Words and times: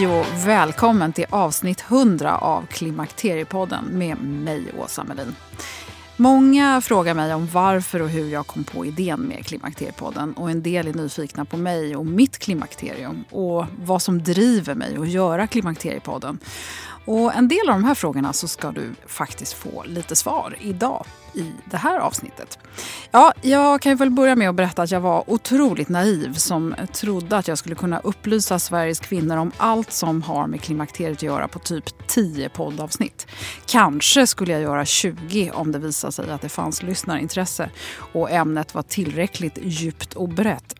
Hej 0.00 0.08
och 0.08 0.26
välkommen 0.48 1.12
till 1.12 1.24
avsnitt 1.30 1.84
100 1.88 2.38
av 2.38 2.66
Klimakteriepodden 2.66 3.84
med 3.84 4.22
mig, 4.22 4.64
Åsa 4.78 5.04
Melin. 5.04 5.34
Många 6.16 6.80
frågar 6.80 7.14
mig 7.14 7.34
om 7.34 7.46
varför 7.46 8.02
och 8.02 8.08
hur 8.08 8.28
jag 8.28 8.46
kom 8.46 8.64
på 8.64 8.86
idén 8.86 9.20
med 9.20 9.46
Klimakteriepodden 9.46 10.32
och 10.32 10.50
en 10.50 10.62
del 10.62 10.88
är 10.88 10.94
nyfikna 10.94 11.44
på 11.44 11.56
mig 11.56 11.96
och 11.96 12.06
mitt 12.06 12.38
klimakterium 12.38 13.24
och 13.30 13.66
vad 13.84 14.02
som 14.02 14.22
driver 14.22 14.74
mig 14.74 14.96
att 14.96 15.08
göra 15.08 15.46
Klimakteriepodden. 15.46 16.38
Och 17.10 17.34
en 17.34 17.48
del 17.48 17.68
av 17.68 17.74
de 17.74 17.84
här 17.84 17.94
frågorna 17.94 18.32
så 18.32 18.48
ska 18.48 18.72
du 18.72 18.94
faktiskt 19.06 19.52
få 19.52 19.84
lite 19.86 20.16
svar 20.16 20.56
idag 20.60 21.06
i 21.34 21.52
det 21.64 21.76
här 21.76 21.98
avsnittet. 21.98 22.58
Ja, 23.10 23.32
jag 23.42 23.80
kan 23.80 23.96
väl 23.96 24.10
börja 24.10 24.36
med 24.36 24.48
att 24.48 24.54
berätta 24.54 24.82
att 24.82 24.90
jag 24.90 25.00
var 25.00 25.30
otroligt 25.30 25.88
naiv 25.88 26.34
som 26.34 26.74
trodde 26.92 27.36
att 27.36 27.48
jag 27.48 27.58
skulle 27.58 27.74
kunna 27.74 27.98
upplysa 27.98 28.58
Sveriges 28.58 29.00
kvinnor 29.00 29.36
om 29.36 29.52
allt 29.56 29.92
som 29.92 30.22
har 30.22 30.46
med 30.46 30.60
klimakteriet 30.60 31.18
att 31.18 31.22
göra 31.22 31.48
på 31.48 31.58
typ 31.58 32.08
10 32.08 32.48
poddavsnitt. 32.48 33.26
Kanske 33.66 34.26
skulle 34.26 34.52
jag 34.52 34.62
göra 34.62 34.84
20 34.84 35.50
om 35.54 35.72
det 35.72 35.78
visade 35.78 36.12
sig 36.12 36.30
att 36.30 36.42
det 36.42 36.48
fanns 36.48 36.82
lyssnarintresse 36.82 37.70
och 38.12 38.30
ämnet 38.30 38.74
var 38.74 38.82
tillräckligt 38.82 39.58
djupt 39.62 40.14
och 40.14 40.28
brett. 40.28 40.74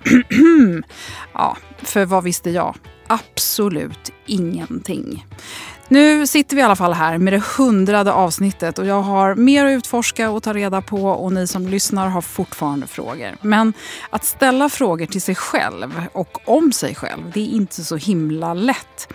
ja, 1.32 1.56
för 1.78 2.04
vad 2.04 2.24
visste 2.24 2.50
jag? 2.50 2.74
Absolut 3.06 4.12
ingenting. 4.26 5.26
Nu 5.92 6.26
sitter 6.26 6.56
vi 6.56 6.62
i 6.62 6.64
alla 6.64 6.76
fall 6.76 6.92
här 6.92 7.18
med 7.18 7.32
det 7.32 7.42
hundrade 7.56 8.12
avsnittet 8.12 8.78
och 8.78 8.86
jag 8.86 9.02
har 9.02 9.34
mer 9.34 9.64
att 9.64 9.70
utforska 9.70 10.30
och 10.30 10.42
ta 10.42 10.52
reda 10.52 10.82
på 10.82 11.04
och 11.04 11.32
ni 11.32 11.46
som 11.46 11.68
lyssnar 11.68 12.08
har 12.08 12.20
fortfarande 12.20 12.86
frågor. 12.86 13.36
Men 13.42 13.72
att 14.10 14.24
ställa 14.24 14.68
frågor 14.68 15.06
till 15.06 15.22
sig 15.22 15.34
själv 15.34 16.02
och 16.12 16.38
om 16.44 16.72
sig 16.72 16.94
själv, 16.94 17.30
det 17.34 17.40
är 17.40 17.46
inte 17.46 17.84
så 17.84 17.96
himla 17.96 18.54
lätt. 18.54 19.12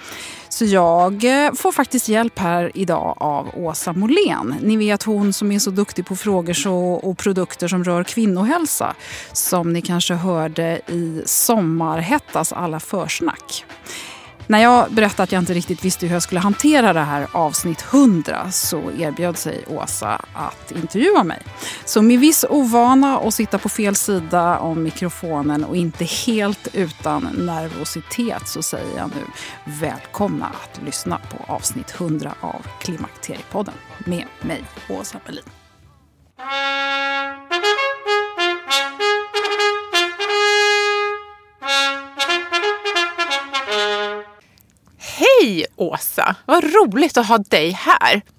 Så 0.49 0.65
jag 0.65 1.45
eh, 1.45 1.53
får 1.53 1.71
faktiskt 1.71 2.09
hjälp 2.09 2.39
här 2.39 2.71
idag 2.73 3.17
av 3.19 3.49
Åsa 3.53 3.93
Molén. 3.93 4.55
Ni 4.61 4.77
vet 4.77 5.03
hon 5.03 5.33
som 5.33 5.51
är 5.51 5.59
så 5.59 5.71
duktig 5.71 6.05
på 6.05 6.15
frågor 6.15 6.53
så, 6.53 6.75
och 6.75 7.17
produkter 7.17 7.67
som 7.67 7.83
rör 7.83 8.03
kvinnohälsa. 8.03 8.95
Som 9.33 9.73
ni 9.73 9.81
kanske 9.81 10.13
hörde 10.13 10.81
i 10.87 11.21
Sommarhettas 11.25 12.53
alla 12.53 12.79
försnack. 12.79 13.65
När 14.47 14.59
jag 14.59 14.91
berättade 14.91 15.23
att 15.23 15.31
jag 15.31 15.41
inte 15.41 15.53
riktigt 15.53 15.85
visste 15.85 16.05
hur 16.05 16.13
jag 16.13 16.23
skulle 16.23 16.39
hantera 16.41 16.93
det 16.93 16.99
här 16.99 17.27
avsnitt 17.31 17.85
100 17.93 18.51
så 18.51 18.91
erbjöd 18.91 19.37
sig 19.37 19.65
Åsa 19.67 20.25
att 20.33 20.71
intervjua 20.71 21.23
mig. 21.23 21.41
Så 21.85 22.01
med 22.01 22.19
viss 22.19 22.45
ovana 22.49 23.19
att 23.19 23.33
sitta 23.33 23.57
på 23.57 23.69
fel 23.69 23.95
sida 23.95 24.59
om 24.59 24.83
mikrofonen 24.83 25.63
och 25.63 25.75
inte 25.75 26.05
helt 26.05 26.67
utan 26.73 27.23
nervositet 27.37 28.47
så 28.47 28.63
säger 28.63 28.97
jag 28.97 29.07
nu 29.15 29.23
välkomna 29.63 30.45
att 30.45 30.81
lyssna 30.85 31.19
på 31.29 31.53
avsnitt 31.53 31.93
100 31.97 32.33
av 32.39 32.67
Klimakteriepodden 32.79 33.75
med 34.05 34.25
mig, 34.41 34.63
Åsa 34.89 35.19
Berlin. 35.25 35.43
Hej 45.41 45.65
Åsa! 45.75 46.35
Vad 46.45 46.63
roligt 46.63 47.17
att 47.17 47.27
ha 47.27 47.37
dig 47.37 47.71
här. 47.71 48.21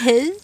Hej! 0.00 0.34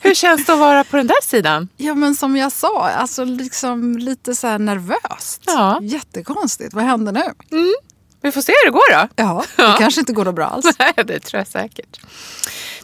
Hur 0.00 0.14
känns 0.14 0.46
det 0.46 0.52
att 0.52 0.58
vara 0.58 0.84
på 0.84 0.96
den 0.96 1.06
där 1.06 1.22
sidan? 1.22 1.68
Ja 1.76 1.94
men 1.94 2.14
som 2.14 2.36
jag 2.36 2.52
sa, 2.52 2.88
alltså 2.88 3.24
liksom 3.24 3.98
lite 3.98 4.34
så 4.34 4.46
här 4.46 4.58
nervöst. 4.58 5.42
Ja. 5.46 5.78
Jättekonstigt. 5.82 6.74
Vad 6.74 6.84
händer 6.84 7.12
nu? 7.12 7.24
Vi 8.22 8.32
får 8.32 8.40
se 8.42 8.52
hur 8.52 8.70
det 8.70 8.72
går 8.72 8.92
då. 9.02 9.08
Ja, 9.16 9.44
det 9.56 9.62
Ja. 9.62 9.76
kanske 9.78 10.00
inte 10.00 10.12
går 10.12 10.24
så 10.24 10.32
bra 10.32 10.46
alls. 10.46 10.66
Nej, 10.78 10.92
det 11.06 11.20
tror 11.20 11.38
jag 11.40 11.46
säkert. 11.46 12.00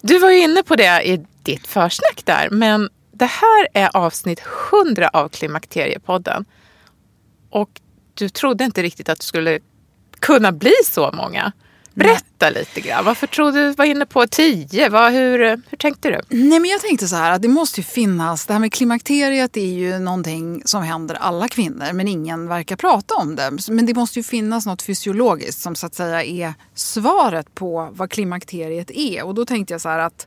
Du 0.01 0.19
var 0.19 0.31
ju 0.31 0.41
inne 0.43 0.63
på 0.63 0.77
det 0.77 1.03
i 1.09 1.27
ditt 1.43 1.67
försnack 1.67 2.23
där, 2.25 2.49
men 2.51 2.89
det 3.13 3.27
här 3.27 3.69
är 3.75 3.97
avsnitt 3.97 4.41
100 4.87 5.09
av 5.13 5.29
Klimakteriepodden. 5.29 6.45
Och 7.51 7.71
du 8.15 8.29
trodde 8.29 8.65
inte 8.65 8.83
riktigt 8.83 9.09
att 9.09 9.19
det 9.19 9.25
skulle 9.25 9.59
kunna 10.21 10.53
bli 10.53 10.73
så 10.85 11.11
många. 11.13 11.53
Berätta 11.95 12.36
lite 12.41 12.81
grann. 12.81 13.05
Varför 13.05 13.27
tror 13.27 13.53
du 13.53 13.71
var 13.73 13.85
inne 13.85 14.07
på 14.07 14.27
tio. 14.27 14.89
Vad, 14.89 15.13
hur, 15.13 15.39
hur 15.39 15.77
tänkte 15.79 16.09
du? 16.11 16.21
Nej 16.29 16.61
men 16.61 16.71
jag 16.71 16.81
tänkte 16.81 17.09
så 17.09 17.17
här 17.17 17.33
att 17.33 17.43
det 17.43 17.49
måste 17.49 17.81
ju 17.81 17.85
finnas, 17.85 18.47
det 18.47 18.53
här 18.53 18.61
med 18.61 18.73
klimakteriet 18.73 19.57
är 19.57 19.67
ju 19.67 19.99
någonting 19.99 20.63
som 20.65 20.83
händer 20.83 21.15
alla 21.15 21.49
kvinnor 21.49 21.93
men 21.93 22.09
ingen 22.09 22.49
verkar 22.49 22.77
prata 22.77 23.15
om 23.15 23.37
det. 23.37 23.51
Men 23.69 23.87
det 23.87 23.95
måste 23.95 24.19
ju 24.19 24.23
finnas 24.23 24.67
något 24.67 24.83
fysiologiskt 24.83 25.61
som 25.61 25.75
så 25.75 25.87
att 25.87 25.95
säga 25.95 26.25
är 26.25 26.55
svaret 26.75 27.55
på 27.55 27.89
vad 27.93 28.11
klimakteriet 28.11 28.91
är. 28.91 29.25
Och 29.25 29.35
då 29.35 29.45
tänkte 29.45 29.75
jag 29.75 29.81
så 29.81 29.89
här 29.89 29.99
att 29.99 30.27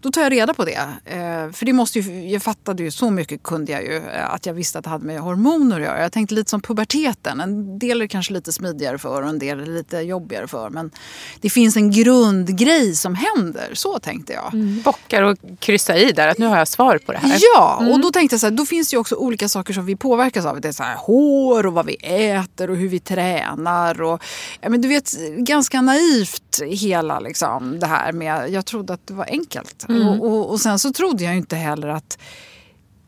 då 0.00 0.10
tar 0.10 0.22
jag 0.22 0.32
reda 0.32 0.54
på 0.54 0.64
det. 0.64 0.88
Eh, 1.04 1.52
För 1.52 1.64
det 1.66 1.72
måste 1.72 1.98
ju, 1.98 2.28
jag 2.28 2.42
fattade 2.42 2.82
ju 2.82 2.90
så 2.90 3.10
mycket 3.10 3.42
kunde 3.42 3.72
jag 3.72 3.82
ju 3.82 3.96
eh, 3.96 4.34
att 4.34 4.46
jag 4.46 4.54
visste 4.54 4.78
att 4.78 4.84
det 4.84 4.90
hade 4.90 5.06
med 5.06 5.20
hormoner 5.20 5.76
att 5.76 5.82
göra. 5.82 6.02
Jag 6.02 6.12
tänkte 6.12 6.34
lite 6.34 6.50
som 6.50 6.60
puberteten. 6.60 7.40
En 7.40 7.78
del 7.78 7.96
är 7.96 8.04
det 8.04 8.08
kanske 8.08 8.32
lite 8.32 8.52
smidigare 8.52 8.98
för 8.98 9.22
och 9.22 9.28
en 9.28 9.38
del 9.38 9.60
är 9.60 9.66
lite 9.66 9.96
jobbigare 9.98 10.46
för. 10.48 10.70
Men 10.70 10.90
det 11.40 11.47
det 11.48 11.52
finns 11.52 11.76
en 11.76 11.90
grundgrej 11.90 12.96
som 12.96 13.14
händer. 13.14 13.70
Så 13.72 13.98
tänkte 13.98 14.32
jag. 14.32 14.54
Mm. 14.54 14.82
Bockar 14.82 15.22
och 15.22 15.38
kryssa 15.58 15.96
i 15.96 16.12
där, 16.12 16.28
att 16.28 16.38
nu 16.38 16.46
har 16.46 16.58
jag 16.58 16.68
svar 16.68 16.98
på 16.98 17.12
det 17.12 17.18
här. 17.18 17.38
Ja, 17.54 17.76
och 17.76 17.82
mm. 17.82 18.00
då 18.00 18.10
tänkte 18.10 18.34
jag 18.34 18.40
så 18.40 18.46
här, 18.46 18.50
då 18.50 18.66
finns 18.66 18.90
det 18.90 18.94
ju 18.94 19.00
också 19.00 19.14
olika 19.14 19.48
saker 19.48 19.74
som 19.74 19.86
vi 19.86 19.96
påverkas 19.96 20.46
av. 20.46 20.60
Det 20.60 20.68
är 20.68 20.72
så 20.72 20.82
här, 20.82 20.96
hår 20.96 21.66
och 21.66 21.72
vad 21.72 21.86
vi 21.86 21.94
äter 22.02 22.70
och 22.70 22.76
hur 22.76 22.88
vi 22.88 23.00
tränar. 23.00 24.02
Och, 24.02 24.22
ja, 24.60 24.68
men 24.68 24.80
du 24.80 24.88
vet, 24.88 25.12
ganska 25.36 25.80
naivt 25.80 26.62
hela 26.66 27.20
liksom, 27.20 27.80
det 27.80 27.86
här 27.86 28.12
med, 28.12 28.50
jag 28.50 28.66
trodde 28.66 28.92
att 28.92 29.06
det 29.06 29.14
var 29.14 29.26
enkelt. 29.30 29.88
Mm. 29.88 30.08
Och, 30.08 30.26
och, 30.26 30.50
och 30.50 30.60
sen 30.60 30.78
så 30.78 30.92
trodde 30.92 31.24
jag 31.24 31.36
inte 31.36 31.56
heller 31.56 31.88
att 31.88 32.18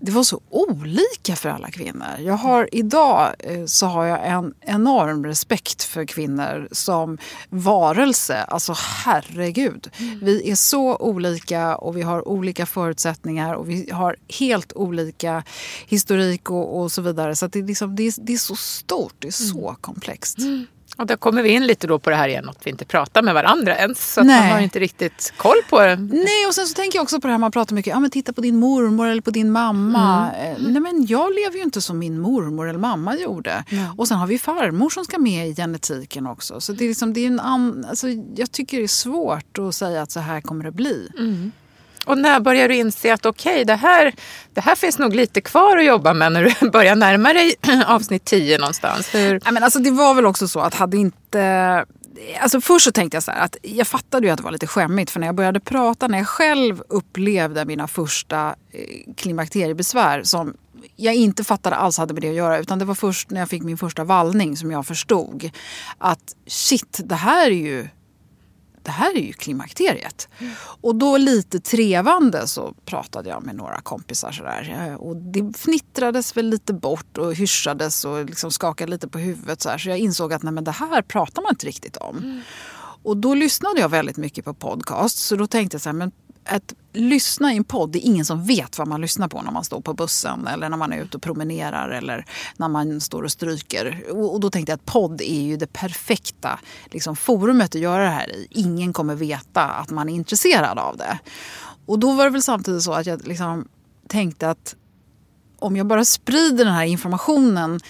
det 0.00 0.12
var 0.12 0.22
så 0.22 0.40
olika 0.50 1.36
för 1.36 1.48
alla 1.48 1.70
kvinnor. 1.70 2.18
Jag 2.18 2.34
har, 2.34 2.68
idag 2.72 3.34
eh, 3.38 3.64
så 3.64 3.86
har 3.86 4.04
jag 4.04 4.26
en 4.26 4.54
enorm 4.60 5.26
respekt 5.26 5.82
för 5.82 6.04
kvinnor 6.04 6.68
som 6.72 7.18
varelse. 7.48 8.42
Alltså 8.42 8.74
herregud. 9.04 9.90
Mm. 9.98 10.18
Vi 10.22 10.50
är 10.50 10.54
så 10.54 10.96
olika 10.96 11.76
och 11.76 11.96
vi 11.96 12.02
har 12.02 12.28
olika 12.28 12.66
förutsättningar 12.66 13.54
och 13.54 13.70
vi 13.70 13.90
har 13.90 14.16
helt 14.28 14.72
olika 14.72 15.44
historik 15.86 16.50
och, 16.50 16.80
och 16.80 16.92
så 16.92 17.02
vidare. 17.02 17.36
Så 17.36 17.46
det, 17.46 17.58
är 17.58 17.62
liksom, 17.62 17.96
det, 17.96 18.02
är, 18.02 18.14
det 18.20 18.32
är 18.32 18.38
så 18.38 18.56
stort, 18.56 19.14
det 19.18 19.28
är 19.28 19.32
så 19.32 19.68
mm. 19.68 19.80
komplext. 19.80 20.38
Mm. 20.38 20.66
Och 21.00 21.06
då 21.06 21.16
kommer 21.16 21.42
vi 21.42 21.48
in 21.48 21.66
lite 21.66 21.86
då 21.86 21.98
på 21.98 22.10
det 22.10 22.16
här 22.16 22.28
igen 22.28 22.48
att 22.48 22.66
vi 22.66 22.70
inte 22.70 22.84
pratar 22.84 23.22
med 23.22 23.34
varandra 23.34 23.76
ens. 23.76 24.12
Så 24.14 24.20
att 24.20 24.26
man 24.26 24.48
har 24.48 24.60
inte 24.60 24.78
riktigt 24.78 25.32
koll 25.36 25.56
på 25.70 25.80
det. 25.80 25.96
Nej, 25.96 26.46
och 26.48 26.54
sen 26.54 26.66
så 26.66 26.74
tänker 26.74 26.98
jag 26.98 27.02
också 27.02 27.20
på 27.20 27.26
det 27.26 27.32
här 27.32 27.38
man 27.38 27.50
pratar 27.50 27.74
mycket, 27.74 27.90
ja 27.90 28.00
men 28.00 28.10
titta 28.10 28.32
på 28.32 28.40
din 28.40 28.56
mormor 28.56 29.06
eller 29.06 29.22
på 29.22 29.30
din 29.30 29.50
mamma. 29.50 30.30
Mm. 30.30 30.52
Eh, 30.52 30.72
nej 30.72 30.82
men 30.82 31.06
jag 31.06 31.34
lever 31.34 31.56
ju 31.56 31.62
inte 31.62 31.80
som 31.80 31.98
min 31.98 32.20
mormor 32.20 32.68
eller 32.68 32.78
mamma 32.78 33.16
gjorde. 33.16 33.64
Mm. 33.70 33.84
Och 33.96 34.08
sen 34.08 34.18
har 34.18 34.26
vi 34.26 34.38
farmor 34.38 34.90
som 34.90 35.04
ska 35.04 35.18
med 35.18 35.48
i 35.48 35.54
genetiken 35.54 36.26
också. 36.26 36.60
Så 36.60 36.72
det 36.72 36.84
är 36.84 36.88
liksom, 36.88 37.12
det 37.12 37.20
är 37.20 37.26
en 37.26 37.40
an, 37.40 37.86
alltså, 37.88 38.08
jag 38.36 38.52
tycker 38.52 38.78
det 38.78 38.84
är 38.84 38.88
svårt 38.88 39.58
att 39.58 39.74
säga 39.74 40.02
att 40.02 40.10
så 40.10 40.20
här 40.20 40.40
kommer 40.40 40.64
det 40.64 40.72
bli. 40.72 41.08
Mm. 41.18 41.52
Och 42.06 42.18
när 42.18 42.40
börjar 42.40 42.68
du 42.68 42.76
inse 42.76 43.14
att 43.14 43.26
okej, 43.26 43.52
okay, 43.52 43.64
det, 43.64 43.74
här, 43.74 44.14
det 44.54 44.60
här 44.60 44.74
finns 44.74 44.98
nog 44.98 45.14
lite 45.14 45.40
kvar 45.40 45.76
att 45.76 45.84
jobba 45.84 46.12
med 46.14 46.32
när 46.32 46.44
du 46.44 46.70
börjar 46.70 46.96
närma 46.96 47.32
dig 47.32 47.54
avsnitt 47.86 48.24
10 48.24 48.58
någonstans? 48.58 49.14
Hur? 49.14 49.40
Ja, 49.44 49.50
men 49.50 49.64
alltså, 49.64 49.78
det 49.78 49.90
var 49.90 50.14
väl 50.14 50.26
också 50.26 50.48
så 50.48 50.60
att 50.60 50.74
hade 50.74 50.96
inte... 50.96 51.84
Alltså 52.40 52.60
först 52.60 52.84
så 52.84 52.92
tänkte 52.92 53.16
jag 53.16 53.22
så 53.22 53.30
här, 53.30 53.44
att 53.44 53.56
jag 53.62 53.86
fattade 53.86 54.26
ju 54.26 54.32
att 54.32 54.36
det 54.36 54.42
var 54.42 54.50
lite 54.50 54.66
skämmigt 54.66 55.10
för 55.10 55.20
när 55.20 55.26
jag 55.26 55.34
började 55.34 55.60
prata, 55.60 56.08
när 56.08 56.18
jag 56.18 56.28
själv 56.28 56.82
upplevde 56.88 57.64
mina 57.64 57.88
första 57.88 58.54
eh, 58.72 59.14
klimakteriebesvär 59.16 60.22
som 60.22 60.54
jag 60.96 61.14
inte 61.14 61.44
fattade 61.44 61.76
alls 61.76 61.98
hade 61.98 62.14
med 62.14 62.22
det 62.22 62.28
att 62.28 62.34
göra. 62.34 62.58
Utan 62.58 62.78
det 62.78 62.84
var 62.84 62.94
först 62.94 63.30
när 63.30 63.40
jag 63.40 63.48
fick 63.48 63.62
min 63.62 63.78
första 63.78 64.04
vallning 64.04 64.56
som 64.56 64.70
jag 64.70 64.86
förstod 64.86 65.50
att 65.98 66.34
shit, 66.46 67.00
det 67.04 67.14
här 67.14 67.46
är 67.46 67.54
ju 67.54 67.88
det 68.82 68.90
här 68.90 69.16
är 69.16 69.20
ju 69.20 69.32
klimakteriet. 69.32 70.28
Mm. 70.38 70.52
Och 70.60 70.94
då 70.94 71.16
lite 71.16 71.60
trevande 71.60 72.46
så 72.46 72.74
pratade 72.84 73.28
jag 73.28 73.42
med 73.46 73.54
några 73.56 73.80
kompisar 73.80 74.32
sådär. 74.32 74.88
Eh, 74.88 74.94
och 74.94 75.16
det 75.16 75.58
fnittrades 75.58 76.36
väl 76.36 76.46
lite 76.46 76.72
bort 76.72 77.18
och 77.18 77.34
hyschades 77.34 78.04
och 78.04 78.24
liksom 78.24 78.50
skakade 78.50 78.90
lite 78.90 79.08
på 79.08 79.18
huvudet. 79.18 79.62
Så, 79.62 79.78
så 79.78 79.88
jag 79.88 79.98
insåg 79.98 80.32
att 80.32 80.42
nej, 80.42 80.52
men 80.52 80.64
det 80.64 80.70
här 80.70 81.02
pratar 81.02 81.42
man 81.42 81.50
inte 81.50 81.66
riktigt 81.66 81.96
om. 81.96 82.18
Mm. 82.18 82.40
Och 83.02 83.16
då 83.16 83.34
lyssnade 83.34 83.80
jag 83.80 83.88
väldigt 83.88 84.16
mycket 84.16 84.44
på 84.44 84.54
podcast. 84.54 85.18
Så 85.18 85.36
då 85.36 85.46
tänkte 85.46 85.74
jag 85.74 85.82
så 85.82 85.88
här, 85.88 85.94
men 85.94 86.12
att 86.44 86.74
lyssna 86.92 87.52
i 87.52 87.56
en 87.56 87.64
podd, 87.64 87.90
det 87.90 87.98
är 87.98 88.06
ingen 88.06 88.24
som 88.24 88.44
vet 88.44 88.78
vad 88.78 88.88
man 88.88 89.00
lyssnar 89.00 89.28
på 89.28 89.42
när 89.42 89.50
man 89.50 89.64
står 89.64 89.80
på 89.80 89.94
bussen 89.94 90.46
eller 90.46 90.68
när 90.68 90.76
man 90.76 90.92
är 90.92 91.02
ute 91.02 91.16
och 91.16 91.22
promenerar 91.22 91.88
eller 91.88 92.24
när 92.56 92.68
man 92.68 93.00
står 93.00 93.22
och 93.22 93.32
stryker. 93.32 94.04
Och, 94.10 94.40
då 94.40 94.50
tänkte 94.50 94.72
jag 94.72 94.76
att 94.76 94.84
podd 94.84 95.20
är 95.20 95.40
ju 95.40 95.56
det 95.56 95.72
perfekta 95.72 96.58
liksom, 96.90 97.16
forumet 97.16 97.74
att 97.74 97.80
göra 97.80 98.02
det 98.04 98.10
här 98.10 98.30
i. 98.30 98.46
Ingen 98.50 98.92
kommer 98.92 99.14
veta 99.14 99.62
att 99.62 99.90
man 99.90 100.08
är 100.08 100.14
intresserad 100.14 100.78
av 100.78 100.96
det. 100.96 101.18
Och 101.86 101.98
då 101.98 102.12
var 102.12 102.24
det 102.24 102.30
väl 102.30 102.42
samtidigt 102.42 102.82
så 102.82 102.92
att 102.92 103.06
jag 103.06 103.26
liksom 103.26 103.68
tänkte 104.08 104.50
att 104.50 104.76
om 105.58 105.76
jag 105.76 105.86
bara 105.86 106.04
sprider 106.04 106.64
den 106.64 106.74
här 106.74 106.84
informationen 106.84 107.80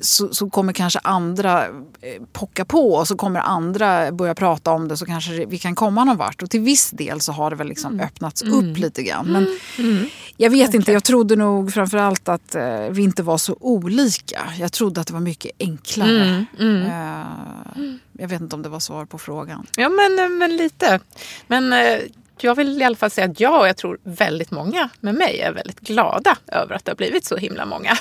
så, 0.00 0.34
så, 0.34 0.50
kommer 0.50 0.72
kanske 0.72 0.98
andra 0.98 1.66
eh, 1.66 2.22
pocka 2.32 2.64
på 2.64 2.92
och 2.92 3.08
så 3.08 3.16
kommer 3.16 3.40
andra 3.40 4.12
börja 4.12 4.34
prata 4.34 4.70
om 4.70 4.88
det 4.88 4.96
så 4.96 5.06
kanske 5.06 5.46
vi 5.46 5.58
kan 5.58 5.74
komma 5.74 6.04
någon 6.04 6.16
vart. 6.16 6.42
Och 6.42 6.50
till 6.50 6.60
viss 6.60 6.90
del 6.90 7.20
så 7.20 7.32
har 7.32 7.50
det 7.50 7.56
väl 7.56 7.68
liksom 7.68 7.92
mm. 7.92 8.06
öppnats 8.06 8.42
mm. 8.42 8.54
upp 8.54 8.78
lite 8.78 9.02
grann. 9.02 9.26
Men 9.26 9.46
mm. 9.78 9.96
mm. 9.96 10.08
jag 10.36 10.50
vet 10.50 10.68
okay. 10.68 10.78
inte, 10.78 10.92
jag 10.92 11.04
trodde 11.04 11.36
nog 11.36 11.72
framförallt 11.72 12.28
att 12.28 12.54
eh, 12.54 12.88
vi 12.90 13.02
inte 13.02 13.22
var 13.22 13.38
så 13.38 13.56
olika. 13.60 14.40
Jag 14.58 14.72
trodde 14.72 15.00
att 15.00 15.06
det 15.06 15.12
var 15.12 15.20
mycket 15.20 15.52
enklare. 15.58 16.44
Uh, 16.60 16.78
jag 18.12 18.28
vet 18.28 18.40
inte 18.40 18.56
om 18.56 18.62
det 18.62 18.68
var 18.68 18.80
svar 18.80 19.04
på 19.04 19.18
frågan. 19.18 19.66
Ja 19.76 19.88
men, 19.88 20.38
men 20.38 20.56
lite. 20.56 21.00
Men 21.46 21.72
jag 22.44 22.54
vill 22.54 22.82
i 22.82 22.84
alla 22.84 22.96
fall 22.96 23.10
säga 23.10 23.26
att 23.30 23.40
jag 23.40 23.60
och 23.60 23.68
jag 23.68 23.76
tror 23.76 23.98
väldigt 24.02 24.50
många 24.50 24.88
med 25.00 25.14
mig 25.14 25.40
är 25.40 25.52
väldigt 25.52 25.80
glada 25.80 26.36
över 26.46 26.74
att 26.74 26.84
det 26.84 26.90
har 26.90 26.96
blivit 26.96 27.24
så 27.24 27.36
himla 27.36 27.66
många 27.66 27.98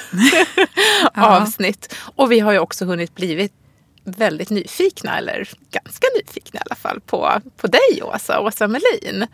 avsnitt. 1.14 1.96
Och 2.16 2.32
vi 2.32 2.40
har 2.40 2.52
ju 2.52 2.60
också 2.60 2.86
hunnit 2.86 3.16
blivit 3.16 3.54
väldigt 4.04 4.50
nyfikna, 4.50 5.18
eller 5.18 5.50
ganska 5.72 6.08
nyfikna 6.20 6.60
i 6.60 6.64
alla 6.66 6.76
fall, 6.76 7.00
på, 7.00 7.42
på 7.58 7.68
dig 7.68 8.02
Åsa, 8.04 8.40
Åsa 8.40 8.68
Melin. 8.68 9.28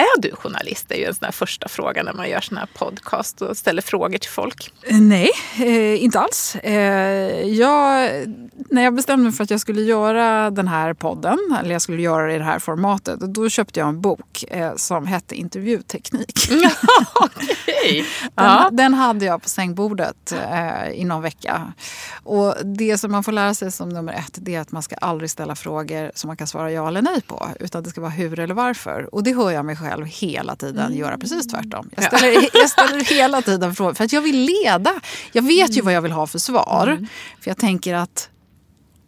Är 0.00 0.20
du 0.20 0.36
journalist? 0.36 0.88
Det 0.88 0.94
är 0.94 0.98
ju 0.98 1.04
en 1.04 1.14
sån 1.14 1.24
här 1.24 1.32
första 1.32 1.68
fråga 1.68 2.02
när 2.02 2.12
man 2.12 2.28
gör 2.28 2.40
sån 2.40 2.58
här 2.58 2.68
podcast 2.74 3.42
och 3.42 3.56
ställer 3.56 3.82
frågor 3.82 4.18
till 4.18 4.30
folk. 4.30 4.72
Nej, 4.90 5.30
eh, 5.60 6.04
inte 6.04 6.20
alls. 6.20 6.56
Eh, 6.56 7.46
jag, 7.46 8.10
när 8.70 8.82
jag 8.82 8.94
bestämde 8.94 9.24
mig 9.24 9.32
för 9.32 9.44
att 9.44 9.50
jag 9.50 9.60
skulle 9.60 9.82
göra 9.82 10.50
den 10.50 10.68
här 10.68 10.94
podden, 10.94 11.38
eller 11.60 11.72
jag 11.72 11.82
skulle 11.82 12.02
göra 12.02 12.26
det 12.26 12.34
i 12.34 12.38
det 12.38 12.44
här 12.44 12.58
formatet, 12.58 13.20
då 13.20 13.48
köpte 13.48 13.80
jag 13.80 13.88
en 13.88 14.00
bok 14.00 14.44
eh, 14.48 14.74
som 14.76 15.06
hette 15.06 15.34
Intervjuteknik. 15.34 16.50
okay. 17.24 18.04
den, 18.34 18.76
den, 18.76 18.94
hade 18.94 19.24
jag 19.24 19.42
på 19.42 19.48
sängbordet 19.48 20.32
eh, 20.32 20.90
i 20.90 21.04
någon 21.04 21.22
vecka. 21.22 21.72
Och 22.22 22.54
det 22.64 22.98
som 22.98 23.12
man 23.12 23.24
får 23.24 23.32
lära 23.32 23.54
sig 23.54 23.72
som 23.72 23.88
nummer 23.88 24.12
ett, 24.12 24.34
det 24.34 24.54
är 24.54 24.60
att 24.60 24.72
man 24.72 24.82
ska 24.82 24.96
aldrig 24.96 25.30
ställa 25.30 25.54
frågor 25.54 26.10
som 26.14 26.28
man 26.28 26.36
kan 26.36 26.46
svara 26.46 26.72
ja 26.72 26.88
eller 26.88 27.02
nej 27.02 27.20
på, 27.20 27.48
utan 27.60 27.82
det 27.82 27.90
ska 27.90 28.00
vara 28.00 28.10
hur 28.10 28.38
eller 28.38 28.54
varför. 28.54 29.14
Och 29.14 29.22
det 29.22 29.36
hör 29.36 29.50
jag 29.50 29.64
mig 29.64 29.76
själv 29.76 29.89
själv 29.90 30.06
hela 30.06 30.56
tiden 30.56 30.86
mm. 30.86 30.98
göra 30.98 31.18
precis 31.18 31.46
tvärtom. 31.46 31.90
Jag 31.96 32.04
ställer, 32.04 32.32
ja. 32.32 32.48
jag 32.52 32.70
ställer 32.70 33.04
hela 33.04 33.42
tiden 33.42 33.74
frågor 33.74 33.94
för 33.94 34.04
att 34.04 34.12
jag 34.12 34.20
vill 34.20 34.50
leda. 34.64 35.00
Jag 35.32 35.42
vet 35.42 35.66
mm. 35.66 35.76
ju 35.76 35.82
vad 35.82 35.92
jag 35.92 36.02
vill 36.02 36.12
ha 36.12 36.26
för 36.26 36.38
svar. 36.38 36.86
Mm. 36.86 37.06
För 37.40 37.50
jag 37.50 37.58
tänker 37.58 37.94
att 37.94 38.28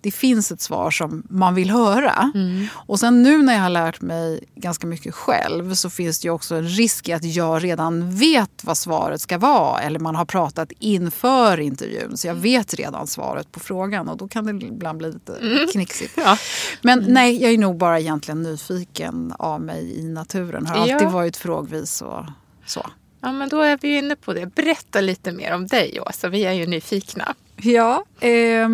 det 0.03 0.11
finns 0.11 0.53
ett 0.53 0.61
svar 0.61 0.91
som 0.91 1.23
man 1.29 1.55
vill 1.55 1.71
höra. 1.71 2.31
Mm. 2.35 2.67
Och 2.75 3.01
sen 3.01 3.23
nu 3.23 3.43
när 3.43 3.55
jag 3.55 3.61
har 3.61 3.71
lärt 3.71 4.01
mig 4.01 4.45
ganska 4.55 4.87
mycket 4.87 5.15
själv 5.15 5.75
så 5.75 5.91
finns 5.91 6.21
det 6.21 6.27
ju 6.27 6.33
också 6.33 6.55
en 6.55 6.69
risk 6.69 7.09
i 7.09 7.13
att 7.13 7.25
jag 7.25 7.65
redan 7.65 8.17
vet 8.17 8.65
vad 8.65 8.79
svaret 8.79 9.21
ska 9.21 9.39
vara. 9.39 9.81
Eller 9.81 10.01
man 10.01 10.17
har 10.17 10.25
pratat 10.25 10.73
inför 10.79 11.61
intervjun 11.61 12.17
så 12.17 12.27
jag 12.27 12.33
mm. 12.33 12.43
vet 12.43 12.75
redan 12.75 13.07
svaret 13.07 13.53
på 13.53 13.61
frågan 13.61 14.09
och 14.09 14.17
då 14.17 14.29
kan 14.29 14.59
det 14.59 14.67
ibland 14.67 14.99
bli 14.99 15.13
lite 15.13 15.37
mm. 15.37 15.69
knixigt. 15.73 16.13
Ja. 16.23 16.39
Men 16.83 16.99
mm. 16.99 17.13
nej, 17.13 17.43
jag 17.43 17.53
är 17.53 17.59
nog 17.59 17.77
bara 17.77 18.01
egentligen 18.01 18.43
nyfiken 18.43 19.33
av 19.39 19.61
mig 19.61 19.99
i 19.99 20.09
naturen. 20.09 20.67
Har 20.67 20.77
alltid 20.77 20.97
ja. 21.01 21.09
varit 21.09 21.37
frågvis 21.37 22.03
och 22.03 22.25
så. 22.67 22.87
Ja, 23.21 23.33
men 23.33 23.49
då 23.49 23.61
är 23.61 23.79
vi 23.83 23.99
inne 23.99 24.17
på 24.17 24.33
det. 24.33 24.47
Berätta 24.47 25.01
lite 25.01 25.33
mer 25.33 25.55
om 25.55 25.67
dig, 25.67 26.01
Åsa. 26.01 26.29
Vi 26.29 26.45
är 26.45 26.53
ju 26.53 26.67
nyfikna. 26.67 27.35
Ja, 27.57 28.05
eh, 28.21 28.33
Eh, 28.63 28.69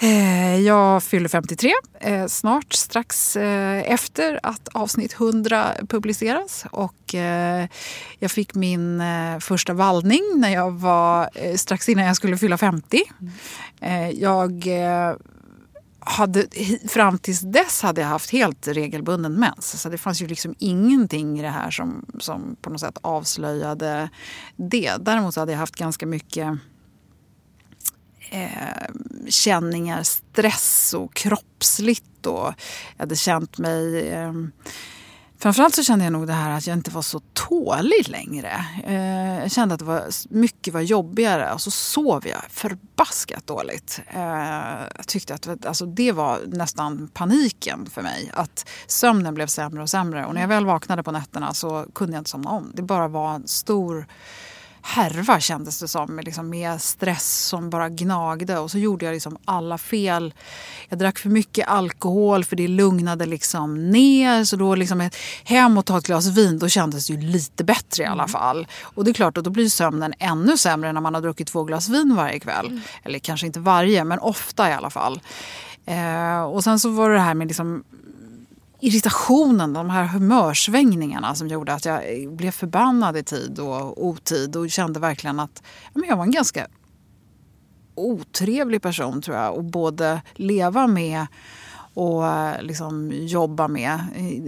Eh, 0.00 0.60
jag 0.60 1.02
fyller 1.02 1.28
53 1.28 1.72
eh, 2.00 2.26
snart, 2.26 2.72
strax 2.72 3.36
eh, 3.36 3.92
efter 3.92 4.40
att 4.42 4.68
avsnitt 4.68 5.12
100 5.12 5.72
publiceras. 5.88 6.64
Och 6.70 7.14
jag 8.18 8.30
fick 8.30 8.54
min 8.54 9.02
första 9.40 9.72
vallning 9.72 10.22
när 10.34 10.48
jag 10.48 10.70
var 10.70 11.28
strax 11.56 11.88
innan 11.88 12.04
jag 12.04 12.16
skulle 12.16 12.38
fylla 12.38 12.58
50. 12.58 13.02
Jag 14.12 14.66
hade, 16.00 16.46
fram 16.88 17.18
tills 17.18 17.40
dess 17.40 17.82
hade 17.82 18.00
jag 18.00 18.08
haft 18.08 18.30
helt 18.30 18.68
regelbunden 18.68 19.32
mens. 19.32 19.82
Så 19.82 19.88
det 19.88 19.98
fanns 19.98 20.22
ju 20.22 20.26
liksom 20.26 20.54
ingenting 20.58 21.38
i 21.38 21.42
det 21.42 21.48
här 21.48 21.70
som, 21.70 22.04
som 22.18 22.56
på 22.62 22.70
något 22.70 22.80
sätt 22.80 22.98
avslöjade 23.00 24.08
det. 24.56 24.92
Däremot 25.00 25.36
hade 25.36 25.52
jag 25.52 25.58
haft 25.58 25.76
ganska 25.76 26.06
mycket 26.06 26.58
eh, 28.30 28.94
känningar, 29.28 30.02
stress 30.02 30.94
och 30.94 31.14
kroppsligt. 31.14 32.26
Och 32.26 32.54
jag 32.96 33.02
hade 33.02 33.16
känt 33.16 33.58
mig... 33.58 34.08
Eh, 34.08 34.32
framförallt 35.38 35.74
så 35.74 35.82
kände 35.82 36.04
jag 36.04 36.12
nog 36.12 36.26
det 36.26 36.32
här 36.32 36.50
att 36.50 36.66
jag 36.66 36.76
inte 36.76 36.90
var 36.90 37.02
så 37.02 37.20
tålig 37.32 38.08
längre. 38.08 38.64
Eh, 38.84 39.40
jag 39.40 39.50
kände 39.50 39.74
att 39.74 39.78
det 39.78 39.84
var, 39.84 40.04
mycket 40.28 40.74
var 40.74 40.80
jobbigare 40.80 41.52
och 41.52 41.60
så 41.60 41.70
sov 41.70 42.26
jag 42.26 42.42
förbaskat 42.48 43.46
dåligt. 43.46 44.00
Eh, 44.06 44.20
jag 44.96 45.06
tyckte 45.06 45.34
att 45.34 45.66
alltså, 45.66 45.86
det 45.86 46.12
var 46.12 46.40
nästan 46.46 47.08
paniken 47.14 47.86
för 47.90 48.02
mig. 48.02 48.30
Att 48.34 48.68
sömnen 48.86 49.34
blev 49.34 49.46
sämre 49.46 49.82
och 49.82 49.90
sämre 49.90 50.26
och 50.26 50.34
när 50.34 50.40
jag 50.40 50.48
väl 50.48 50.66
vaknade 50.66 51.02
på 51.02 51.12
nätterna 51.12 51.54
så 51.54 51.86
kunde 51.94 52.12
jag 52.12 52.20
inte 52.20 52.30
somna 52.30 52.50
om. 52.50 52.72
Det 52.74 52.82
bara 52.82 53.08
var 53.08 53.34
en 53.34 53.48
stor 53.48 54.06
härva 54.88 55.40
kändes 55.40 55.80
det 55.80 55.88
som. 55.88 56.18
Liksom, 56.18 56.50
med 56.50 56.80
stress 56.80 57.46
som 57.46 57.70
bara 57.70 57.88
gnagde. 57.88 58.58
Och 58.58 58.70
så 58.70 58.78
gjorde 58.78 59.04
jag 59.04 59.12
liksom 59.12 59.38
alla 59.44 59.78
fel. 59.78 60.34
Jag 60.88 60.98
drack 60.98 61.18
för 61.18 61.28
mycket 61.28 61.68
alkohol 61.68 62.44
för 62.44 62.56
det 62.56 62.68
lugnade 62.68 63.26
liksom 63.26 63.90
ner. 63.90 64.44
Så 64.44 64.56
då 64.56 64.74
liksom 64.74 65.10
hem 65.44 65.78
och 65.78 65.84
ta 65.84 65.98
ett 65.98 66.06
glas 66.06 66.26
vin, 66.26 66.58
då 66.58 66.68
kändes 66.68 67.06
det 67.06 67.12
ju 67.12 67.20
lite 67.20 67.64
bättre 67.64 68.02
i 68.02 68.06
alla 68.06 68.22
mm. 68.22 68.28
fall. 68.28 68.66
Och 68.82 69.04
det 69.04 69.10
är 69.10 69.14
klart 69.14 69.38
att 69.38 69.44
då 69.44 69.50
blir 69.50 69.68
sömnen 69.68 70.14
ännu 70.18 70.56
sämre 70.56 70.92
när 70.92 71.00
man 71.00 71.14
har 71.14 71.20
druckit 71.20 71.48
två 71.48 71.64
glas 71.64 71.88
vin 71.88 72.14
varje 72.16 72.40
kväll. 72.40 72.66
Mm. 72.66 72.80
Eller 73.02 73.18
kanske 73.18 73.46
inte 73.46 73.60
varje, 73.60 74.04
men 74.04 74.18
ofta 74.18 74.70
i 74.70 74.72
alla 74.72 74.90
fall. 74.90 75.20
Eh, 75.86 76.42
och 76.42 76.64
sen 76.64 76.80
så 76.80 76.88
var 76.88 77.10
det 77.10 77.20
här 77.20 77.34
med 77.34 77.48
liksom 77.48 77.84
irritationen, 78.80 79.72
de 79.72 79.90
här 79.90 80.04
humörsvängningarna 80.04 81.34
som 81.34 81.48
gjorde 81.48 81.74
att 81.74 81.84
jag 81.84 82.02
blev 82.32 82.50
förbannad 82.50 83.16
i 83.16 83.22
tid 83.22 83.58
och 83.58 84.06
otid 84.06 84.56
och 84.56 84.70
kände 84.70 85.00
verkligen 85.00 85.40
att 85.40 85.62
ja, 85.84 86.00
men 86.00 86.08
jag 86.08 86.16
var 86.16 86.24
en 86.24 86.30
ganska 86.30 86.66
otrevlig 87.94 88.82
person 88.82 89.22
tror 89.22 89.36
jag. 89.36 89.54
Och 89.54 89.64
både 89.64 90.22
leva 90.34 90.86
med 90.86 91.26
och 91.94 92.22
liksom 92.60 93.12
jobba 93.14 93.68
med. 93.68 94.00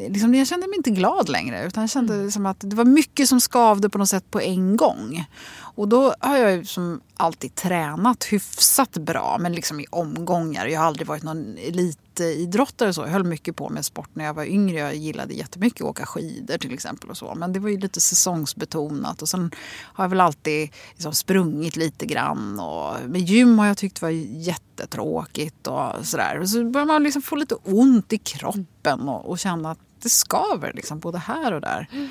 Liksom, 0.08 0.34
jag 0.34 0.46
kände 0.46 0.66
mig 0.68 0.76
inte 0.76 0.90
glad 0.90 1.28
längre. 1.28 1.66
Utan 1.66 1.82
jag 1.82 1.90
kände 1.90 2.24
liksom 2.24 2.46
att 2.46 2.60
det 2.60 2.76
var 2.76 2.84
mycket 2.84 3.28
som 3.28 3.40
skavde 3.40 3.90
på 3.90 3.98
något 3.98 4.08
sätt 4.08 4.30
på 4.30 4.40
en 4.40 4.76
gång. 4.76 5.24
Och 5.58 5.88
då 5.88 6.14
har 6.20 6.36
jag 6.36 6.66
som 6.66 7.00
alltid 7.20 7.54
tränat 7.54 8.24
hyfsat 8.24 8.92
bra, 8.92 9.36
men 9.40 9.52
liksom 9.52 9.80
i 9.80 9.86
omgångar. 9.90 10.66
Jag 10.66 10.80
har 10.80 10.86
aldrig 10.86 11.06
varit 11.06 11.22
någon 11.22 11.58
elitidrottare. 11.58 12.92
Så. 12.92 13.00
Jag 13.00 13.08
höll 13.08 13.24
mycket 13.24 13.56
på 13.56 13.68
med 13.68 13.84
sport 13.84 14.10
när 14.12 14.24
jag 14.24 14.34
var 14.34 14.44
yngre. 14.44 14.78
Jag 14.78 14.94
gillade 14.94 15.34
jättemycket 15.34 15.80
att 15.80 15.88
åka 15.88 16.06
skidor 16.06 16.58
till 16.58 16.74
exempel. 16.74 17.10
och 17.10 17.16
så. 17.16 17.34
Men 17.34 17.52
det 17.52 17.60
var 17.60 17.68
ju 17.68 17.78
lite 17.78 18.00
säsongsbetonat. 18.00 19.22
Och 19.22 19.28
sen 19.28 19.50
har 19.82 20.04
jag 20.04 20.08
väl 20.08 20.20
alltid 20.20 20.70
liksom 20.92 21.14
sprungit 21.14 21.76
lite 21.76 22.06
grann. 22.06 22.60
Och 22.60 22.96
med 23.08 23.20
gym 23.20 23.58
har 23.58 23.66
jag 23.66 23.78
tyckt 23.78 24.02
var 24.02 24.08
jättetråkigt. 24.08 25.66
Och 25.66 26.06
sådär. 26.06 26.44
Så 26.44 26.64
börjar 26.64 26.86
man 26.86 27.02
liksom 27.02 27.22
få 27.22 27.36
lite 27.36 27.54
ont 27.54 28.12
i 28.12 28.18
kroppen 28.18 29.08
och, 29.08 29.30
och 29.30 29.38
känna 29.38 29.70
att 29.70 29.78
det 30.02 30.10
skaver 30.10 30.72
liksom, 30.72 30.98
både 30.98 31.18
här 31.18 31.52
och 31.52 31.60
där. 31.60 31.88
Mm. 31.92 32.08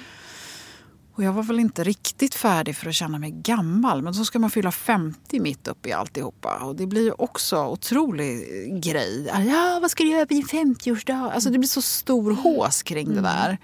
Och 1.19 1.25
jag 1.25 1.33
var 1.33 1.43
väl 1.43 1.59
inte 1.59 1.83
riktigt 1.83 2.35
färdig 2.35 2.75
för 2.75 2.89
att 2.89 2.95
känna 2.95 3.19
mig 3.19 3.31
gammal. 3.31 4.01
Men 4.01 4.13
så 4.13 4.25
ska 4.25 4.39
man 4.39 4.49
fylla 4.49 4.71
50 4.71 5.39
mitt 5.39 5.67
uppe 5.67 5.89
i 5.89 5.93
alltihopa. 5.93 6.57
Och 6.57 6.75
det 6.75 6.87
blir 6.87 7.01
ju 7.01 7.11
också 7.11 7.65
otrolig 7.65 8.43
grej. 8.83 9.31
Ja, 9.47 9.79
vad 9.81 9.91
ska 9.91 10.03
du 10.03 10.09
göra 10.09 10.25
på 10.25 10.33
din 10.33 10.45
50-årsdag? 10.45 11.31
Alltså 11.31 11.49
det 11.49 11.59
blir 11.59 11.69
så 11.69 11.81
stor 11.81 12.31
hås 12.31 12.83
kring 12.83 13.07
det 13.07 13.19
mm. 13.19 13.23
där. 13.23 13.57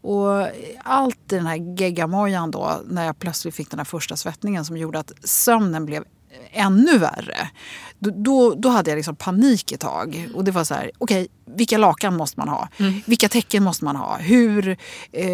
Och 0.00 0.48
allt 0.84 1.32
i 1.32 1.36
den 1.36 1.46
här 1.46 1.76
geggamojan 1.80 2.50
då, 2.50 2.80
när 2.88 3.06
jag 3.06 3.18
plötsligt 3.18 3.54
fick 3.54 3.70
den 3.70 3.78
här 3.78 3.84
första 3.84 4.16
svettningen 4.16 4.64
som 4.64 4.76
gjorde 4.76 4.98
att 4.98 5.12
sömnen 5.24 5.86
blev 5.86 6.04
ännu 6.50 6.98
värre. 6.98 7.50
Då, 7.98 8.10
då, 8.10 8.54
då 8.54 8.68
hade 8.68 8.90
jag 8.90 8.96
liksom 8.96 9.16
panik 9.16 9.72
ett 9.72 9.80
tag. 9.80 10.28
Och 10.34 10.44
det 10.44 10.50
var 10.50 10.64
så 10.64 10.74
här, 10.74 10.90
okej, 10.98 11.22
okay, 11.22 11.28
vilka 11.56 11.78
lakan 11.78 12.16
måste 12.16 12.40
man 12.40 12.48
ha? 12.48 12.68
Mm. 12.78 13.00
Vilka 13.06 13.28
tecken 13.28 13.62
måste 13.62 13.84
man 13.84 13.96
ha? 13.96 14.16
Hur... 14.16 14.76
Eh, 15.12 15.26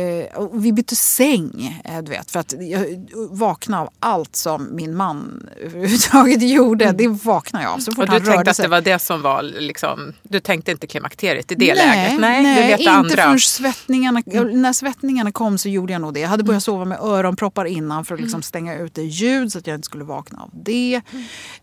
vi 0.53 0.73
bytte 0.73 0.97
säng, 0.97 1.83
eh, 1.85 2.03
du 2.03 2.11
vet. 2.11 2.31
För 2.31 2.41
att 2.41 2.55
jag 2.61 2.87
vaknade 3.31 3.83
av 3.83 3.91
allt 4.01 4.37
som 4.37 4.77
min 4.77 4.97
man 4.97 5.49
överhuvudtaget 5.61 6.43
gjorde. 6.43 6.85
Mm. 6.85 6.97
Det 6.97 7.09
vaknade 7.09 7.65
jag 7.65 7.73
av. 7.73 7.79
Så 7.79 7.93
fort 7.93 8.09
och 8.09 8.21
du 8.21 8.27
tänkte 8.27 8.51
att 8.51 8.57
sig. 8.57 8.63
det 8.63 8.69
var 8.69 8.81
det 8.81 8.99
som 8.99 9.23
var 9.23 9.43
liksom... 9.43 10.13
Du 10.23 10.41
tänkte 10.41 10.71
inte 10.71 10.87
klimakteriet 10.87 11.53
i 11.53 11.55
det 11.55 11.75
nej, 11.75 11.87
läget? 11.87 12.21
Nej, 12.21 12.43
nej 12.43 12.67
du 12.67 12.73
inte 12.79 12.91
andra. 12.91 13.11
förrän 13.11 13.39
svettningarna... 13.39 14.23
Mm. 14.27 14.63
När 14.63 14.73
svettningarna 14.73 15.33
kom 15.33 15.59
så 15.59 15.69
gjorde 15.69 15.93
jag 15.93 16.03
nog 16.03 16.15
det. 16.15 16.21
Jag 16.21 16.29
hade 16.29 16.45
börjat 16.45 16.69
mm. 16.69 16.71
sova 16.77 16.85
med 16.85 16.99
öronproppar 17.01 17.65
innan 17.65 18.05
för 18.05 18.15
att 18.15 18.21
liksom 18.21 18.39
mm. 18.39 18.43
stänga 18.43 18.79
ute 18.79 19.03
ljud 19.03 19.53
så 19.53 19.59
att 19.59 19.67
jag 19.67 19.75
inte 19.75 19.87
skulle 19.87 20.05
vakna 20.05 20.43
av 20.43 20.51
det. 20.53 21.01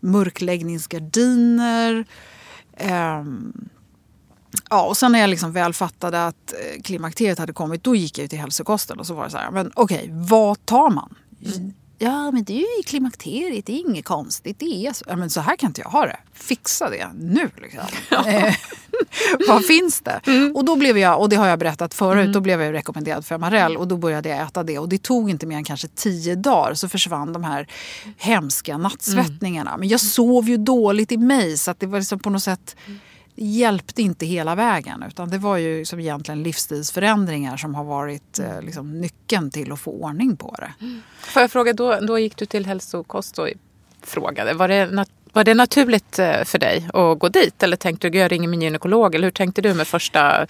Mörkläggningsgardiner. 0.00 2.04
Um, 3.20 3.68
Ja, 4.70 4.86
och 4.86 4.96
sen 4.96 5.12
när 5.12 5.18
jag 5.18 5.30
liksom 5.30 5.52
väl 5.52 5.74
fattade 5.74 6.26
att 6.26 6.52
eh, 6.52 6.82
klimakteriet 6.82 7.38
hade 7.38 7.52
kommit, 7.52 7.84
då 7.84 7.96
gick 7.96 8.18
jag 8.18 8.30
till 8.30 8.38
hälsokosten 8.38 8.98
och 8.98 9.06
så 9.06 9.14
var 9.14 9.24
det 9.24 9.30
så 9.30 9.38
här, 9.38 9.50
men 9.50 9.72
okej, 9.74 9.96
okay, 9.96 10.10
vad 10.10 10.66
tar 10.66 10.90
man? 10.90 11.14
Mm. 11.46 11.72
Ja, 11.98 12.30
men 12.30 12.44
det 12.44 12.52
är 12.52 12.76
ju 12.76 12.82
klimakteriet, 12.82 13.66
det 13.66 13.72
är 13.72 13.90
inget 13.90 14.04
konstigt. 14.04 14.58
Det 14.58 14.86
är 14.86 14.92
så. 14.92 15.04
Ja, 15.08 15.16
men 15.16 15.30
så 15.30 15.40
här 15.40 15.56
kan 15.56 15.70
inte 15.70 15.80
jag 15.80 15.88
ha 15.88 16.06
det. 16.06 16.16
Fixa 16.32 16.90
det 16.90 17.08
nu 17.14 17.50
liksom. 17.62 17.80
Ja. 18.10 18.28
Eh, 18.28 18.54
vad 19.48 19.64
finns 19.64 20.00
det? 20.00 20.20
Mm. 20.26 20.56
Och 20.56 20.64
då 20.64 20.76
blev 20.76 20.98
jag, 20.98 21.20
och 21.20 21.28
det 21.28 21.36
har 21.36 21.46
jag 21.46 21.58
berättat 21.58 21.94
förut, 21.94 22.20
mm. 22.20 22.32
då 22.32 22.40
blev 22.40 22.62
jag 22.62 22.72
rekommenderad 22.72 23.26
för 23.26 23.34
Amarell 23.34 23.76
och 23.76 23.88
då 23.88 23.96
började 23.96 24.28
jag 24.28 24.42
äta 24.42 24.62
det. 24.62 24.78
Och 24.78 24.88
det 24.88 25.02
tog 25.02 25.30
inte 25.30 25.46
mer 25.46 25.56
än 25.56 25.64
kanske 25.64 25.88
tio 25.88 26.34
dagar 26.34 26.74
så 26.74 26.88
försvann 26.88 27.32
de 27.32 27.44
här 27.44 27.68
hemska 28.16 28.78
nattsvettningarna. 28.78 29.70
Mm. 29.70 29.80
Men 29.80 29.88
jag 29.88 30.00
sov 30.00 30.48
ju 30.48 30.56
dåligt 30.56 31.12
i 31.12 31.16
mig 31.16 31.58
så 31.58 31.70
att 31.70 31.80
det 31.80 31.86
var 31.86 31.98
liksom 31.98 32.18
på 32.18 32.30
något 32.30 32.42
sätt 32.42 32.76
hjälpte 33.34 34.02
inte 34.02 34.26
hela 34.26 34.54
vägen. 34.54 35.04
Utan 35.08 35.30
det 35.30 35.38
var 35.38 35.56
ju 35.56 35.78
liksom 35.78 36.00
egentligen 36.00 36.42
livsstilsförändringar 36.42 37.56
som 37.56 37.74
har 37.74 37.84
varit 37.84 38.38
eh, 38.38 38.62
liksom, 38.62 39.00
nyckeln 39.00 39.50
till 39.50 39.72
att 39.72 39.80
få 39.80 39.90
ordning 39.90 40.36
på 40.36 40.54
det. 40.58 40.84
Mm. 40.84 41.02
Får 41.20 41.42
jag 41.42 41.50
fråga, 41.50 41.72
då, 41.72 42.00
då 42.00 42.18
gick 42.18 42.36
du 42.36 42.46
till 42.46 42.66
hälsokost 42.66 43.38
och 43.38 43.48
frågade. 44.02 44.54
Var 44.54 44.68
det, 44.68 45.06
var 45.32 45.44
det 45.44 45.54
naturligt 45.54 46.18
eh, 46.18 46.44
för 46.44 46.58
dig 46.58 46.88
att 46.94 47.18
gå 47.18 47.28
dit? 47.28 47.62
Eller 47.62 47.76
tänkte 47.76 48.10
du, 48.10 48.18
jag 48.18 48.32
ringer 48.32 48.48
min 48.48 48.62
gynekolog? 48.62 49.14
Eller 49.14 49.26
hur 49.26 49.32
tänkte 49.32 49.62
du 49.62 49.74
med 49.74 49.86
första, 49.86 50.46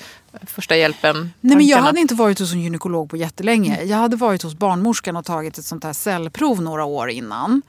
första 0.47 0.77
hjälpen? 0.77 1.31
Nej, 1.41 1.57
men 1.57 1.67
jag 1.67 1.79
hade 1.79 2.01
inte 2.01 2.15
varit 2.15 2.39
hos 2.39 2.53
en 2.53 2.61
gynekolog 2.61 3.11
på 3.11 3.17
jättelänge. 3.17 3.83
Jag 3.83 3.97
hade 3.97 4.17
varit 4.17 4.43
hos 4.43 4.55
barnmorskan 4.55 5.17
och 5.17 5.25
tagit 5.25 5.59
ett 5.59 5.65
sånt 5.65 5.85
här 5.85 5.93
cellprov 5.93 6.63
några 6.63 6.85
år 6.85 7.11
innan. 7.11 7.63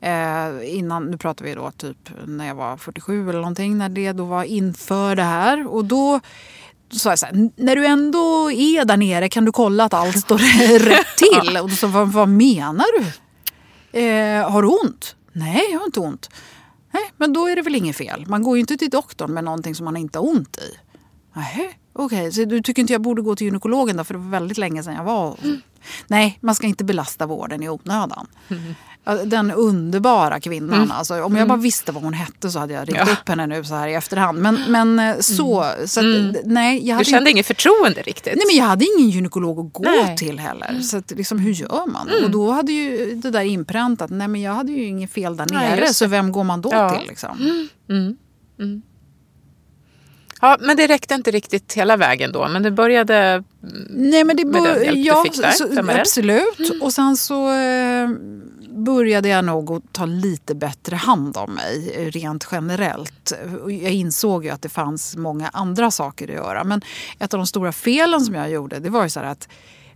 Eh, 0.00 0.76
innan, 0.78 1.10
nu 1.10 1.16
pratar 1.16 1.44
vi 1.44 1.54
då 1.54 1.70
typ 1.70 2.10
när 2.26 2.46
jag 2.46 2.54
var 2.54 2.76
47 2.76 3.28
eller 3.28 3.38
någonting, 3.38 3.78
när 3.78 3.88
det 3.88 4.12
då 4.12 4.24
var 4.24 4.44
inför 4.44 5.16
det 5.16 5.22
här. 5.22 5.66
Och 5.66 5.84
då 5.84 6.20
sa 6.90 7.10
jag 7.10 7.18
så 7.18 7.26
här, 7.26 7.50
när 7.56 7.76
du 7.76 7.86
ändå 7.86 8.52
är 8.52 8.84
där 8.84 8.96
nere 8.96 9.28
kan 9.28 9.44
du 9.44 9.52
kolla 9.52 9.84
att 9.84 9.94
allt 9.94 10.18
står 10.18 10.38
rätt 10.78 11.16
till? 11.16 11.56
Och 11.56 11.70
då 11.70 11.76
sa 11.76 11.86
vad, 11.86 12.12
vad 12.12 12.28
menar 12.28 12.86
du? 12.98 13.06
Eh, 14.00 14.50
har 14.50 14.62
du 14.62 14.68
ont? 14.68 15.16
Nej, 15.32 15.64
jag 15.70 15.78
har 15.78 15.86
inte 15.86 16.00
ont. 16.00 16.30
Nej, 16.92 17.12
men 17.16 17.32
då 17.32 17.48
är 17.48 17.56
det 17.56 17.62
väl 17.62 17.74
inget 17.74 17.96
fel. 17.96 18.24
Man 18.26 18.42
går 18.42 18.56
ju 18.56 18.60
inte 18.60 18.76
till 18.76 18.90
doktorn 18.90 19.34
med 19.34 19.44
någonting 19.44 19.74
som 19.74 19.84
man 19.84 19.96
inte 19.96 20.18
har 20.18 20.26
ont 20.26 20.56
i. 20.58 20.78
Nej, 21.32 21.78
okej. 21.92 22.18
Okay. 22.18 22.32
Så 22.32 22.44
du 22.44 22.62
tycker 22.62 22.82
inte 22.82 22.92
jag 22.92 23.02
borde 23.02 23.22
gå 23.22 23.36
till 23.36 23.44
gynekologen 23.44 23.96
då? 23.96 24.04
För 24.04 24.14
det 24.14 24.20
var 24.20 24.30
väldigt 24.30 24.58
länge 24.58 24.82
sedan 24.82 24.94
jag 24.94 25.04
var... 25.04 25.36
Mm. 25.44 25.60
Nej, 26.06 26.38
man 26.40 26.54
ska 26.54 26.66
inte 26.66 26.84
belasta 26.84 27.26
vården 27.26 27.62
i 27.62 27.68
onödan. 27.68 28.26
Mm. 28.48 28.74
Den 29.24 29.50
underbara 29.50 30.40
kvinnan. 30.40 30.76
Mm. 30.76 30.90
Alltså, 30.90 31.14
om 31.14 31.20
jag 31.20 31.36
mm. 31.36 31.48
bara 31.48 31.58
visste 31.58 31.92
vad 31.92 32.02
hon 32.02 32.12
hette 32.12 32.50
så 32.50 32.58
hade 32.58 32.74
jag 32.74 32.88
ringt 32.88 32.98
ja. 32.98 33.12
upp 33.12 33.28
henne 33.28 33.46
nu 33.46 33.64
så 33.64 33.74
här 33.74 33.88
i 33.88 33.94
efterhand. 33.94 34.38
Men, 34.38 34.58
men 34.68 34.98
eh, 34.98 35.18
så... 35.18 35.62
Mm. 35.62 35.86
så 35.86 36.00
att, 36.00 36.04
mm. 36.04 36.36
nej, 36.44 36.86
jag 36.86 36.94
hade 36.94 37.04
du 37.04 37.10
kände 37.10 37.30
inget 37.30 37.46
förtroende 37.46 38.02
riktigt? 38.02 38.34
Nej, 38.36 38.44
men 38.46 38.56
jag 38.56 38.64
hade 38.64 38.84
ingen 38.84 39.10
gynekolog 39.10 39.58
att 39.58 39.72
gå 39.72 39.82
nej. 39.82 40.16
till 40.16 40.38
heller. 40.38 40.68
Mm. 40.68 40.82
Så 40.82 40.96
att, 40.96 41.10
liksom, 41.10 41.38
hur 41.38 41.52
gör 41.52 41.86
man? 41.86 42.10
Och 42.24 42.30
då 42.30 42.50
hade 42.50 42.72
ju 42.72 43.14
det 43.14 43.30
där 43.30 43.42
inpräntat. 43.42 44.10
Nej, 44.10 44.28
men 44.28 44.40
jag 44.40 44.52
hade 44.52 44.72
ju 44.72 44.84
inget 44.84 45.12
fel 45.12 45.36
där 45.36 45.46
nere. 45.52 45.80
Nej, 45.80 45.94
så 45.94 46.06
vem 46.06 46.32
går 46.32 46.44
man 46.44 46.60
då 46.60 46.70
ja. 46.72 46.90
till? 46.90 47.08
Liksom? 47.08 47.68
Ja, 50.40 50.56
men 50.60 50.76
det 50.76 50.86
räckte 50.86 51.14
inte 51.14 51.30
riktigt 51.30 51.72
hela 51.72 51.96
vägen 51.96 52.32
då. 52.32 52.48
Men 52.48 52.62
det 52.62 52.70
började 52.70 53.44
Nej, 53.90 54.24
men 54.24 54.36
det 54.36 54.44
med 54.44 54.62
den 54.62 54.82
hjälp 54.82 54.96
ja, 54.96 55.22
du 55.24 55.30
fick 55.30 55.42
där? 55.42 55.50
Så, 55.50 56.00
absolut. 56.00 56.58
Mm. 56.58 56.82
Och 56.82 56.92
sen 56.92 57.16
så 57.16 57.48
eh, 57.48 58.08
började 58.70 59.28
jag 59.28 59.44
nog 59.44 59.72
att 59.72 59.92
ta 59.92 60.04
lite 60.04 60.54
bättre 60.54 60.96
hand 60.96 61.36
om 61.36 61.54
mig 61.54 62.10
rent 62.10 62.48
generellt. 62.52 63.32
Jag 63.64 63.92
insåg 63.92 64.44
ju 64.44 64.50
att 64.50 64.62
det 64.62 64.68
fanns 64.68 65.16
många 65.16 65.48
andra 65.48 65.90
saker 65.90 66.28
att 66.28 66.34
göra. 66.34 66.64
Men 66.64 66.80
ett 67.18 67.34
av 67.34 67.38
de 67.38 67.46
stora 67.46 67.72
felen 67.72 68.20
som 68.20 68.34
jag 68.34 68.50
gjorde 68.50 68.78
det 68.78 68.90
var 68.90 69.02
ju 69.02 69.10
så 69.10 69.20
att 69.20 69.48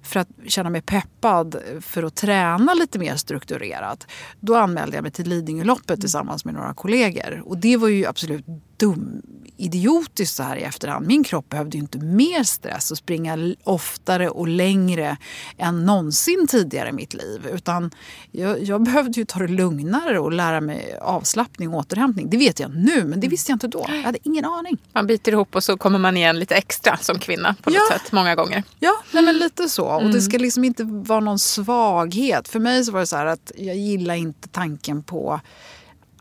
för 0.03 0.21
att 0.21 0.29
känna 0.47 0.71
mig 0.71 0.83
peppad 0.83 1.57
för 1.81 2.03
att 2.03 2.15
träna 2.15 2.75
lite 2.75 2.99
mer 2.99 3.17
strukturerat. 3.17 4.07
Då 4.41 4.57
anmälde 4.57 4.97
jag 4.97 5.03
mig 5.03 5.13
till 5.13 5.29
Lidingöloppet 5.29 6.01
tillsammans 6.01 6.45
med 6.45 6.55
några 6.55 6.75
kollegor. 6.75 7.43
Och 7.45 7.59
det 7.59 7.77
var 7.77 7.89
ju 7.89 8.07
absolut 8.07 8.45
dum 8.77 9.23
idiotiskt 9.63 10.37
så 10.37 10.43
här 10.43 10.57
i 10.57 10.63
efterhand. 10.63 11.07
Min 11.07 11.25
kropp 11.25 11.49
behövde 11.49 11.77
ju 11.77 11.83
inte 11.83 11.99
mer 11.99 12.45
stress 12.45 12.91
och 12.91 12.99
springa 12.99 13.55
oftare 13.65 14.29
och 14.29 14.49
längre 14.49 15.17
än 15.59 15.87
någonsin 15.87 16.47
tidigare 16.49 16.89
i 16.89 16.93
mitt 16.93 17.15
liv. 17.15 17.47
Utan 17.53 17.91
jag, 18.31 18.63
jag 18.63 18.83
behövde 18.83 19.21
ju 19.21 19.25
ta 19.25 19.39
det 19.39 19.49
lugnare 19.49 20.19
och 20.19 20.33
lära 20.33 20.61
mig 20.61 20.99
avslappning 21.03 21.69
och 21.69 21.75
återhämtning. 21.75 22.31
Det 22.31 22.37
vet 22.37 22.61
jag 22.61 22.77
nu, 22.77 23.05
men 23.05 23.21
det 23.21 23.29
visste 23.29 23.53
jag 23.53 23.57
inte 23.57 23.69
då. 23.69 23.87
Jag 23.89 24.03
hade 24.03 24.19
ingen 24.23 24.45
aning. 24.45 24.79
Man 24.93 25.07
biter 25.07 25.33
ihop 25.33 25.57
och 25.57 25.65
så 25.65 25.77
kommer 25.77 25.99
man 25.99 26.17
igen 26.17 26.39
lite 26.39 26.55
extra 26.55 26.97
som 26.97 27.19
kvinna 27.19 27.57
på 27.63 27.71
något 27.71 27.79
ja. 27.91 27.99
sätt 27.99 28.13
många 28.13 28.35
gånger. 28.35 28.63
Ja, 28.79 29.03
nej, 29.13 29.23
men 29.23 29.39
lite 29.39 29.69
så. 29.69 29.87
Och 29.87 30.03
det 30.03 30.09
mm. 30.09 30.21
ska 30.21 30.39
liksom 30.39 30.65
inte 30.65 30.85
vara 30.85 31.21
någon 31.21 31.39
svaghet. 31.39 32.49
För 32.49 32.59
mig 32.59 32.85
så 32.85 32.93
var 32.93 33.01
det 33.01 33.07
så 33.07 33.17
här 33.17 33.27
att 33.27 33.53
jag 33.57 33.77
gillar 33.77 34.15
inte 34.15 34.49
tanken 34.49 35.03
på 35.03 35.41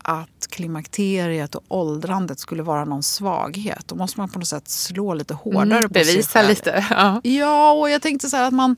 att 0.02 0.46
klimakteriet 0.50 1.54
och 1.54 1.64
åldrandet 1.68 2.38
skulle 2.38 2.62
vara 2.62 2.84
någon 2.84 3.02
svaghet. 3.02 3.88
Då 3.88 3.94
måste 3.94 4.20
man 4.20 4.28
på 4.28 4.38
något 4.38 4.48
sätt 4.48 4.68
slå 4.68 5.14
lite 5.14 5.34
hårdare 5.34 5.78
mm, 5.78 5.82
på 5.82 5.92
Bevisa 5.92 6.12
sig 6.12 6.22
själv. 6.22 6.48
lite. 6.48 6.86
Ja. 6.90 7.20
ja, 7.24 7.72
och 7.72 7.90
jag 7.90 8.02
tänkte 8.02 8.30
så 8.30 8.36
här 8.36 8.44
att 8.44 8.54
man 8.54 8.76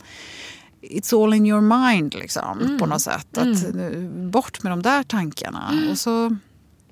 it's 0.89 1.23
all 1.23 1.33
in 1.33 1.45
your 1.45 1.61
mind 1.61 2.13
liksom, 2.13 2.59
mm. 2.61 2.79
på 2.79 2.85
något 2.85 3.01
sätt. 3.01 3.37
Att, 3.37 3.65
mm. 3.65 4.31
Bort 4.31 4.63
med 4.63 4.71
de 4.71 4.81
där 4.81 5.03
tankarna. 5.03 5.69
Mm. 5.71 5.91
Och 5.91 5.97
så... 5.97 6.37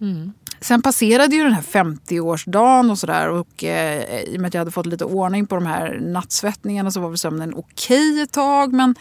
Mm. 0.02 0.34
Sen 0.60 0.82
passerade 0.82 1.36
ju 1.36 1.44
den 1.44 1.54
här 1.54 1.62
50-årsdagen 1.62 2.92
och 2.92 3.00
sådär 3.00 3.30
och 3.30 3.63
eh, 3.63 4.24
i 4.24 4.38
och 4.38 4.42
med 4.42 4.48
att 4.48 4.54
jag 4.54 4.62
hade 4.62 4.72
fått 4.72 4.86
lite 4.86 5.06
ordning 5.06 5.48
på 5.48 5.56
de 5.56 5.66
här 5.66 6.00
nattsvettningarna 6.02 6.92
så 6.92 7.00
var 7.00 7.10
väl 7.10 7.18
sömnen 7.18 7.54
okej 7.54 8.12
okay 8.12 8.22
ett 8.22 8.32
tag. 8.32 8.74
Men 8.74 8.96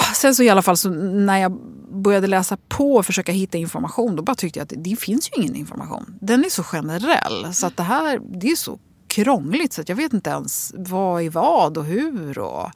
Ah, 0.00 0.14
sen 0.14 0.34
så 0.34 0.42
i 0.42 0.48
alla 0.48 0.62
fall 0.62 0.76
så 0.76 0.90
när 0.90 1.38
jag 1.38 1.52
började 1.92 2.26
läsa 2.26 2.56
på 2.68 2.94
och 2.94 3.06
försöka 3.06 3.32
hitta 3.32 3.58
information 3.58 4.16
då 4.16 4.22
bara 4.22 4.34
tyckte 4.34 4.58
jag 4.58 4.64
att 4.64 4.72
det 4.76 4.96
finns 4.96 5.30
ju 5.30 5.42
ingen 5.42 5.56
information. 5.56 6.18
Den 6.20 6.44
är 6.44 6.48
så 6.48 6.62
generell 6.62 7.54
så 7.54 7.66
att 7.66 7.76
det 7.76 7.82
här 7.82 8.20
det 8.40 8.50
är 8.50 8.56
så 8.56 8.78
krångligt 9.08 9.72
så 9.72 9.80
att 9.80 9.88
jag 9.88 9.96
vet 9.96 10.12
inte 10.12 10.30
ens 10.30 10.74
vad 10.76 11.22
är 11.22 11.30
vad 11.30 11.78
och 11.78 11.84
hur. 11.84 12.38
Och, 12.38 12.70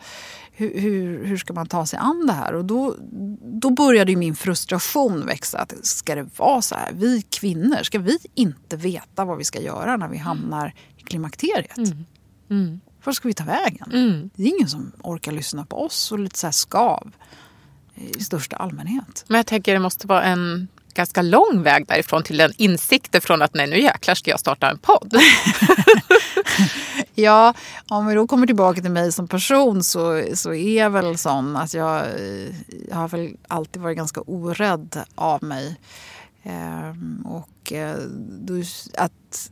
hur, 0.55 0.81
hur, 0.81 1.25
hur, 1.25 1.37
ska 1.37 1.53
man 1.53 1.67
ta 1.67 1.87
sig 1.87 1.99
an 1.99 2.27
det 2.27 2.33
här? 2.33 2.55
Och 2.55 2.65
då, 2.65 2.97
då 3.43 3.71
började 3.71 4.17
min 4.17 4.37
frustration 4.37 5.27
växa. 5.27 5.59
Att 5.59 5.87
ska 5.87 6.15
det 6.15 6.39
vara 6.39 6.63
så 6.63 6.75
här? 6.75 6.93
Vi 6.93 7.23
kvinnor, 7.23 7.83
ska 7.83 7.99
vi 7.99 8.19
inte 8.35 8.77
veta 8.77 9.25
vad 9.25 9.39
vi 9.39 9.45
ska 9.45 9.61
göra 9.61 9.97
när 9.97 10.09
vi 10.09 10.19
hamnar 10.19 10.75
i 10.97 11.03
klimakteriet? 11.03 11.79
Mm. 11.79 12.05
Mm. 12.51 12.81
Var 13.05 13.13
ska 13.13 13.29
vi 13.29 13.35
ta 13.35 13.45
vägen? 13.45 13.93
Mm. 13.93 14.31
Det 14.35 14.43
är 14.43 14.49
ingen 14.49 14.69
som 14.69 14.93
orkar 15.03 15.33
lyssna 15.33 15.65
på 15.65 15.85
oss 15.85 16.13
och 16.13 16.19
lite 16.19 16.39
så 16.39 16.53
skav 16.53 17.13
i 17.95 18.25
största 18.25 18.57
allmänhet. 18.57 19.25
Men 19.29 19.37
jag 19.37 19.47
tänker 19.47 19.73
det 19.73 19.79
måste 19.79 20.07
vara 20.07 20.23
en 20.23 20.69
ganska 20.95 21.23
lång 21.23 21.63
väg 21.63 21.87
därifrån 21.87 22.23
till 22.23 22.37
den 22.37 22.53
insikten 22.57 23.21
från 23.21 23.43
att 23.43 23.55
nej 23.55 23.67
nu 23.67 23.81
jäklar 23.81 24.15
ska 24.15 24.31
jag 24.31 24.41
starta 24.41 24.71
en 24.71 24.79
podd. 24.79 25.17
ja, 27.15 27.55
om 27.89 28.07
vi 28.07 28.15
då 28.15 28.27
kommer 28.27 28.47
tillbaka 28.47 28.81
till 28.81 28.91
mig 28.91 29.13
som 29.13 29.29
person 29.29 29.85
så, 29.85 30.25
så 30.35 30.55
är 30.55 30.79
jag 30.79 30.91
väl 30.91 31.19
sån 31.19 31.57
att 31.57 31.75
jag, 31.75 32.07
jag 32.89 32.97
har 32.97 33.09
väl 33.09 33.37
alltid 33.49 33.83
varit 33.83 33.97
ganska 33.97 34.21
orädd 34.21 35.01
av 35.15 35.43
mig. 35.45 35.77
Ehm, 36.43 37.27
och 37.27 37.73
eh, 37.73 37.97
då, 38.41 38.55
att 38.99 39.51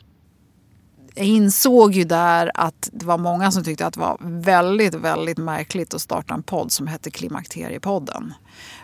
jag 1.21 1.29
insåg 1.29 1.93
ju 1.95 2.05
där 2.05 2.51
att 2.55 2.89
det 2.93 3.07
var 3.07 3.19
många 3.19 3.53
som 3.53 3.65
tyckte 3.65 3.87
att 3.87 3.95
det 3.95 4.01
var 4.01 4.17
väldigt, 4.21 4.95
väldigt 4.95 5.39
märkligt 5.39 5.95
att 5.95 6.01
starta 6.01 6.35
en 6.35 6.43
podd 6.43 6.73
som 6.73 6.87
hette 6.87 7.11
Klimakteriepodden. 7.11 8.35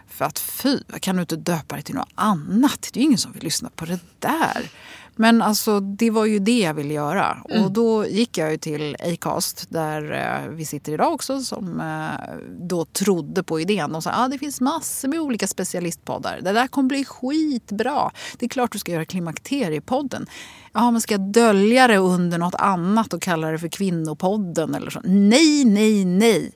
För 0.09 0.25
att 0.25 0.39
fy, 0.39 0.79
kan 1.01 1.17
du 1.17 1.21
inte 1.21 1.37
döpa 1.37 1.77
det 1.77 1.83
till 1.83 1.95
något 1.95 2.13
annat? 2.15 2.91
Det 2.93 2.99
är 2.99 3.03
ju 3.03 3.07
ingen 3.07 3.19
som 3.19 3.33
vill 3.33 3.43
lyssna 3.43 3.71
på 3.77 3.85
det 3.85 4.01
där. 4.19 4.71
Men 5.19 5.43
alltså, 5.43 5.81
det 5.81 6.11
var 6.11 6.25
ju 6.25 6.39
det 6.39 6.59
jag 6.59 6.75
ville 6.75 6.95
göra. 6.95 7.39
Mm. 7.51 7.65
Och 7.65 7.73
då 7.73 8.07
gick 8.07 8.39
jag 8.39 8.51
ju 8.51 8.59
till 8.59 8.97
Acast 9.01 9.67
där 9.69 10.13
eh, 10.13 10.51
vi 10.51 10.65
sitter 10.65 10.93
idag 10.93 11.13
också 11.13 11.41
som 11.41 11.81
eh, 11.81 12.37
då 12.61 12.85
trodde 12.85 13.43
på 13.43 13.61
idén. 13.61 13.95
Och 13.95 14.03
sa 14.03 14.11
att 14.11 14.19
ah, 14.19 14.29
det 14.29 14.39
finns 14.39 14.61
massor 14.61 15.09
med 15.09 15.21
olika 15.21 15.47
specialistpoddar. 15.47 16.41
Det 16.43 16.53
där 16.53 16.67
kommer 16.67 16.89
bli 16.89 17.05
skitbra. 17.05 18.11
Det 18.39 18.47
är 18.47 18.49
klart 18.49 18.73
du 18.73 18.79
ska 18.79 18.93
göra 18.93 19.05
Klimakteriepodden. 19.05 20.27
Ja, 20.73 20.91
men 20.91 21.01
ska 21.01 21.15
jag 21.15 21.33
dölja 21.33 21.87
det 21.87 21.97
under 21.97 22.39
något 22.39 22.55
annat 22.55 23.13
och 23.13 23.23
kalla 23.23 23.51
det 23.51 23.59
för 23.59 23.69
Kvinnopodden 23.69 24.75
eller 24.75 24.91
så? 24.91 25.01
Nej, 25.05 25.65
nej, 25.65 26.05
nej. 26.05 26.53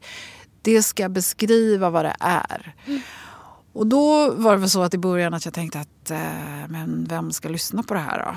Det 0.63 0.83
ska 0.83 1.09
beskriva 1.09 1.91
vad 1.91 2.05
det 2.05 2.17
är. 2.21 2.75
Mm. 2.87 3.01
Och 3.73 3.87
då 3.87 4.31
var 4.31 4.53
det 4.53 4.59
väl 4.59 4.71
så 4.71 4.83
att 4.83 4.95
i 4.95 4.99
början 4.99 5.35
att 5.35 5.45
jag 5.45 5.55
tänkte 5.55 5.81
att 5.81 6.11
eh, 6.11 6.19
men 6.69 7.07
vem 7.09 7.33
ska 7.33 7.49
lyssna 7.49 7.83
på 7.83 7.95
det 7.95 8.01
här 8.01 8.19
då? 8.19 8.35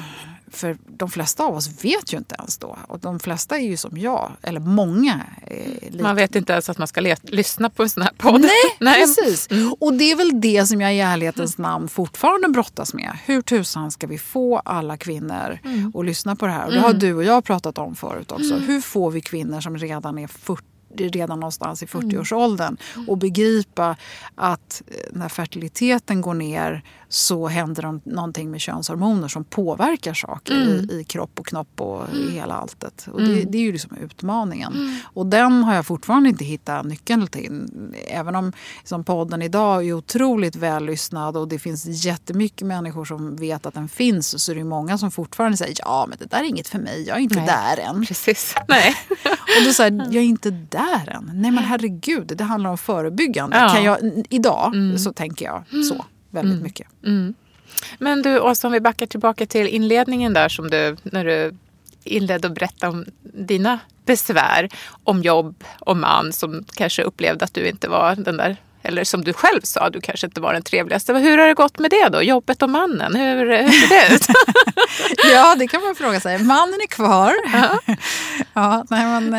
För 0.51 0.77
de 0.87 1.09
flesta 1.09 1.43
av 1.43 1.55
oss 1.55 1.83
vet 1.85 2.13
ju 2.13 2.17
inte 2.17 2.35
ens 2.39 2.57
då. 2.57 2.77
Och 2.87 2.99
de 2.99 3.19
flesta 3.19 3.57
är 3.57 3.63
ju 3.63 3.77
som 3.77 3.97
jag, 3.97 4.31
eller 4.41 4.59
många. 4.59 5.21
man 6.01 6.15
vet 6.15 6.35
inte 6.35 6.53
ens 6.53 6.69
att 6.69 6.77
man 6.77 6.87
ska 6.87 7.15
lyssna 7.23 7.69
på 7.69 7.83
en 7.83 7.89
sån 7.89 8.03
här 8.03 8.11
podd. 8.17 8.41
Nej, 8.41 8.49
Nej. 8.79 9.01
precis. 9.01 9.51
Mm. 9.51 9.73
Och 9.79 9.93
det 9.93 10.11
är 10.11 10.15
väl 10.15 10.41
det 10.41 10.65
som 10.65 10.81
jag 10.81 10.95
i 10.95 10.99
ärlighetens 10.99 11.57
namn 11.57 11.89
fortfarande 11.89 12.49
brottas 12.49 12.93
med. 12.93 13.17
Hur 13.25 13.41
tusan 13.41 13.91
ska 13.91 14.07
vi 14.07 14.17
få 14.17 14.57
alla 14.57 14.97
kvinnor 14.97 15.59
mm. 15.63 15.91
att 15.95 16.05
lyssna 16.05 16.35
på 16.35 16.45
det 16.45 16.51
här? 16.51 16.65
Och 16.65 16.73
det 16.73 16.79
har 16.79 16.89
mm. 16.89 16.99
du 16.99 17.13
och 17.13 17.23
jag 17.23 17.43
pratat 17.43 17.77
om 17.77 17.95
förut 17.95 18.31
också. 18.31 18.53
Mm. 18.53 18.67
Hur 18.67 18.81
får 18.81 19.11
vi 19.11 19.21
kvinnor 19.21 19.61
som 19.61 19.77
redan 19.77 20.19
är 20.19 20.27
40 20.27 20.72
redan 20.97 21.39
någonstans 21.39 21.83
i 21.83 21.85
40-årsåldern 21.85 22.77
mm. 22.95 23.09
och 23.09 23.17
begripa 23.17 23.95
att 24.35 24.81
eh, 24.87 24.95
när 25.11 25.29
fertiliteten 25.29 26.21
går 26.21 26.33
ner 26.33 26.83
så 27.13 27.47
händer 27.47 27.81
det 27.81 28.11
någonting 28.11 28.51
med 28.51 28.61
könshormoner 28.61 29.27
som 29.27 29.43
påverkar 29.43 30.13
saker 30.13 30.53
mm. 30.53 30.89
i, 30.89 30.93
i, 30.93 31.03
kropp 31.03 31.39
och 31.39 31.45
knopp 31.45 31.81
och 31.81 32.03
i 32.13 32.21
mm. 32.21 32.33
hela 32.33 32.53
alltet. 32.53 33.07
Och 33.11 33.21
det, 33.21 33.33
mm. 33.33 33.51
det 33.51 33.57
är 33.57 33.61
ju 33.61 33.71
liksom 33.71 33.97
utmaningen. 33.97 34.73
Mm. 34.73 34.95
Och 35.03 35.25
den 35.25 35.63
har 35.63 35.75
jag 35.75 35.85
fortfarande 35.85 36.29
inte 36.29 36.45
hittat 36.45 36.85
nyckeln 36.85 37.27
till. 37.27 37.67
Även 38.07 38.35
om 38.35 38.53
som 38.83 39.03
podden 39.03 39.41
idag 39.41 39.87
är 39.87 39.93
otroligt 39.93 40.55
vällyssnad 40.55 41.37
och 41.37 41.47
det 41.47 41.59
finns 41.59 42.05
jättemycket 42.05 42.67
människor 42.67 43.05
som 43.05 43.35
vet 43.35 43.65
att 43.65 43.73
den 43.73 43.89
finns 43.89 44.43
så 44.43 44.51
är 44.51 44.55
det 44.55 44.63
många 44.63 44.97
som 44.97 45.11
fortfarande 45.11 45.57
säger 45.57 45.75
ja 45.79 46.05
men 46.09 46.17
det 46.19 46.25
där 46.25 46.39
är 46.39 46.43
inget 46.43 46.67
för 46.67 46.79
mig, 46.79 47.03
jag 47.07 47.17
är 47.17 47.21
inte 47.21 47.35
Nej. 47.35 47.45
där 47.45 47.83
än. 47.83 48.05
Precis. 48.05 48.55
Nej. 48.67 48.95
och 49.59 49.65
då 49.65 49.73
säger 49.73 49.91
jag 49.91 50.15
är 50.15 50.21
inte 50.21 50.51
där 50.51 51.09
än. 51.09 51.31
Nej 51.33 51.51
men 51.51 51.63
herregud, 51.63 52.33
det 52.37 52.43
handlar 52.43 52.69
om 52.69 52.77
förebyggande. 52.77 53.57
Ja. 53.57 53.69
Kan 53.69 53.83
jag, 53.83 54.25
idag 54.29 54.75
mm. 54.75 54.97
så 54.97 55.13
tänker 55.13 55.45
jag 55.45 55.85
så 55.89 56.05
väldigt 56.33 56.53
mm. 56.53 56.63
mycket. 56.63 56.87
Mm. 57.05 57.33
Men 57.97 58.21
du, 58.21 58.39
Åsa, 58.39 58.67
om 58.67 58.73
vi 58.73 58.79
backar 58.79 59.05
tillbaka 59.05 59.45
till 59.45 59.67
inledningen 59.67 60.33
där 60.33 60.49
som 60.49 60.69
du, 60.69 60.97
när 61.03 61.25
du 61.25 61.55
inledde 62.03 62.47
att 62.47 62.53
berätta 62.53 62.89
om 62.89 63.05
dina 63.21 63.79
besvär 64.05 64.69
om 65.03 65.21
jobb 65.21 65.63
och 65.79 65.97
man 65.97 66.33
som 66.33 66.65
kanske 66.75 67.03
upplevde 67.03 67.45
att 67.45 67.53
du 67.53 67.67
inte 67.67 67.89
var 67.89 68.15
den 68.15 68.37
där 68.37 68.57
eller 68.85 69.03
som 69.03 69.23
du 69.23 69.33
själv 69.33 69.61
sa, 69.63 69.89
du 69.89 70.01
kanske 70.01 70.27
inte 70.27 70.41
var 70.41 70.53
den 70.53 70.63
trevligaste. 70.63 71.13
Hur 71.13 71.37
har 71.37 71.47
det 71.47 71.53
gått 71.53 71.79
med 71.79 71.91
det 71.91 72.09
då? 72.09 72.21
Jobbet 72.21 72.61
och 72.61 72.69
mannen, 72.69 73.15
hur, 73.15 73.63
hur 73.63 73.71
ser 73.71 73.89
det 73.89 74.15
ut? 74.15 74.27
ja, 75.33 75.55
det 75.55 75.67
kan 75.67 75.81
man 75.81 75.95
fråga 75.95 76.19
sig. 76.19 76.43
Mannen 76.43 76.79
är 76.83 76.87
kvar. 76.87 77.33
ja, 78.53 78.85
nej, 78.89 79.05
men, 79.05 79.33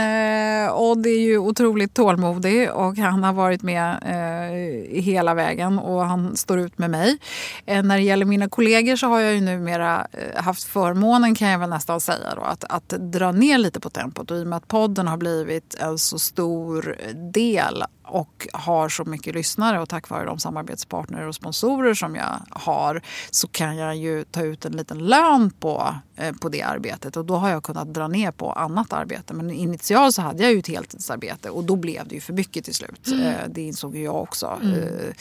eh, 0.67 0.75
Odd 0.81 1.07
är 1.07 1.21
ju 1.21 1.39
otroligt 1.39 1.95
tålmodig 1.95 2.73
och 2.73 2.97
han 2.97 3.25
har 3.25 3.33
varit 3.33 3.63
med 3.63 3.99
eh, 4.03 5.01
hela 5.03 5.35
vägen 5.35 5.79
och 5.79 6.07
han 6.07 6.37
står 6.37 6.61
ut 6.61 6.79
med 6.79 6.91
mig. 6.91 7.19
Eh, 7.67 7.83
när 7.83 7.97
det 7.97 8.03
gäller 8.03 8.27
mina 8.27 8.49
kollegor 8.49 8.97
så 8.97 9.07
har 9.07 9.21
jag 9.21 9.35
ju 9.35 9.41
numera 9.41 10.07
eh, 10.13 10.43
haft 10.43 10.65
förmånen 10.65 11.35
kan 11.35 11.49
jag 11.49 11.59
väl 11.59 11.71
nästan 11.71 12.01
säga 12.01 12.35
då, 12.37 12.43
att, 12.43 12.65
att 12.65 12.89
dra 12.89 13.33
ner 13.33 13.59
lite 13.59 13.81
på 13.81 13.91
tempot 13.91 14.31
och 14.31 14.37
i 14.37 14.43
och 14.43 14.47
med 14.47 14.57
att 14.57 14.69
podden 14.69 15.09
har 15.09 15.17
blivit 15.17 15.75
en 15.81 15.99
så 15.99 16.19
stor 16.19 16.97
del 17.33 17.85
och 18.05 18.47
har 18.53 18.89
så 18.89 19.05
mycket 19.05 19.35
lyssnare 19.35 19.81
och 19.81 19.89
tack 19.89 20.09
vare 20.09 20.25
de 20.25 20.39
samarbetspartner 20.39 21.29
och 21.29 21.35
sponsorer 21.35 21.95
som 21.95 22.15
jag 22.15 22.41
har 22.51 23.03
så 23.31 23.49
kan 23.49 23.77
jag 23.77 23.97
ju 23.97 24.25
ta 24.25 24.43
ut 24.43 24.65
en 24.65 24.73
liten 24.73 24.99
lön 24.99 25.34
på, 25.61 25.95
eh, 26.17 26.35
på 26.35 26.49
det 26.49 26.63
arbetet 26.63 27.17
och 27.17 27.25
då 27.25 27.37
har 27.37 27.51
jag 27.51 27.63
kunnat 27.63 27.95
dra 27.95 28.09
ner 28.09 28.31
på 28.31 28.53
annat 28.53 28.93
arbete. 28.93 29.35
Men 29.35 29.51
initialt 29.51 30.15
så 30.15 30.23
hade 30.23 30.43
jag 30.43 30.53
ju 30.53 30.59
ett 30.59 30.69
heltidsarbete 30.69 31.51
och 31.51 31.65
då 31.65 31.77
blev 31.77 32.09
det 32.09 32.15
ju 32.15 32.21
för 32.21 32.33
mycket 32.33 32.65
till 32.65 32.75
slut. 32.75 33.07
Mm. 33.07 33.21
Eh, 33.21 33.35
det 33.49 33.63
insåg 33.63 33.97
ju 33.97 34.03
jag 34.03 34.23
också. 34.23 34.59
Mm. 34.63 34.75
Eh, 34.75 35.15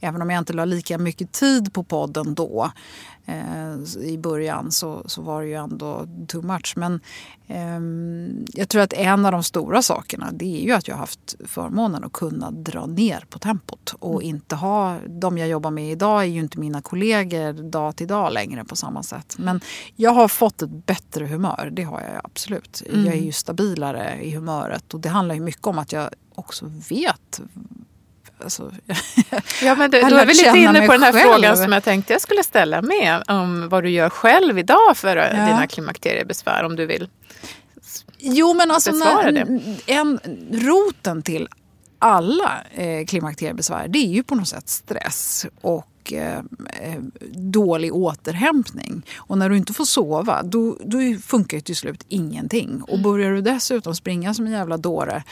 även 0.00 0.22
om 0.22 0.30
jag 0.30 0.38
inte 0.38 0.52
la 0.52 0.64
lika 0.64 0.98
mycket 0.98 1.32
tid 1.32 1.72
på 1.72 1.82
podden 1.82 2.34
då 2.34 2.72
i 4.02 4.18
början 4.18 4.72
så, 4.72 5.02
så 5.06 5.22
var 5.22 5.42
det 5.42 5.48
ju 5.48 5.54
ändå 5.54 6.06
too 6.28 6.42
much. 6.42 6.74
Men 6.76 7.00
eh, 7.46 7.80
jag 8.60 8.68
tror 8.68 8.82
att 8.82 8.92
en 8.92 9.26
av 9.26 9.32
de 9.32 9.42
stora 9.42 9.82
sakerna 9.82 10.28
det 10.32 10.60
är 10.60 10.64
ju 10.64 10.72
att 10.72 10.88
jag 10.88 10.94
har 10.94 11.00
haft 11.00 11.34
förmånen 11.44 12.04
att 12.04 12.12
kunna 12.12 12.50
dra 12.50 12.86
ner 12.86 13.24
på 13.30 13.38
tempot 13.38 13.94
och 13.98 14.22
mm. 14.22 14.36
inte 14.36 14.56
ha, 14.56 14.96
de 15.08 15.38
jag 15.38 15.48
jobbar 15.48 15.70
med 15.70 15.92
idag 15.92 16.22
är 16.22 16.26
ju 16.26 16.40
inte 16.40 16.58
mina 16.58 16.82
kollegor 16.82 17.70
dag 17.70 17.96
till 17.96 18.08
dag 18.08 18.32
längre 18.32 18.64
på 18.64 18.76
samma 18.76 19.02
sätt. 19.02 19.34
Men 19.38 19.60
jag 19.96 20.10
har 20.10 20.28
fått 20.28 20.62
ett 20.62 20.86
bättre 20.86 21.26
humör, 21.26 21.70
det 21.72 21.82
har 21.82 22.00
jag 22.00 22.20
absolut. 22.24 22.82
Mm. 22.88 23.06
Jag 23.06 23.14
är 23.14 23.20
ju 23.20 23.32
stabilare 23.32 24.22
i 24.22 24.30
humöret 24.30 24.94
och 24.94 25.00
det 25.00 25.08
handlar 25.08 25.34
ju 25.34 25.40
mycket 25.40 25.66
om 25.66 25.78
att 25.78 25.92
jag 25.92 26.10
också 26.34 26.66
vet 26.88 27.40
Alltså, 28.42 28.72
ja, 29.62 29.74
men 29.74 29.90
du, 29.90 30.00
då 30.00 30.16
är 30.16 30.26
vi 30.26 30.34
lite 30.34 30.58
inne 30.58 30.86
på 30.86 30.92
den 30.92 31.02
här 31.02 31.12
själv. 31.12 31.32
frågan 31.32 31.56
som 31.56 31.72
jag 31.72 31.84
tänkte 31.84 32.12
jag 32.12 32.22
skulle 32.22 32.42
ställa 32.42 32.82
med. 32.82 33.22
Om 33.28 33.68
vad 33.68 33.82
du 33.82 33.90
gör 33.90 34.10
själv 34.10 34.58
idag 34.58 34.96
för 34.96 35.16
ja. 35.16 35.30
dina 35.30 35.66
klimakteriebesvär 35.66 36.64
om 36.64 36.76
du 36.76 36.86
vill 36.86 37.08
Jo 38.18 38.54
men 38.54 38.70
alltså 38.70 38.92
när, 38.92 39.60
en, 39.86 40.20
roten 40.52 41.22
till 41.22 41.48
alla 41.98 42.50
eh, 42.74 43.06
klimakteriebesvär 43.06 43.88
det 43.88 43.98
är 43.98 44.12
ju 44.12 44.22
på 44.22 44.34
något 44.34 44.48
sätt 44.48 44.68
stress 44.68 45.46
och 45.60 45.86
eh, 46.12 46.42
dålig 47.32 47.94
återhämtning. 47.94 49.02
Och 49.16 49.38
när 49.38 49.50
du 49.50 49.56
inte 49.56 49.72
får 49.72 49.84
sova, 49.84 50.42
då, 50.42 50.76
då 50.84 50.98
funkar 51.22 51.56
ju 51.56 51.60
till 51.60 51.76
slut 51.76 52.04
ingenting. 52.08 52.82
Och 52.82 53.00
börjar 53.00 53.30
du 53.30 53.40
dessutom 53.40 53.94
springa 53.94 54.34
som 54.34 54.46
en 54.46 54.52
jävla 54.52 54.76
dåre 54.76 55.22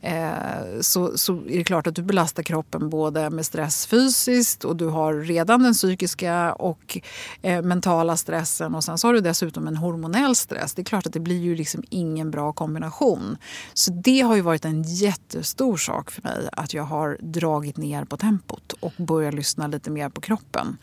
eh, 0.00 0.80
så, 0.80 1.18
så 1.18 1.34
är 1.34 1.58
det 1.58 1.64
klart 1.64 1.86
att 1.86 1.94
du 1.94 2.02
belastar 2.02 2.42
kroppen 2.42 2.90
både 2.90 3.30
med 3.30 3.46
stress 3.46 3.86
fysiskt 3.86 4.64
och 4.64 4.76
du 4.76 4.86
har 4.86 5.14
redan 5.14 5.62
den 5.62 5.72
psykiska 5.72 6.52
och 6.52 6.98
eh, 7.42 7.62
mentala 7.62 8.16
stressen 8.16 8.74
och 8.74 8.84
sen 8.84 8.98
så 8.98 9.08
har 9.08 9.14
du 9.14 9.20
dessutom 9.20 9.68
en 9.68 9.76
hormonell 9.76 10.36
stress. 10.36 10.74
Det 10.74 10.82
är 10.82 10.84
klart 10.84 11.06
att 11.06 11.12
det 11.12 11.20
blir 11.20 11.40
ju 11.40 11.54
liksom 11.54 11.82
ingen 11.90 12.30
bra 12.30 12.52
kombination. 12.52 13.36
Så 13.74 13.92
det 13.92 14.20
har 14.20 14.36
ju 14.36 14.40
varit 14.40 14.64
en 14.64 14.82
jättestor 14.82 15.76
sak 15.76 16.10
för 16.10 16.22
mig 16.22 16.48
att 16.52 16.74
jag 16.74 16.82
har 16.84 17.18
dragit 17.20 17.76
ner 17.76 18.04
på 18.04 18.16
tempot 18.16 18.72
och 18.80 18.92
börjat 18.96 19.34
lyssna 19.34 19.66
lite 19.66 19.90
mer 19.90 20.08
på 20.08 20.20
kroppen. 20.24 20.76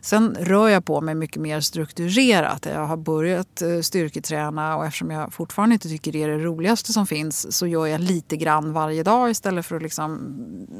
Sen 0.00 0.36
rör 0.40 0.68
jag 0.68 0.84
på 0.84 1.00
mig 1.00 1.14
mycket 1.14 1.42
mer 1.42 1.60
strukturerat. 1.60 2.66
Jag 2.66 2.86
har 2.86 2.96
börjat 2.96 3.62
eh, 3.62 3.80
styrketräna 3.80 4.76
och 4.76 4.86
eftersom 4.86 5.10
jag 5.10 5.32
fortfarande 5.32 5.72
inte 5.72 5.88
tycker 5.88 6.12
det 6.12 6.22
är 6.22 6.28
det 6.28 6.38
roligaste 6.38 6.92
som 6.92 7.06
finns 7.06 7.56
så 7.56 7.66
gör 7.66 7.86
jag 7.86 8.00
lite 8.00 8.36
grann 8.36 8.72
varje 8.72 9.02
dag 9.02 9.30
istället 9.30 9.66
för 9.66 9.76
att 9.76 9.82
liksom 9.82 10.36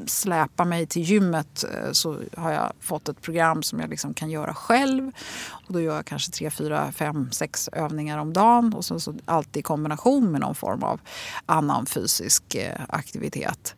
släpa 0.06 0.64
mig 0.64 0.86
till 0.86 1.02
gymmet 1.02 1.64
eh, 1.64 1.92
så 1.92 2.16
har 2.36 2.52
jag 2.52 2.72
fått 2.80 3.08
ett 3.08 3.22
program 3.22 3.62
som 3.62 3.80
jag 3.80 3.90
liksom 3.90 4.14
kan 4.14 4.30
göra 4.30 4.54
själv. 4.54 5.12
Och 5.50 5.72
då 5.72 5.80
gör 5.80 5.96
jag 5.96 6.06
kanske 6.06 6.32
tre, 6.32 6.50
fyra, 6.50 6.92
fem, 6.92 7.28
sex 7.32 7.68
övningar 7.68 8.18
om 8.18 8.32
dagen 8.32 8.74
och 8.74 8.84
så, 8.84 9.00
så 9.00 9.14
alltid 9.24 9.60
i 9.60 9.62
kombination 9.62 10.32
med 10.32 10.40
någon 10.40 10.54
form 10.54 10.82
av 10.82 11.00
annan 11.46 11.86
fysisk 11.86 12.54
eh, 12.54 12.80
aktivitet. 12.88 13.74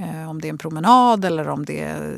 Eh, 0.00 0.30
om 0.30 0.40
det 0.40 0.48
är 0.48 0.50
en 0.50 0.58
promenad 0.58 1.24
eller 1.24 1.48
om 1.48 1.64
det 1.64 1.80
är, 1.80 2.14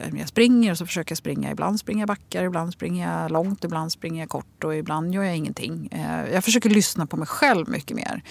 eh, 0.00 0.18
jag 0.18 0.28
springer 0.28 0.74
så 0.74 0.86
försöker 0.86 1.12
jag 1.12 1.18
springa. 1.18 1.50
Ibland 1.50 1.80
springer 1.80 2.00
jag 2.00 2.08
backar, 2.08 2.44
ibland 2.44 2.72
springer 2.72 3.20
jag 3.22 3.30
långt, 3.30 3.64
ibland 3.64 3.92
springer 3.92 4.22
jag 4.22 4.28
kort 4.28 4.64
och 4.64 4.76
ibland 4.76 5.14
gör 5.14 5.22
jag 5.22 5.36
ingenting. 5.36 5.88
Eh, 5.92 6.32
jag 6.32 6.44
försöker 6.44 6.70
lyssna 6.70 7.06
på 7.06 7.16
mig 7.16 7.26
själv 7.26 7.68
mycket 7.68 7.96
mer. 7.96 8.22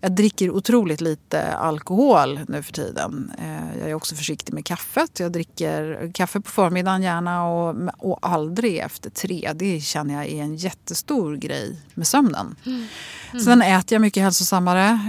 Jag 0.00 0.12
dricker 0.12 0.50
otroligt 0.50 1.00
lite 1.00 1.56
alkohol 1.56 2.40
nu 2.48 2.62
för 2.62 2.72
tiden. 2.72 3.32
Jag 3.80 3.90
är 3.90 3.94
också 3.94 4.14
försiktig 4.14 4.54
med 4.54 4.64
kaffet. 4.64 5.20
Jag 5.20 5.32
dricker 5.32 6.10
kaffe 6.14 6.40
på 6.40 6.50
förmiddagen 6.50 7.02
gärna 7.02 7.46
och, 7.48 7.76
och 7.98 8.18
aldrig 8.22 8.78
efter 8.78 9.10
tre. 9.10 9.52
Det 9.54 9.80
känner 9.80 10.14
jag 10.14 10.26
är 10.26 10.42
en 10.42 10.56
jättestor 10.56 11.36
grej 11.36 11.78
med 11.94 12.06
sömnen. 12.06 12.56
Mm. 12.66 12.86
Mm. 13.30 13.44
Sen 13.44 13.62
äter 13.62 13.94
jag 13.94 14.00
mycket 14.00 14.22
hälsosammare. 14.22 15.00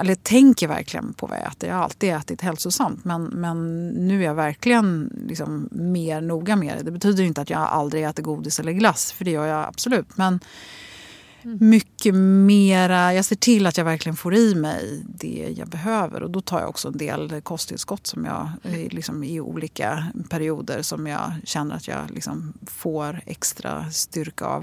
Eller 0.00 0.14
tänker 0.14 0.68
verkligen 0.68 1.12
på 1.12 1.26
vad 1.26 1.38
jag 1.38 1.46
äter. 1.46 1.68
Jag 1.68 1.76
har 1.76 1.84
alltid 1.84 2.14
ätit 2.14 2.40
hälsosamt 2.40 2.77
hälsosamt. 2.78 3.04
Men, 3.04 3.24
men 3.24 3.88
nu 3.88 4.20
är 4.20 4.24
jag 4.24 4.34
verkligen 4.34 5.12
liksom 5.28 5.68
mer 5.70 6.20
noga 6.20 6.56
med 6.56 6.76
det. 6.78 6.82
Det 6.82 6.90
betyder 6.90 7.24
inte 7.24 7.40
att 7.40 7.50
jag 7.50 7.60
aldrig 7.60 8.04
äter 8.04 8.22
godis 8.22 8.60
eller 8.60 8.72
glass, 8.72 9.12
för 9.12 9.24
det 9.24 9.30
gör 9.30 9.46
jag 9.46 9.64
absolut. 9.64 10.16
Men 10.16 10.40
mm. 11.42 11.58
mycket 11.60 12.14
mera, 12.14 13.14
jag 13.14 13.24
ser 13.24 13.36
till 13.36 13.66
att 13.66 13.76
jag 13.76 13.84
verkligen 13.84 14.16
får 14.16 14.34
i 14.34 14.54
mig 14.54 15.04
det 15.08 15.54
jag 15.56 15.68
behöver. 15.68 16.22
Och 16.22 16.30
då 16.30 16.40
tar 16.40 16.60
jag 16.60 16.68
också 16.68 16.88
en 16.88 16.98
del 16.98 17.40
kosttillskott 17.40 18.06
som 18.06 18.24
jag, 18.24 18.48
liksom, 18.90 19.24
i 19.24 19.40
olika 19.40 20.06
perioder 20.30 20.82
som 20.82 21.06
jag 21.06 21.32
känner 21.44 21.76
att 21.76 21.88
jag 21.88 22.10
liksom 22.10 22.52
får 22.66 23.20
extra 23.26 23.90
styrka 23.90 24.44
av. 24.44 24.62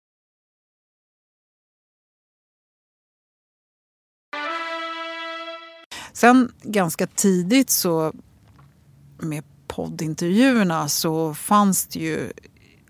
Sen 6.21 6.51
ganska 6.61 7.07
tidigt 7.07 7.69
så 7.69 8.13
med 9.17 9.43
poddintervjuerna 9.67 10.89
så 10.89 11.33
fanns 11.33 11.87
det 11.87 11.99
ju 11.99 12.31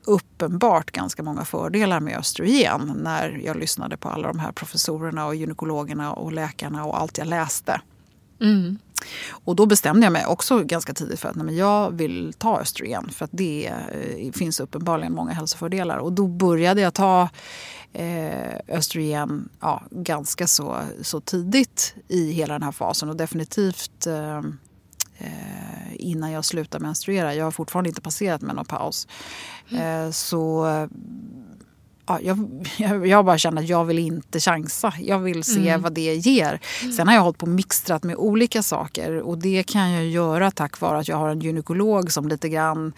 uppenbart 0.06 0.91
ganska 0.91 1.24
många 1.24 1.46
fördelar 1.46 2.00
med 2.00 2.17
östrogen 2.17 2.94
när 3.04 3.41
jag 3.46 3.58
lyssnade 3.58 3.98
på 3.98 4.10
alla 4.10 4.28
de 4.28 4.39
här 4.39 4.52
professorerna 4.52 5.26
och 5.26 5.36
gynekologerna 5.36 6.13
och 6.13 6.32
läkarna 6.32 6.86
och 6.86 7.00
allt 7.00 7.17
jag 7.17 7.28
läste. 7.28 7.82
Mm. 8.41 8.78
Och 9.30 9.56
då 9.56 9.66
bestämde 9.66 10.06
jag 10.06 10.14
mig 10.14 10.26
också 10.26 10.64
ganska 10.64 10.94
tidigt 10.94 11.20
för 11.20 11.30
att 11.30 11.36
nej, 11.36 11.58
jag 11.58 11.92
vill 11.92 12.34
ta 12.38 12.60
östrogen 12.60 13.10
för 13.10 13.26
att 13.26 13.32
det 13.34 13.74
eh, 13.92 14.32
finns 14.32 14.60
uppenbarligen 14.60 15.14
många 15.14 15.34
hälsofördelar. 15.34 15.98
Och 15.98 16.14
då 16.14 16.28
började 16.28 16.82
jag 16.82 16.94
ta 16.94 17.30
eh, 17.94 18.56
östrogen 18.68 19.50
ja, 19.60 19.84
ganska 19.92 20.48
så, 20.48 20.78
så 21.02 21.20
tidigt 21.20 21.96
i 22.08 22.32
hela 22.32 22.54
den 22.54 22.64
här 22.64 22.72
fasen 22.72 23.10
och 23.10 23.16
definitivt 23.16 24.08
eh, 24.08 24.38
eh 25.18 25.96
innan 25.96 26.32
jag 26.32 26.46
slutade 26.46 26.84
menstruera. 26.84 27.36
Jag 27.36 27.44
har 27.44 27.52
fortfarande 27.52 27.90
inte 27.90 28.02
passerat 28.02 28.42
menopaus. 28.42 29.08
Mm. 29.70 30.06
Eh, 30.06 30.12
så 30.12 30.66
ja, 32.24 32.36
jag, 32.78 33.08
jag, 33.08 33.26
bara 33.26 33.38
känner 33.38 33.62
att 33.62 33.69
jag 33.69 33.86
vill 33.86 34.00
inte 34.00 34.39
chansa. 34.39 34.93
Jag 35.00 35.19
vill 35.19 35.43
se 35.43 35.69
Mm. 35.69 35.82
vad 35.82 35.93
det 35.93 36.15
ger. 36.15 36.60
Sen 36.97 37.08
har 37.08 37.15
jag 37.15 37.21
hållit 37.21 37.38
på 37.38 37.45
och 37.45 37.52
mixtrat 37.52 38.04
med 38.04 38.15
olika 38.15 38.63
saker 38.63 39.19
och 39.21 39.38
det 39.38 39.63
kan 39.63 39.91
jag 39.91 40.06
göra 40.06 40.52
tack 40.52 40.80
vare 40.82 41.00
att 41.00 41.08
jag 41.08 41.17
har 41.17 41.30
en 41.30 41.39
gynekolog 41.39 42.12
som 42.12 42.28
lite 42.28 42.50
grann 42.50 42.93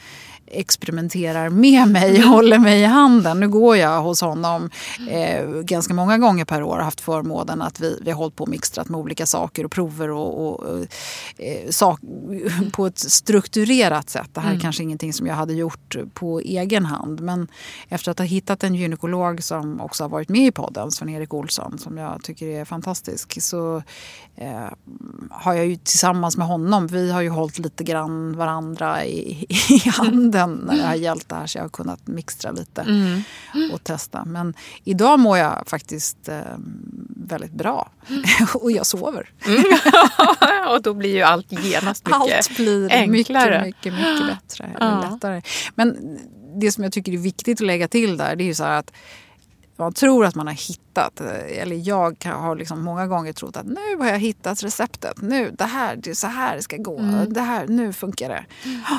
experimenterar 0.48 1.50
med 1.50 1.88
mig, 1.88 2.16
Mm. 2.18 2.30
håller 2.30 2.60
mig 2.60 2.82
i 2.82 2.86
handen. 2.86 3.40
Nu 3.40 3.50
går 3.50 3.78
jag 3.78 4.02
hos 4.02 4.22
honom 4.22 4.70
eh, 5.10 5.46
ganska 5.50 5.94
många 5.94 6.18
gånger 6.18 6.46
per 6.46 6.64
år 6.64 6.68
och 6.68 6.76
har 6.76 6.84
haft 6.84 7.02
förmånen 7.02 7.62
att 7.62 7.80
vi, 7.80 8.00
vi 8.06 8.12
har 8.12 8.18
hållit 8.18 8.36
på 8.36 8.44
och 8.44 8.50
mixtrat 8.50 8.90
med 8.90 9.00
olika 9.00 9.26
saker 9.26 9.66
och 9.66 9.72
prover 9.72 10.10
och, 10.12 10.48
och 10.50 10.66
eh, 11.38 11.70
sak, 11.70 12.00
på 12.72 12.86
ett 12.86 13.00
strukturerat 13.00 14.10
sätt. 14.10 14.30
Det 14.34 14.42
här 14.42 14.56
är 14.56 14.60
kanske 14.60 14.84
ingenting 14.84 15.14
som 15.14 15.28
jag 15.28 15.36
hade 15.36 15.54
gjort 15.54 15.96
på 16.14 16.40
egen 16.40 16.86
hand 16.86 17.22
men 17.22 17.48
efter 17.90 18.12
att 18.12 18.18
ha 18.20 18.26
hittat 18.26 18.64
en 18.64 18.76
gynekolog 18.76 19.44
som 19.44 19.82
också 19.82 20.04
har 20.04 20.10
varit 20.10 20.30
med 20.30 20.48
i 20.48 20.52
podden, 20.52 20.92
Sven-Erik 20.92 21.34
Olsson, 21.34 21.78
som 21.80 21.98
jag 21.98 22.24
tycker 22.24 22.48
är 22.48 22.66
fantastisk, 22.66 23.42
så 23.42 23.84
eh, 24.36 24.68
har 25.32 25.54
jag 25.54 25.66
ju 25.66 25.76
tillsammans 25.76 26.38
med 26.38 26.48
honom, 26.48 26.88
vi 26.88 27.12
har 27.12 27.22
ju 27.22 27.30
hållit 27.30 27.60
lite 27.60 27.84
grann 27.84 28.38
varandra 28.38 29.06
i, 29.06 29.46
i 29.70 29.90
handen 29.90 30.33
när 30.34 30.76
det 30.78 30.84
har 30.84 30.96
gällt 30.96 31.30
det 31.30 31.36
här 31.36 31.48
så 31.48 31.58
jag 31.58 31.64
har 31.64 31.70
kunnat 31.70 32.08
mixtra 32.08 32.52
lite 32.52 32.82
Mm. 32.82 33.22
och 33.74 33.84
testa. 33.84 34.26
Men 34.26 34.54
idag 34.84 35.20
mår 35.20 35.38
jag 35.38 35.64
faktiskt 35.68 36.30
eh, 36.30 36.42
väldigt 37.28 37.52
bra 37.54 37.90
och 38.56 38.72
jag 38.72 38.86
sover. 38.86 39.30
och 40.70 40.82
då 40.82 40.94
blir 40.94 41.14
ju 41.16 41.22
allt 41.22 41.52
genast 41.52 42.06
mycket 42.06 42.22
Allt 42.38 42.56
blir 42.56 42.92
enklare. 42.92 43.62
mycket, 43.64 43.94
mycket, 43.94 43.94
mycket 43.94 44.28
bättre. 44.48 44.70
Ja. 44.80 45.10
Lättare. 45.12 45.42
Men 45.76 46.18
det 46.62 46.72
som 46.72 46.84
jag 46.84 46.94
tycker 46.94 47.12
är 47.14 47.18
viktigt 47.18 47.62
att 47.62 47.68
lägga 47.68 47.88
till 47.88 48.18
där 48.18 48.36
det 48.36 48.44
är 48.44 48.46
ju 48.46 48.54
så 48.56 48.64
här 48.64 48.80
att 48.80 48.92
man 49.78 49.94
tror 49.94 50.26
att 50.26 50.36
man 50.36 50.48
har 50.48 50.54
hittat, 50.54 51.22
eller 51.22 51.88
jag 51.88 52.26
har 52.26 52.56
liksom 52.56 52.84
många 52.84 53.08
gånger 53.08 53.34
trott 53.34 53.58
att 53.58 53.66
nu 53.66 53.98
har 54.00 54.08
jag 54.08 54.20
hittat 54.20 54.64
receptet. 54.64 55.22
Nu, 55.22 55.56
det 55.58 55.64
här, 55.64 55.96
det 55.96 56.10
är 56.10 56.14
så 56.14 56.28
här 56.28 56.56
det 56.56 56.62
ska 56.62 56.78
gå. 56.78 57.00
Mm. 57.00 57.34
Det 57.34 57.42
här, 57.42 57.68
nu 57.68 57.94
funkar 57.94 58.30
det. 58.30 58.46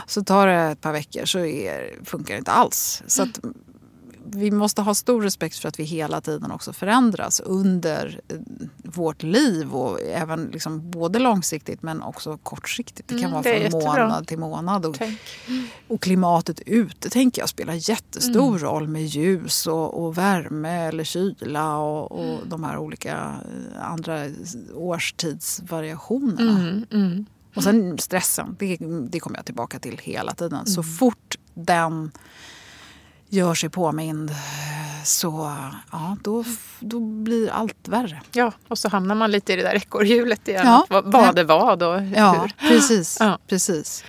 Så 0.07 0.25
tar 0.25 0.47
det 0.47 0.55
ett 0.55 0.81
par 0.81 0.93
veckor 0.93 1.25
så 1.25 1.39
är, 1.39 2.05
funkar 2.05 2.35
det 2.35 2.39
inte 2.39 2.53
alls. 2.53 3.03
Så 3.07 3.23
att 3.23 3.41
vi 4.27 4.51
måste 4.51 4.83
ha 4.83 4.95
stor 4.95 5.23
respekt 5.23 5.59
för 5.59 5.69
att 5.69 5.79
vi 5.79 5.85
hela 5.85 6.21
tiden 6.21 6.51
också 6.51 6.73
förändras 6.73 7.41
under 7.41 8.21
eh, 8.29 8.37
vårt 8.85 9.23
liv 9.23 9.75
och 9.75 10.01
även 10.01 10.45
liksom 10.53 10.91
både 10.91 11.19
långsiktigt 11.19 11.83
men 11.83 12.03
också 12.03 12.39
kortsiktigt. 12.43 13.09
Det 13.09 13.15
kan 13.15 13.25
Mm, 13.25 13.33
vara 13.33 13.71
från 13.71 13.81
månad 13.81 14.27
till 14.27 14.39
månad. 14.39 14.87
Och, 14.87 14.97
och 15.89 16.01
klimatet 16.03 16.61
ute 16.67 17.11
tänker 17.11 17.43
jag 17.43 17.49
spelar 17.49 17.91
jättestor 17.91 18.49
Mm. 18.49 18.59
roll 18.59 18.89
med 18.89 19.07
ljus 19.07 19.67
och, 19.67 20.05
och 20.05 20.19
värme 20.19 20.87
eller 20.89 21.05
kyla 21.05 21.77
och, 21.79 22.13
och 22.13 22.25
Mm. 22.25 22.49
de 22.49 22.65
här 22.65 22.79
olika 22.79 23.13
eh, 23.77 23.91
andra 23.91 24.25
årstidsvariationerna. 24.75 26.61
Mm, 26.61 26.87
mm. 26.91 27.27
Och 27.57 27.63
sen 27.63 27.99
stressen, 27.99 28.57
det, 28.59 28.77
det 29.11 29.21
kommer 29.21 29.39
jag 29.39 29.45
tillbaka 29.47 29.79
till 29.79 29.99
hela 30.03 30.35
tiden. 30.35 30.67
Så 30.67 30.81
Mm. 30.81 30.93
fort 30.93 31.39
den 31.55 32.11
gör 33.35 33.55
sig 33.55 33.69
påmind 33.69 34.31
så 35.05 35.53
ja, 35.93 36.17
då, 36.23 36.45
då 36.81 37.01
blir 37.01 37.51
allt 37.51 37.89
värre. 37.89 38.21
Ja, 38.33 38.53
och 38.69 38.79
så 38.79 38.89
hamnar 38.89 39.15
man 39.15 39.31
lite 39.31 39.53
i 39.53 39.57
det 39.57 39.63
där 39.63 39.75
ekorrhjulet 39.75 40.49
igen. 40.49 40.63
Ja. 40.67 40.87
Vad, 40.91 41.13
vad 41.13 41.39
är 41.39 41.45
vad 41.45 41.83
och 41.83 42.03
Ja, 42.17 42.33
hur. 42.33 42.69
precis. 42.69 43.17
Ja. 43.21 43.39
precis. 43.49 44.05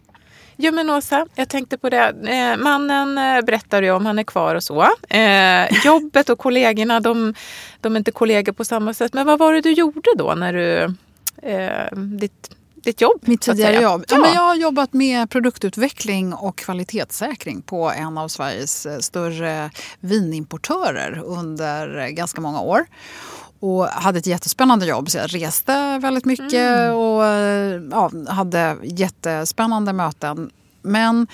Jo 0.57 0.73
men 0.73 0.89
Åsa, 0.89 1.27
jag 1.35 1.49
tänkte 1.49 1.77
på 1.77 1.89
det. 1.89 2.15
Eh, 2.27 2.57
mannen 2.57 3.17
eh, 3.17 3.41
berättar 3.41 3.81
ju 3.81 3.91
om, 3.91 4.05
han 4.05 4.19
är 4.19 4.23
kvar 4.23 4.55
och 4.55 4.63
så. 4.63 4.87
Eh, 5.09 5.85
jobbet 5.85 6.29
och 6.29 6.39
kollegorna, 6.39 6.99
de, 6.99 7.33
de 7.81 7.93
är 7.93 7.97
inte 7.97 8.11
kollegor 8.11 8.53
på 8.53 8.65
samma 8.65 8.93
sätt. 8.93 9.13
Men 9.13 9.25
vad 9.27 9.39
var 9.39 9.53
det 9.53 9.61
du 9.61 9.71
gjorde 9.71 10.09
då 10.17 10.33
när 10.35 10.53
du... 10.53 10.95
Eh, 11.49 11.97
ditt, 11.97 12.54
ditt 12.85 13.01
jobb? 13.01 13.19
Mitt 13.21 13.41
tidigare 13.41 13.81
jobb. 13.81 14.05
Ja. 14.07 14.17
men 14.17 14.33
jag 14.33 14.41
har 14.41 14.55
jobbat 14.55 14.93
med 14.93 15.29
produktutveckling 15.29 16.33
och 16.33 16.57
kvalitetssäkring 16.57 17.61
på 17.61 17.91
en 17.91 18.17
av 18.17 18.27
Sveriges 18.27 18.85
eh, 18.85 18.99
större 18.99 19.71
vinimportörer 19.99 21.21
under 21.25 22.09
ganska 22.09 22.41
många 22.41 22.61
år. 22.61 22.85
Och 23.59 23.85
hade 23.85 24.19
ett 24.19 24.27
jättespännande 24.27 24.85
jobb 24.85 25.09
så 25.11 25.17
jag 25.17 25.35
reste 25.35 25.97
väldigt 25.97 26.25
mycket 26.25 26.91
och 26.93 27.25
eh, 27.25 27.81
ja, 27.91 28.11
hade 28.27 28.77
jättespännande 28.83 29.93
möten. 29.93 30.51
Men 30.81 31.27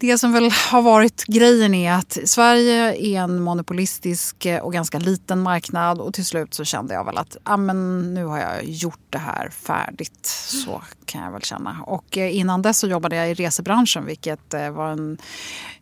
det 0.00 0.18
som 0.18 0.32
väl 0.32 0.50
har 0.50 0.82
varit 0.82 1.24
grejen 1.24 1.74
är 1.74 1.92
att 1.92 2.18
Sverige 2.24 3.06
är 3.06 3.20
en 3.20 3.42
monopolistisk 3.42 4.46
och 4.62 4.72
ganska 4.72 4.98
liten 4.98 5.40
marknad 5.40 6.00
och 6.00 6.14
till 6.14 6.26
slut 6.26 6.54
så 6.54 6.64
kände 6.64 6.94
jag 6.94 7.04
väl 7.04 7.18
att 7.18 7.36
ah, 7.42 7.56
men 7.56 8.14
nu 8.14 8.24
har 8.24 8.38
jag 8.38 8.64
gjort 8.64 9.00
det 9.10 9.18
här 9.18 9.50
färdigt. 9.50 10.26
Så 10.26 10.82
kan 11.04 11.22
jag 11.22 11.32
väl 11.32 11.42
känna. 11.42 11.76
Och 11.86 12.18
eh, 12.18 12.36
innan 12.36 12.62
dess 12.62 12.78
så 12.78 12.88
jobbade 12.88 13.16
jag 13.16 13.30
i 13.30 13.34
resebranschen 13.34 14.06
vilket 14.06 14.54
eh, 14.54 14.70
var 14.70 14.90
en 14.90 15.18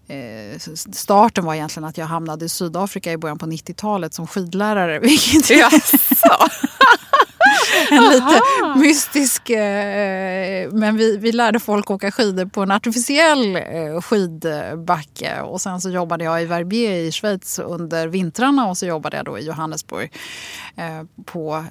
eh, 0.09 0.59
Starten 0.93 1.45
var 1.45 1.55
egentligen 1.55 1.89
att 1.89 1.99
jag 1.99 2.07
hamnade 2.07 2.45
i 2.45 2.49
Sydafrika 2.49 3.13
i 3.13 3.17
början 3.17 3.39
på 3.39 3.47
90-talet 3.47 4.15
som 4.15 4.27
skidlärare. 4.27 4.99
Vilket 5.03 5.51
Jaså? 5.51 6.49
en 7.91 8.11
lite 8.11 8.41
mystisk... 8.77 9.51
Eh, 9.51 10.73
men 10.73 10.97
vi, 10.97 11.17
vi 11.17 11.33
lärde 11.33 11.61
folk 11.61 11.91
åka 11.91 12.11
skidor 12.11 12.45
på 12.45 12.63
en 12.63 12.71
artificiell 12.71 13.57
eh, 13.57 14.01
skidbacke. 14.01 15.41
Och 15.41 15.61
sen 15.61 15.81
så 15.81 15.91
jobbade 15.91 16.25
jag 16.25 16.43
i 16.43 16.45
Verbier 16.45 16.93
i 16.93 17.13
Schweiz 17.13 17.59
under 17.59 18.09
vintrarna 18.09 18.67
och 18.69 18.79
så 18.79 18.87
jobbade 18.87 19.17
jag 19.17 19.27
då 19.27 19.39
i 19.39 19.47
Johannesburg 19.47 20.13
eh, 20.77 21.25
på 21.25 21.65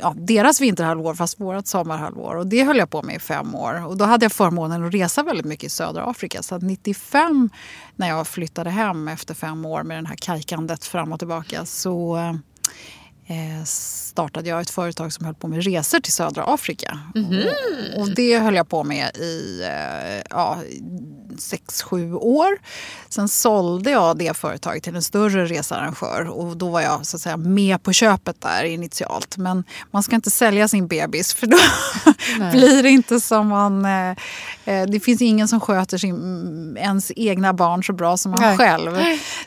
ja, 0.00 0.14
deras 0.16 0.60
vinterhalvår 0.60 1.14
fast 1.14 1.40
vårt 1.40 1.66
sommarhalvår. 1.66 2.36
Och 2.36 2.46
det 2.46 2.64
höll 2.64 2.78
jag 2.78 2.90
på 2.90 3.02
med 3.02 3.16
i 3.16 3.18
fem 3.18 3.54
år. 3.54 3.86
Och 3.86 3.96
då 3.96 4.04
hade 4.04 4.24
jag 4.24 4.32
förmånen 4.32 4.86
att 4.86 4.94
resa 4.94 5.22
väldigt 5.22 5.46
mycket 5.46 5.64
i 5.64 5.70
södra 5.70 6.04
Afrika. 6.04 6.42
Så 6.42 6.54
att 6.54 6.62
95 6.62 7.50
när 7.96 8.08
jag 8.08 8.26
flyttade 8.26 8.70
hem 8.70 9.08
efter 9.08 9.34
fem 9.34 9.64
år 9.64 9.82
med 9.82 10.04
det 10.04 10.08
här 10.08 10.16
kajkandet 10.16 10.84
fram 10.84 11.12
och 11.12 11.18
tillbaka 11.18 11.64
så 11.66 12.16
eh, 13.26 13.64
startade 14.10 14.48
jag 14.48 14.60
ett 14.60 14.70
företag 14.70 15.12
som 15.12 15.26
höll 15.26 15.34
på 15.34 15.48
med 15.48 15.64
resor 15.64 16.00
till 16.00 16.12
södra 16.12 16.44
Afrika. 16.44 16.98
Och, 17.14 18.00
och 18.00 18.14
det 18.14 18.38
höll 18.38 18.54
jag 18.54 18.68
på 18.68 18.84
med 18.84 19.16
i 19.16 19.62
eh, 19.62 20.22
ja, 20.30 20.58
sex, 21.38 21.82
sju 21.82 22.14
år. 22.14 22.58
Sen 23.08 23.28
sålde 23.28 23.90
jag 23.90 24.18
det 24.18 24.36
företaget 24.36 24.82
till 24.82 24.96
en 24.96 25.02
större 25.02 25.46
researrangör 25.46 26.28
och 26.28 26.56
då 26.56 26.68
var 26.68 26.80
jag 26.80 27.06
så 27.06 27.16
att 27.16 27.20
säga 27.20 27.36
med 27.36 27.82
på 27.82 27.92
köpet 27.92 28.40
där 28.40 28.64
initialt. 28.64 29.36
Men 29.36 29.64
man 29.90 30.02
ska 30.02 30.14
inte 30.14 30.30
sälja 30.30 30.68
sin 30.68 30.86
bebis 30.86 31.34
för 31.34 31.46
då 31.46 31.58
blir 32.52 32.82
det 32.82 32.90
inte 32.90 33.20
som 33.20 33.48
man... 33.48 33.84
Eh, 33.84 34.10
eh, 34.64 34.86
det 34.86 35.00
finns 35.00 35.22
ingen 35.22 35.48
som 35.48 35.60
sköter 35.60 35.98
sin, 35.98 36.14
mm, 36.14 36.76
ens 36.76 37.12
egna 37.16 37.52
barn 37.52 37.84
så 37.84 37.92
bra 37.92 38.16
som 38.16 38.30
man 38.30 38.40
Nej. 38.40 38.56
själv. 38.56 38.98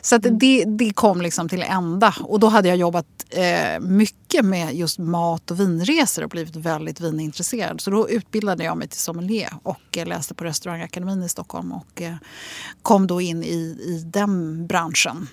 Så 0.02 0.16
att 0.16 0.22
det, 0.30 0.64
det 0.66 0.92
kom 0.92 1.22
liksom 1.22 1.48
till 1.48 1.62
ända. 1.62 2.14
Och 2.20 2.40
då 2.40 2.46
hade 2.48 2.68
jag 2.68 2.76
jobbat 2.76 3.06
eh, 3.30 3.80
mycket 3.80 4.23
med 4.42 4.74
just 4.74 4.98
mat 4.98 5.50
och 5.50 5.60
vinresor 5.60 6.24
och 6.24 6.30
blivit 6.30 6.56
väldigt 6.56 7.00
vinintresserad. 7.00 7.80
Så 7.80 7.90
då 7.90 8.08
utbildade 8.08 8.64
jag 8.64 8.76
mig 8.76 8.88
till 8.88 9.00
sommelier 9.00 9.52
och 9.62 9.96
eh, 9.96 10.06
läste 10.06 10.34
på 10.34 10.44
restaurangakademin 10.44 11.22
i 11.22 11.28
Stockholm 11.28 11.72
och 11.72 12.02
eh, 12.02 12.14
kom 12.82 13.06
då 13.06 13.20
in 13.20 13.44
i, 13.44 13.78
i 13.80 14.02
den 14.06 14.66
branschen. 14.66 15.28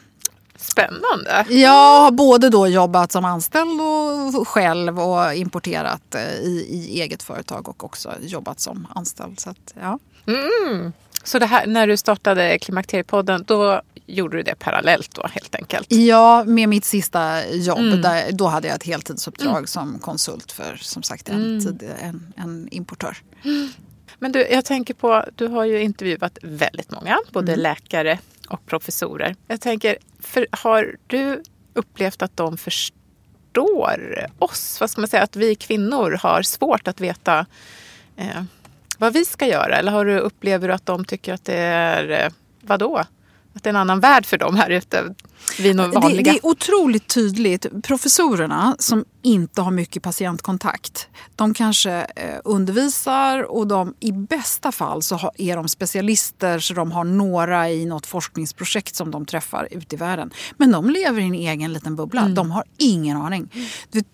Spännande. 0.58 1.46
Jag 1.50 2.02
har 2.02 2.12
både 2.12 2.50
då 2.50 2.68
jobbat 2.68 3.12
som 3.12 3.26
anställd 3.26 3.82
och 3.82 4.48
själv 4.48 5.00
och 5.00 5.34
importerat 5.34 6.16
eh, 6.16 6.34
i, 6.34 6.66
i 6.70 7.02
eget 7.02 7.24
företag 7.24 7.70
och 7.70 7.84
också 7.84 8.14
jobbat 8.22 8.60
som 8.60 8.88
anställd. 8.96 9.40
Så 9.40 9.50
att, 9.50 9.74
ja. 9.82 10.00
Mm. 10.28 10.94
Så 11.24 11.40
det 11.40 11.46
här, 11.46 11.68
när 11.68 11.88
du 11.88 11.98
startade 11.98 12.60
Klimakteriepodden, 12.60 13.44
då 13.48 13.82
gjorde 14.06 14.38
du 14.38 14.44
det 14.44 14.56
parallellt 14.56 15.16
då 15.16 15.28
helt 15.28 15.56
enkelt? 15.56 15.88
Ja, 15.94 16.44
med 16.44 16.70
mitt 16.70 16.86
sista 16.86 17.48
jobb. 17.54 17.80
Mm. 17.80 18.02
Där, 18.02 18.32
då 18.32 18.48
hade 18.48 18.68
jag 18.68 18.76
ett 18.76 18.84
heltidsuppdrag 18.84 19.70
som 19.70 20.00
konsult 20.00 20.52
för 20.52 20.76
som 20.82 21.04
sagt 21.04 21.30
en, 21.30 21.36
Mm. 21.46 21.60
tid, 21.60 21.92
en, 22.02 22.34
en 22.38 22.68
importör. 22.72 23.18
Men 24.20 24.32
du, 24.32 24.48
jag 24.48 24.66
tänker 24.66 24.94
på, 24.94 25.26
du 25.36 25.48
har 25.48 25.66
ju 25.66 25.82
intervjuat 25.82 26.38
väldigt 26.42 26.92
många, 26.92 27.18
både 27.32 27.52
Mm. 27.52 27.64
läkare 27.64 28.20
och 28.50 28.66
professorer. 28.66 29.36
Jag 29.48 29.62
tänker, 29.62 29.98
för, 30.20 30.48
har 30.52 30.96
du 31.08 31.44
upplevt 31.74 32.22
att 32.22 32.38
de 32.38 32.58
förstår 32.58 34.28
oss? 34.40 34.78
Vad 34.80 34.90
ska 34.90 35.02
man 35.02 35.08
säga, 35.08 35.24
att 35.24 35.36
vi 35.36 35.56
kvinnor 35.56 36.12
har 36.22 36.42
svårt 36.42 36.88
att 36.88 37.02
veta 37.02 37.46
eh, 38.16 38.44
vad 39.02 39.14
vi 39.14 39.26
ska 39.26 39.48
göra? 39.48 39.78
Eller 39.78 39.92
har 39.92 40.06
du, 40.06 40.18
upplever 40.18 40.68
du 40.68 40.74
att 40.74 40.86
de 40.86 41.06
tycker 41.06 41.34
att 41.34 41.46
det 41.46 41.58
är, 41.58 42.26
eh, 42.26 42.32
vadå? 42.62 43.04
Att 43.54 43.64
det 43.64 43.68
är 43.68 43.72
en 43.72 43.76
annan 43.76 44.00
värld 44.00 44.26
för 44.26 44.38
dem 44.38 44.56
här 44.56 44.70
ute? 44.70 45.16
Vi 45.60 45.74
vanliga. 45.74 46.24
Det, 46.24 46.24
det, 46.24 46.30
är 46.30 46.46
otroligt 46.46 47.08
tydligt. 47.08 47.84
Professorerna 47.84 48.76
som 48.80 49.06
inte 49.22 49.62
har 49.62 49.72
mycket 49.72 50.04
patientkontakt, 50.04 51.08
de 51.36 51.54
kanske 51.54 51.92
eh, 51.92 52.40
undervisar 52.44 53.52
och 53.52 53.68
de, 53.68 53.96
i 54.00 54.12
bästa 54.12 54.72
fall 54.72 55.02
så 55.02 55.32
är 55.38 55.56
de 55.56 55.68
specialister 55.68 56.60
så 56.60 56.74
de 56.74 56.92
har 56.92 57.04
några 57.04 57.70
i 57.70 57.86
något 57.86 58.06
forskningsprojekt 58.06 58.96
som 58.96 59.12
de 59.12 59.26
träffar 59.26 59.68
ute 59.72 59.96
i 59.96 59.98
världen. 59.98 60.32
Men 60.58 60.72
de 60.72 60.90
lever 60.90 61.22
i 61.22 61.26
en 61.26 61.34
egen 61.34 61.74
liten 61.74 61.96
bubbla. 61.96 62.22
Mm. 62.22 62.36
De 62.36 62.52
har 62.52 62.64
ingen 62.78 63.18
aning. 63.18 63.50
Mm. 63.54 64.06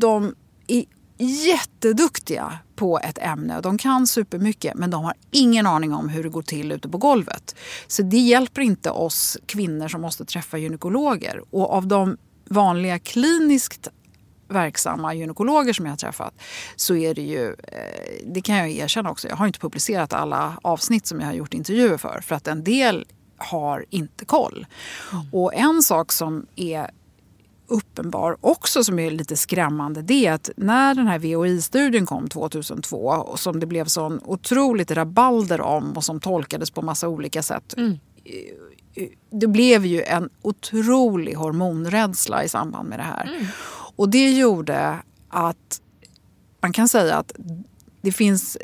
De 0.00 0.34
är 0.66 0.84
jätteduktiga 1.18 2.58
på 2.76 2.98
ett 2.98 3.18
ämne. 3.18 3.60
De 3.60 3.78
kan 3.78 4.06
supermycket 4.06 4.74
men 4.74 4.90
de 4.90 5.04
har 5.04 5.14
ingen 5.30 5.66
aning 5.66 5.94
om 5.94 6.08
hur 6.08 6.22
det 6.22 6.28
går 6.28 6.42
till 6.42 6.72
ute 6.72 6.88
på 6.88 6.98
golvet. 6.98 7.56
Så 7.86 8.02
det 8.02 8.18
hjälper 8.18 8.62
inte 8.62 8.90
oss 8.90 9.38
kvinnor 9.46 9.88
som 9.88 10.00
måste 10.00 10.24
träffa 10.24 10.58
gynekologer. 10.58 11.42
Och 11.50 11.72
av 11.72 11.86
de 11.86 12.16
vanliga 12.48 12.98
kliniskt 12.98 13.88
verksamma 14.48 15.14
gynekologer 15.14 15.72
som 15.72 15.86
jag 15.86 15.92
har 15.92 15.96
träffat 15.96 16.34
så 16.76 16.96
är 16.96 17.14
det 17.14 17.22
ju, 17.22 17.48
eh, 17.48 18.26
det 18.26 18.40
kan 18.40 18.56
jag 18.56 18.70
erkänna 18.70 19.10
också, 19.10 19.28
jag 19.28 19.36
har 19.36 19.46
inte 19.46 19.58
publicerat 19.58 20.12
alla 20.12 20.58
avsnitt 20.62 21.06
som 21.06 21.20
jag 21.20 21.26
har 21.26 21.34
gjort 21.34 21.54
intervjuer 21.54 21.96
för. 21.96 22.20
För 22.20 22.34
att 22.34 22.48
en 22.48 22.64
del 22.64 23.06
har 23.36 23.84
inte 23.90 24.24
koll. 24.24 24.66
Mm. 25.12 25.26
Och 25.32 25.54
en 25.54 25.82
sak 25.82 26.12
som 26.12 26.46
är 26.56 26.90
uppenbar 27.66 28.36
också 28.40 28.84
som 28.84 28.98
är 28.98 29.10
lite 29.10 29.36
skrämmande 29.36 30.02
det 30.02 30.26
är 30.26 30.32
att 30.32 30.50
när 30.56 30.94
den 30.94 31.06
här 31.06 31.18
VOI-studien 31.18 32.06
kom 32.06 32.28
2002 32.28 32.96
och 32.98 33.40
som 33.40 33.60
det 33.60 33.66
blev 33.66 33.84
sån 33.84 34.20
otroligt 34.24 34.90
rabalder 34.90 35.60
om 35.60 35.92
och 35.92 36.04
som 36.04 36.20
tolkades 36.20 36.70
på 36.70 36.82
massa 36.82 37.08
olika 37.08 37.42
sätt. 37.42 37.74
Mm. 37.76 37.98
Det 39.30 39.46
blev 39.46 39.86
ju 39.86 40.02
en 40.02 40.30
otrolig 40.42 41.34
hormonrädsla 41.34 42.44
i 42.44 42.48
samband 42.48 42.88
med 42.88 42.98
det 42.98 43.02
här. 43.02 43.34
Mm. 43.34 43.46
Och 43.96 44.08
det 44.08 44.30
gjorde 44.30 44.98
att 45.28 45.80
man 46.60 46.72
kan 46.72 46.88
säga 46.88 47.16
att 47.16 47.32
det 48.04 48.12
finns, 48.12 48.56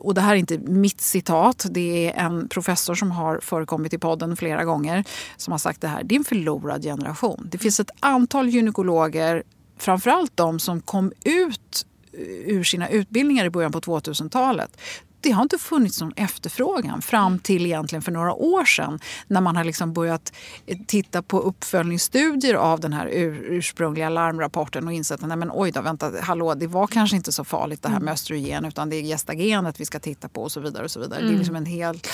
och 0.00 0.14
det 0.14 0.20
här 0.20 0.34
är 0.34 0.38
inte 0.38 0.58
mitt 0.58 1.00
citat, 1.00 1.66
det 1.70 2.10
är 2.10 2.24
en 2.24 2.48
professor 2.48 2.94
som 2.94 3.10
har 3.10 3.40
förekommit 3.40 3.92
i 3.92 3.98
podden 3.98 4.36
flera 4.36 4.64
gånger 4.64 5.04
som 5.36 5.52
har 5.52 5.58
sagt 5.58 5.80
det 5.80 5.88
här. 5.88 6.02
Det 6.04 6.14
är 6.14 6.18
en 6.18 6.24
förlorad 6.24 6.82
generation. 6.82 7.48
Det 7.50 7.58
finns 7.58 7.80
ett 7.80 7.90
antal 8.00 8.48
gynekologer, 8.48 9.42
framförallt 9.78 10.36
de 10.36 10.60
som 10.60 10.80
kom 10.80 11.12
ut 11.24 11.86
eh, 12.12 12.54
ur 12.56 12.64
sina 12.64 12.88
utbildningar 12.88 13.44
i 13.44 13.50
början 13.50 13.72
på 13.72 13.80
2000-talet 13.80 14.80
det 15.20 15.30
har 15.30 15.42
inte 15.42 15.58
funnits 15.58 16.00
någon 16.00 16.12
efterfrågan 16.16 17.02
fram 17.02 17.38
till 17.38 17.66
egentligen 17.66 18.02
för 18.02 18.12
några 18.12 18.34
år 18.34 18.64
sedan 18.64 19.00
när 19.26 19.40
man 19.40 19.56
har 19.56 19.64
liksom 19.64 19.92
börjat 19.92 20.32
eh, 20.66 20.78
titta 20.86 21.22
på 21.22 21.40
uppföljningsstudier 21.40 22.54
av 22.54 22.80
den 22.80 22.92
här 22.92 23.06
ur, 23.06 23.46
ursprungliga 23.48 24.08
larmrapporten 24.08 24.86
och 24.86 24.92
insett 24.92 25.22
att 25.22 25.38
men 25.38 25.50
oj 25.54 25.70
då, 25.70 25.80
vänta, 25.80 26.12
hallå, 26.20 26.54
det 26.54 26.66
var 26.66 26.86
kanske 26.86 27.16
inte 27.16 27.32
så 27.32 27.44
farligt 27.44 27.82
det 27.82 27.88
här 27.88 27.94
med 27.94 28.02
mm. 28.02 28.14
östrogen 28.14 28.64
utan 28.64 28.90
det 28.90 28.96
är 28.96 29.02
gestagenet 29.02 29.80
vi 29.80 29.84
ska 29.84 29.98
titta 29.98 30.28
på 30.28 30.42
och 30.42 30.52
så 30.52 30.60
vidare. 30.60 30.84
och 30.84 30.90
så 30.90 31.00
vidare. 31.00 31.20
Mm. 31.20 31.26
Det 31.26 31.30
är 31.30 31.34
mm. 31.34 31.38
liksom 31.38 31.56
en 31.56 31.66
helt, 31.66 32.08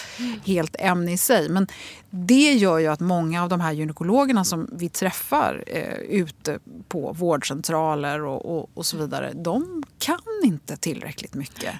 helt 0.45 0.77
ämne 0.79 1.13
i 1.13 1.19
sig. 1.19 1.49
Men 1.49 1.67
det 2.11 2.53
gör 2.53 2.79
ju 2.79 2.87
att 2.87 3.01
många 3.01 3.43
av 3.43 3.49
de 3.49 3.61
här 3.61 3.73
gynekologerna 3.73 4.45
som 4.45 4.69
vi 4.73 4.89
träffar 4.89 5.65
eh, 5.67 5.99
ute 5.99 6.59
på 6.89 7.13
vårdcentraler 7.13 8.25
och, 8.25 8.59
och, 8.59 8.71
och 8.75 8.87
så 8.87 8.97
vidare, 8.97 9.33
de 9.35 9.83
kan 9.99 10.19
inte 10.45 10.77
tillräckligt 10.77 11.35
mycket. 11.35 11.75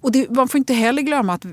Och 0.00 0.12
det, 0.12 0.30
man 0.30 0.48
får 0.48 0.58
inte 0.58 0.74
heller 0.74 1.02
glömma 1.02 1.34
att 1.34 1.44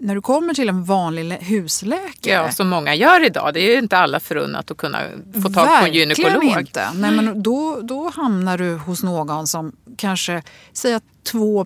när 0.00 0.14
du 0.14 0.20
kommer 0.20 0.54
till 0.54 0.68
en 0.68 0.84
vanlig 0.84 1.32
husläkare. 1.32 2.34
Ja, 2.34 2.52
som 2.52 2.68
många 2.68 2.94
gör 2.94 3.26
idag. 3.26 3.54
Det 3.54 3.60
är 3.60 3.78
inte 3.78 3.98
alla 3.98 4.20
förunnat 4.20 4.70
att 4.70 4.76
kunna 4.76 4.98
få 5.42 5.48
tag 5.48 5.80
på 5.80 5.86
en 5.86 5.92
gynekolog. 5.92 6.32
Verkligen 6.32 6.58
inte. 6.58 6.88
Nej, 6.94 7.10
men 7.10 7.42
då, 7.42 7.80
då 7.82 8.10
hamnar 8.10 8.58
du 8.58 8.74
hos 8.74 9.02
någon 9.02 9.46
som 9.46 9.72
kanske, 9.96 10.42
säger 10.72 10.96
att 10.96 11.04
2 11.24 11.60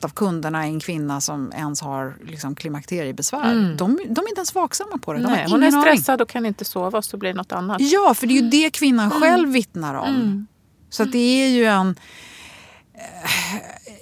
av 0.00 0.08
kunderna 0.14 0.64
är 0.64 0.68
en 0.68 0.80
kvinna 0.80 1.20
som 1.20 1.52
ens 1.56 1.80
har 1.80 2.16
liksom, 2.26 2.54
klimakteriebesvär. 2.54 3.52
Mm. 3.52 3.76
De, 3.76 3.96
de, 3.96 4.00
är 4.00 4.28
inte 4.28 4.38
ens 4.38 4.54
vaksamma 4.54 4.98
på 4.98 5.12
det. 5.12 5.18
De 5.18 5.32
Nej, 5.32 5.46
hon 5.48 5.62
är 5.62 5.70
stressad 5.70 6.12
aning. 6.12 6.22
och 6.22 6.28
kan 6.28 6.46
inte 6.46 6.64
sova 6.64 7.02
så 7.02 7.16
blir 7.16 7.30
det 7.30 7.36
något 7.36 7.52
annat. 7.52 7.80
Ja, 7.80 8.14
för 8.14 8.26
det 8.26 8.38
är 8.38 8.42
ju 8.42 8.48
det 8.48 8.70
kvinnan 8.70 9.06
mm. 9.06 9.20
själv 9.20 9.48
vittnar 9.48 9.94
om. 9.94 10.14
Mm. 10.14 10.46
Så 10.90 11.04
det 11.04 11.44
är 11.44 11.48
ju 11.48 11.64
en 11.64 11.96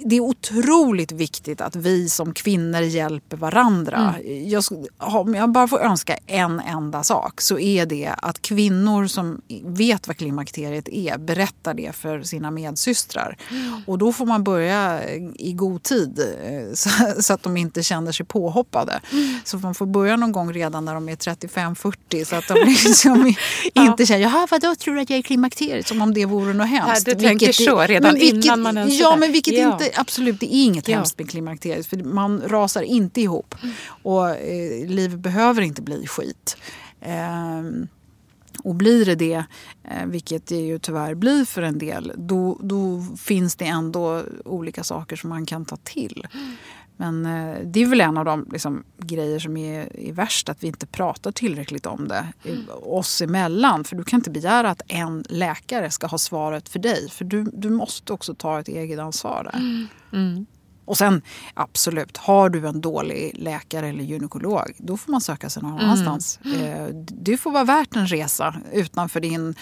det 0.07 0.17
är 0.17 0.21
otroligt 0.21 1.13
viktigt 1.13 1.61
att 1.61 1.77
vi 1.77 2.09
som 2.09 2.35
kvinnor 2.35 2.81
hjälper 2.81 3.37
varandra. 3.37 4.15
Mm. 4.25 4.49
Jag, 4.49 4.65
om 4.99 5.35
jag 5.35 5.51
bara 5.51 5.69
får 5.69 5.81
önska 5.81 6.17
en 6.27 6.61
enda 6.61 7.03
sak 7.03 7.41
så 7.41 7.59
är 7.59 7.87
det 7.87 8.15
att 8.19 8.43
kvinnor 8.43 9.07
som 9.07 9.41
vet 9.65 10.07
vad 10.09 10.17
klimakteriet 10.17 10.89
är 10.89 11.19
berättar 11.19 11.75
det 11.75 11.97
för 11.97 12.23
sina 12.23 12.51
medsystrar. 12.51 13.37
Mm. 13.51 13.83
Och 13.87 13.99
då 13.99 14.13
får 14.13 14.27
man 14.27 14.45
börja 14.45 15.01
i 15.35 15.53
god 15.53 15.83
tid 15.83 16.21
eh, 16.45 16.75
så, 16.75 16.91
så 17.23 17.35
att 17.35 17.43
de 17.43 17.57
inte 17.57 17.83
känner 17.83 18.13
sig 18.13 18.27
påhoppade. 18.27 19.01
Mm. 19.13 19.39
Så 19.45 19.59
man 19.59 19.75
får 19.75 19.87
börja 19.87 20.17
någon 20.17 20.33
gång 20.33 20.53
redan 20.53 20.85
när 20.85 20.95
de 20.95 21.09
är 21.09 21.17
35-40 21.17 22.25
så 22.25 22.37
att 22.37 22.49
de 22.49 22.55
liksom 22.67 23.35
inte 23.75 24.07
känner 24.07 24.23
“jaha 24.23 24.47
vadå, 24.51 24.75
tror 24.75 24.95
du 24.95 25.01
att 25.01 25.11
jag 25.11 25.19
är 25.19 25.23
klimakteriet?” 25.23 25.89
som 25.89 26.03
om 26.03 26.15
det 26.15 26.25
vore 26.25 26.53
något 26.55 26.69
hemskt. 26.69 27.07
Ja, 27.07 27.15
du 27.15 27.21
tänker 27.21 27.47
vilket, 27.47 27.67
så 27.67 27.81
redan 27.83 28.17
innan 28.17 28.63
man 28.63 28.79
ens 28.79 29.01
Ja, 29.01 29.17
men 29.17 29.33
vilket 29.33 29.55
ja. 29.59 29.73
inte 29.73 29.94
absolut, 29.97 30.41
det 30.41 30.55
är 30.55 30.65
inget 30.65 30.89
ja. 30.89 30.97
hemskt 30.97 31.19
med 31.19 31.31
klimakteriet. 31.31 31.87
För 31.87 31.97
man 31.97 32.43
rasar 32.47 32.83
inte 32.83 33.21
ihop. 33.21 33.55
Mm. 33.63 33.75
Och 34.03 34.31
eh, 34.31 34.87
livet 34.87 35.19
behöver 35.19 35.63
inte 35.63 35.83
bli 35.83 36.07
skit. 36.07 36.57
Eh, 37.01 37.63
och 38.65 38.75
blir 38.75 39.05
det 39.05 39.15
det, 39.15 39.45
eh, 39.85 40.07
vilket 40.07 40.47
det 40.47 40.57
ju 40.57 40.79
tyvärr 40.79 41.15
blir 41.15 41.45
för 41.45 41.63
en 41.63 41.79
del, 41.79 42.13
då, 42.17 42.59
då 42.63 43.07
finns 43.19 43.57
det 43.57 43.65
ändå 43.65 44.23
olika 44.45 44.85
saker 44.85 45.17
som 45.17 45.31
man 45.31 45.47
kan 45.47 45.65
ta 45.65 45.77
till. 45.77 46.27
Mm. 46.99 47.23
Men 47.23 47.27
eh, 47.27 47.67
det 47.67 47.83
är 47.83 47.87
väl 47.87 48.01
en 48.01 48.17
av 48.17 48.25
de 48.25 48.49
liksom, 48.53 48.85
grejer 48.99 49.39
som 49.39 49.57
är, 49.57 49.97
är 50.09 50.13
värst, 50.13 50.49
att 50.49 50.63
vi 50.63 50.67
inte 50.67 50.87
pratar 50.87 51.33
tillräckligt 51.33 51.87
om 51.87 52.09
det 52.09 52.27
mm. 52.45 52.61
oss 52.83 53.23
emellan. 53.23 53.85
För 53.85 53.97
du 53.97 54.05
kan 54.05 54.19
inte 54.19 54.31
begära 54.31 54.71
att 54.71 54.83
en 54.89 55.25
läkare 55.29 55.91
ska 55.91 56.07
ha 56.07 56.19
svaret 56.19 56.69
för 56.69 56.79
dig. 56.79 57.11
För 57.11 57.25
du, 57.25 57.45
du 57.53 57.71
måste 57.71 58.13
också 58.13 58.35
ta 58.35 58.61
ett 58.61 58.69
eget 58.69 58.99
ansvar 58.99 59.51
där. 59.53 59.59
Mm. 59.59 59.87
Mm. 60.13 60.47
Och 60.85 60.99
sen 60.99 61.23
absolut, 61.55 62.17
har 62.17 62.49
du 62.49 62.67
en 62.67 62.81
dålig 62.81 63.33
läkare 63.39 63.89
eller 63.89 64.05
gynekolog 64.05 64.73
då 64.79 64.97
får 64.97 65.13
man 65.13 65.21
söka 65.21 65.51
sig 65.51 65.63
någon 65.63 65.73
mm. 65.73 65.85
annanstans. 65.85 66.39
Eh, 66.45 66.87
det 66.95 67.37
får 67.37 67.51
vara 67.51 67.65
värt 67.65 67.97
en 67.97 68.07
resa 68.07 68.55
utanför 68.73 69.21
din, 69.21 69.49
eh, 69.49 69.55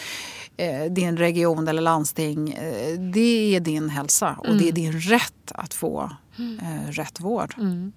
din 0.91 1.17
region 1.17 1.69
eller 1.69 1.83
landsting. 1.83 2.53
Eh, 2.53 2.99
det 2.99 3.57
är 3.57 3.61
din 3.61 3.89
hälsa 3.89 4.37
och 4.39 4.57
det 4.57 4.69
är 4.69 4.73
mm. 4.73 4.75
din 4.75 5.01
rätt 5.01 5.53
att 5.55 5.75
få 5.75 6.11
rätt 6.91 7.21
vård. 7.21 7.55
Mm. 7.59 7.93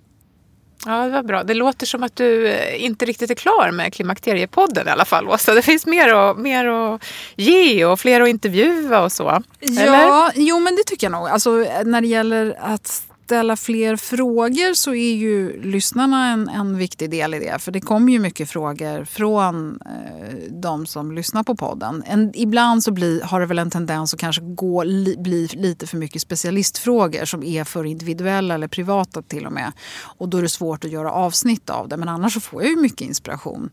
Ja, 0.86 1.04
det 1.04 1.10
var 1.10 1.24
bra. 1.24 1.44
Det 1.44 1.54
låter 1.54 1.86
som 1.86 2.04
att 2.04 2.16
du 2.16 2.58
inte 2.78 3.06
riktigt 3.06 3.32
är 3.32 3.36
klar 3.36 3.72
med 3.72 3.94
Klimakteriepodden 3.94 4.88
i 4.88 4.92
alla 4.92 5.06
fall, 5.06 5.28
Åsa. 5.28 5.54
Det 5.54 5.62
finns 5.62 5.86
mer 5.86 6.14
att, 6.14 6.38
mer 6.38 6.66
att 6.66 7.04
ge 7.36 7.86
och 7.86 8.00
fler 8.00 8.22
att 8.22 8.30
intervjua 8.30 9.04
och 9.04 9.12
så. 9.12 9.44
Eller? 9.62 9.86
Ja, 9.86 10.32
jo 10.36 10.60
men 10.60 10.76
det 10.76 10.84
tycker 10.84 11.08
jag 11.08 11.12
nog. 11.12 11.28
Alltså, 11.28 11.50
när 11.86 12.02
det 12.02 12.08
gäller 12.08 12.58
att 12.60 13.04
ställa 13.26 13.56
fler 13.56 13.96
frågor 13.96 14.74
så 14.74 14.94
är 14.94 15.14
ju 15.14 15.62
lyssnarna 15.62 16.28
en, 16.28 16.50
en 16.50 16.78
viktig 16.78 17.10
del 17.10 17.34
i 17.34 17.40
det. 17.40 17.60
För 17.60 17.72
det 17.72 17.82
kommer 17.82 18.14
ju 18.14 18.20
mycket 18.20 18.50
frågor 18.50 19.06
från 19.06 19.80
eh, 19.86 20.52
de 20.52 20.86
som 20.86 21.12
lyssnar 21.12 21.44
på 21.44 21.56
podden. 21.56 22.04
En, 22.06 22.32
ibland 22.36 22.84
så 22.84 22.92
bli, 22.92 23.22
har 23.24 23.40
det 23.40 23.46
väl 23.46 23.60
en 23.60 23.72
tendens 23.72 24.14
att 24.14 24.20
kanske 24.20 24.42
gå, 24.42 24.84
li, 24.84 25.16
bli 25.18 25.48
lite 25.48 25.88
för 25.88 25.98
mycket 25.98 26.22
specialistfrågor 26.22 27.26
som 27.26 27.44
är 27.44 27.64
för 27.64 27.86
individuella 27.86 28.54
eller 28.54 28.68
privata 28.68 29.22
till 29.22 29.46
och 29.46 29.54
med. 29.54 29.72
Och 30.18 30.30
då 30.30 30.38
är 30.38 30.42
det 30.42 30.50
svårt 30.50 30.86
att 30.86 30.92
göra 30.92 31.12
avsnitt 31.12 31.70
av 31.70 31.90
det. 31.90 31.98
Men 31.98 32.10
annars 32.10 32.34
så 32.34 32.40
får 32.40 32.62
jag 32.62 32.72
ju 32.72 32.78
mycket 32.78 33.08
inspiration 33.08 33.70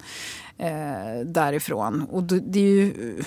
eh, 0.59 1.27
därifrån. 1.27 2.07
Och 2.11 2.23
det, 2.23 2.41
det 2.41 2.59
är 2.59 2.63
ju 2.63 3.23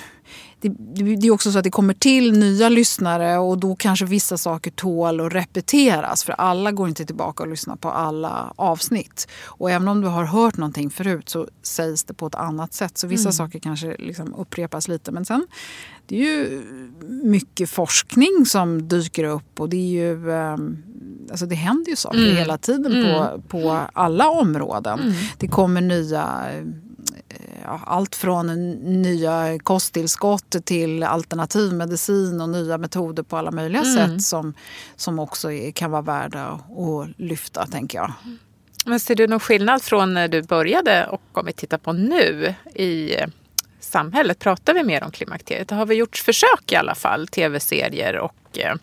det, 0.70 1.16
det, 1.16 1.28
är 1.28 1.32
också 1.32 1.52
så 1.52 1.58
att 1.58 1.64
det 1.64 1.72
kommer 1.72 1.94
till 1.94 2.40
nya 2.40 2.70
lyssnare 2.70 3.38
och 3.38 3.58
då 3.58 3.76
kanske 3.76 4.06
vissa 4.06 4.38
saker 4.38 4.72
tål 4.72 5.20
att 5.20 5.34
repeteras. 5.34 6.24
För 6.24 6.34
alla 6.34 6.72
går 6.72 6.88
inte 6.88 7.06
tillbaka 7.06 7.44
och 7.44 7.50
lyssnar 7.50 7.76
på 7.76 7.90
alla 7.90 8.54
avsnitt. 8.56 9.28
Och 9.44 9.72
även 9.72 9.88
om 9.88 10.02
du 10.02 10.08
har 10.08 10.26
hört 10.26 10.58
någonting 10.58 10.90
förut 10.90 11.30
så 11.30 11.48
sägs 11.64 12.04
det 12.04 12.14
på 12.14 12.28
ett 12.28 12.36
annat 12.36 12.74
sätt. 12.74 12.98
Så 12.98 13.08
vissa 13.08 13.30
mm. 13.30 13.34
saker 13.34 13.60
kanske 13.60 13.96
liksom 14.00 14.36
upprepas 14.36 14.88
lite. 14.88 15.12
Men 15.12 15.26
sen, 15.26 15.48
det 16.06 16.16
är 16.16 16.22
ju 16.22 16.64
mycket 17.24 17.70
forskning 17.70 18.46
som 18.46 18.88
dyker 18.88 19.24
upp 19.24 19.60
och 19.60 19.70
det 19.70 19.78
är 19.78 20.06
ju... 20.06 20.30
Um, 20.30 20.84
alltså 21.32 21.46
det 21.46 21.56
händer 21.56 21.90
ju 21.90 21.96
saker 21.96 22.26
mm. 22.26 22.38
hela 22.38 22.58
tiden 22.58 22.92
mm. 22.92 23.14
på, 23.14 23.42
på 23.48 23.82
alla 23.94 24.30
områden. 24.30 25.00
Mm. 25.00 25.14
Det 25.38 25.48
kommer 25.48 25.82
nya 25.82 26.46
allt 27.86 28.16
från 28.16 28.72
nya 29.02 29.60
kosttillskott 29.60 30.56
till 30.66 31.04
alternativmedicin 31.04 32.42
och 32.42 32.50
nya 32.50 32.78
metoder 32.78 33.24
på 33.24 33.38
alla 33.38 33.52
möjliga 33.52 33.82
mm. 33.82 33.96
sätt 33.96 34.24
som, 34.24 34.54
som 34.96 35.20
också 35.20 35.50
kan 35.74 35.92
vara 35.92 36.02
värda 36.02 36.46
att 36.46 37.20
lyfta, 37.20 37.68
tänker 37.68 37.98
jag. 37.98 38.14
Men 38.86 39.00
ser 39.00 39.16
du 39.16 39.28
någon 39.28 39.40
skillnad 39.40 39.82
från 39.82 40.14
när 40.14 40.28
du 40.28 40.42
började 40.42 41.08
och 41.08 41.22
om 41.32 41.46
vi 41.46 41.54
tittar 41.54 41.78
på 41.78 41.94
nu 41.94 42.56
i 42.76 43.16
samhället? 43.80 44.40
Pratar 44.40 44.74
vi 44.74 44.84
mer 44.84 45.04
om 45.04 45.12
klimakteriet? 45.12 45.68
Det 45.68 45.76
har 45.76 45.86
vi 45.86 45.96
gjort 45.96 46.18
försök 46.18 46.72
i 46.72 46.76
alla 46.76 46.96
fall, 46.96 47.28
tv-serier 47.28 48.18
och 48.18 48.60
eh, 48.60 48.76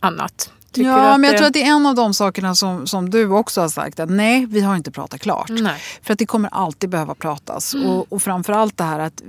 annat. 0.00 0.52
Tycker 0.78 0.90
ja, 0.90 1.18
men 1.18 1.24
jag 1.24 1.34
det... 1.34 1.38
tror 1.38 1.46
att 1.46 1.52
det 1.52 1.62
är 1.62 1.70
en 1.70 1.86
av 1.86 1.94
de 1.94 2.14
sakerna 2.14 2.54
som, 2.54 2.86
som 2.86 3.10
du 3.10 3.28
också 3.28 3.60
har 3.60 3.68
sagt 3.68 4.00
att 4.00 4.10
nej, 4.10 4.46
vi 4.46 4.60
har 4.60 4.76
inte 4.76 4.90
pratat 4.90 5.20
klart. 5.20 5.48
Nej. 5.48 5.80
För 6.02 6.12
att 6.12 6.18
det 6.18 6.26
kommer 6.26 6.50
alltid 6.52 6.90
behöva 6.90 7.14
pratas. 7.14 7.74
Mm. 7.74 7.86
Och, 7.86 8.12
och 8.12 8.22
framförallt 8.22 8.76
det 8.76 8.84
här 8.84 8.98
att 8.98 9.22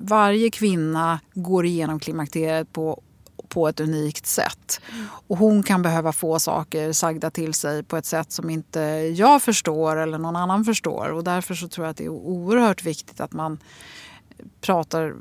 varje 0.00 0.50
kvinna 0.50 1.20
går 1.34 1.66
igenom 1.66 2.00
klimakteriet 2.00 2.72
på 2.72 3.02
på 3.48 3.68
ett 3.68 3.80
unikt 3.80 4.26
sätt. 4.26 4.80
Och 5.28 5.38
hon 5.38 5.62
kan 5.62 5.82
behöva 5.82 6.12
få 6.12 6.38
saker 6.38 6.92
sagda 6.92 7.30
till 7.30 7.54
sig 7.54 7.82
på 7.82 7.96
ett 7.96 8.06
sätt 8.06 8.32
som 8.32 8.50
inte 8.50 8.80
jag 9.16 9.42
förstår 9.42 9.96
eller 9.96 10.18
någon 10.18 10.36
annan 10.36 10.64
förstår. 10.64 11.08
Och 11.08 11.24
därför 11.24 11.54
så 11.54 11.68
tror 11.68 11.86
jag 11.86 11.90
att 11.90 11.96
det 11.96 12.04
är 12.04 12.08
oerhört 12.08 12.84
viktigt 12.84 13.20
att 13.20 13.32
man 13.32 13.58
pratar 14.60 15.14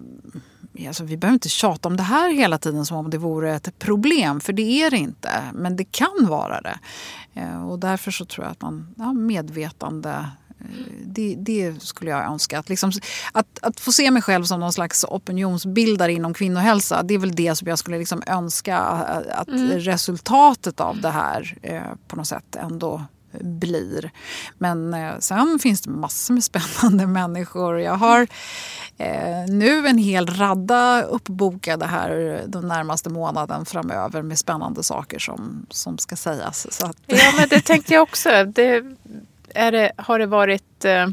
Alltså, 0.88 1.04
vi 1.04 1.18
behöver 1.18 1.34
inte 1.34 1.50
tjata 1.50 1.90
om 1.90 1.98
det 1.98 2.04
här 2.04 2.34
hela 2.34 2.58
tiden 2.58 2.86
som 2.86 2.98
om 2.98 3.10
det 3.10 3.18
vore 3.18 3.56
ett 3.56 3.80
problem, 3.80 4.40
för 4.40 4.54
det 4.54 4.84
är 4.84 4.92
det 4.92 4.98
inte. 4.98 5.30
Men 5.54 5.76
det 5.76 5.84
kan 5.84 6.28
vara 6.28 6.62
det. 6.62 6.80
Eh, 7.34 7.68
och 7.68 7.80
därför 7.80 8.12
så 8.12 8.26
tror 8.26 8.46
jag 8.46 8.52
att 8.52 8.62
man 8.62 8.96
ja, 8.98 9.14
medvetande 9.14 10.30
det, 11.06 11.36
det, 11.38 11.84
skulle 11.84 12.12
jag 12.12 12.26
önska. 12.26 12.60
Att, 12.60 12.70
liksom, 12.70 12.92
att, 13.32 13.60
att, 13.62 13.80
få 13.80 13.92
se 13.92 14.12
mig 14.12 14.22
själv 14.22 14.44
som 14.44 14.60
någon 14.60 14.74
slags 14.74 15.04
opinionsbildare 15.04 16.14
inom 16.14 16.34
kvinnohälsa 16.34 17.04
det 17.04 17.14
är 17.14 17.18
väl 17.18 17.36
det 17.36 17.56
som 17.56 17.68
jag 17.68 17.80
skulle 17.80 17.98
liksom 17.98 18.24
önska 18.28 18.78
att 18.78 19.48
mm. 19.48 19.80
resultatet 19.80 20.80
av 20.80 21.02
det 21.02 21.10
här 21.10 21.58
eh, 21.62 21.82
på 22.08 22.16
något 22.16 22.28
sätt 22.28 22.56
ändå 22.56 23.04
blir. 23.32 24.12
Men 24.58 24.94
eh, 24.94 25.20
sen 25.20 25.60
finns 25.60 25.82
det 25.82 25.90
massor 25.90 26.34
med 26.34 26.44
spännande 26.54 27.08
människor. 27.08 27.80
Jag 27.80 27.96
har 27.96 28.28
eh, 28.98 29.46
nu 29.48 29.88
en 29.88 29.98
hel 29.98 30.28
radda 30.28 31.02
uppbokade 31.02 31.86
här 31.86 32.42
den 32.48 32.68
närmaste 32.68 33.10
månaden 33.10 33.66
framöver 33.66 34.22
med 34.22 34.40
spännande 34.40 34.84
saker 34.84 35.20
som, 35.20 35.66
som 35.70 35.98
ska 35.98 36.16
sägas. 36.16 36.74
Så 36.74 36.86
att... 36.86 36.98
Ja, 37.06 37.34
men 37.38 37.50
det 37.50 37.62
tänkte 37.62 37.94
jag 37.94 38.04
också. 38.04 38.30
Det 38.46 38.84
det, 39.72 39.92
har 39.98 40.20
det 40.20 40.26
varit 40.26 40.86
eh, 40.86 41.08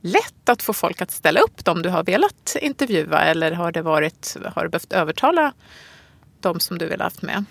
lätt 0.00 0.48
att 0.48 0.62
få 0.62 0.72
folk 0.72 1.02
att 1.02 1.10
ställa 1.10 1.40
upp 1.40 1.64
dem 1.64 1.82
du 1.82 1.88
har 1.88 2.04
velat 2.04 2.56
intervjua 2.60 3.24
eller 3.24 3.52
har, 3.52 3.72
det 3.72 3.82
varit, 3.82 4.36
har 4.54 4.62
du 4.62 4.68
behövt 4.68 4.92
övertala 4.92 5.52
de 6.40 6.60
som 6.60 6.78
du 6.78 6.88
vill 6.88 7.00
ha 7.00 7.06
haft 7.06 7.22
med? 7.22 7.44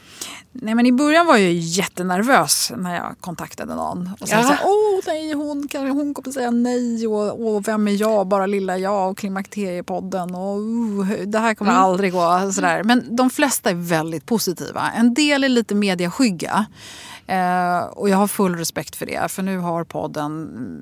Nej, 0.52 0.76
men 0.76 0.86
I 0.86 0.92
början 0.92 1.26
var 1.26 1.38
jag 1.38 1.54
jättenervös 1.54 2.72
när 2.78 2.96
jag 2.96 3.16
kontaktade 3.22 3.76
någon. 3.76 4.10
Och 4.20 4.28
sen 4.28 4.40
ja. 4.40 4.48
så 4.48 4.54
åh 4.64 5.00
nej, 5.08 5.34
hon, 5.34 5.68
kan, 5.68 5.90
hon 5.90 6.14
kommer 6.14 6.32
säga 6.32 6.52
nej 6.52 7.08
och, 7.08 7.56
och 7.56 7.68
vem 7.68 7.88
är 7.88 8.02
jag, 8.02 8.28
bara 8.28 8.46
lilla 8.46 8.78
jag 8.78 9.12
och 9.12 9.18
klimakteriepodden 9.18 10.36
och 10.36 10.60
uh, 10.60 11.28
det 11.28 11.40
här 11.40 11.54
kommer 11.54 11.72
mm. 11.72 11.84
aldrig 11.84 12.12
gå. 12.12 12.52
Sådär. 12.52 12.84
Men 12.84 13.16
de 13.16 13.30
flesta 13.30 13.70
är 13.70 13.76
väldigt 13.76 14.26
positiva. 14.26 14.92
En 14.96 15.14
del 15.14 15.44
är 15.44 15.50
lite 15.50 15.76
mediaskygga. 15.76 16.66
Eh, 17.28 17.80
och 17.80 18.10
jag 18.10 18.18
har 18.18 18.28
full 18.28 18.56
respekt 18.56 18.96
för 18.96 19.06
det. 19.06 19.32
För 19.32 19.44
nu 19.44 19.58
har 19.58 19.84
podden 19.84 20.32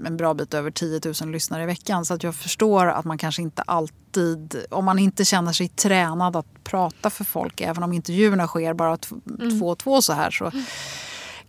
en 0.08 0.18
bra 0.18 0.34
bit 0.34 0.54
över 0.54 0.72
10 0.72 1.02
000 1.22 1.32
lyssnare 1.32 1.64
i 1.64 1.66
veckan. 1.66 2.06
Så 2.06 2.14
att 2.14 2.24
jag 2.24 2.36
förstår 2.36 2.88
att 2.88 3.06
man 3.06 3.18
kanske 3.18 3.42
inte 3.42 3.62
alltid, 3.62 4.66
om 4.70 4.86
man 4.86 5.00
inte 5.00 5.26
känner 5.26 5.52
sig 5.52 5.68
tränad 5.68 6.36
att 6.36 6.64
prata 6.64 7.10
för 7.10 7.24
folk, 7.24 7.62
även 7.62 7.84
om 7.84 7.94
intervjuerna 7.94 8.48
sker 8.48 8.74
bara 8.74 8.98
mm. 9.40 9.60
två 9.60 9.68
och 9.68 9.78
två 9.78 10.02
så 10.02 10.14
här, 10.14 10.32
så 10.32 10.52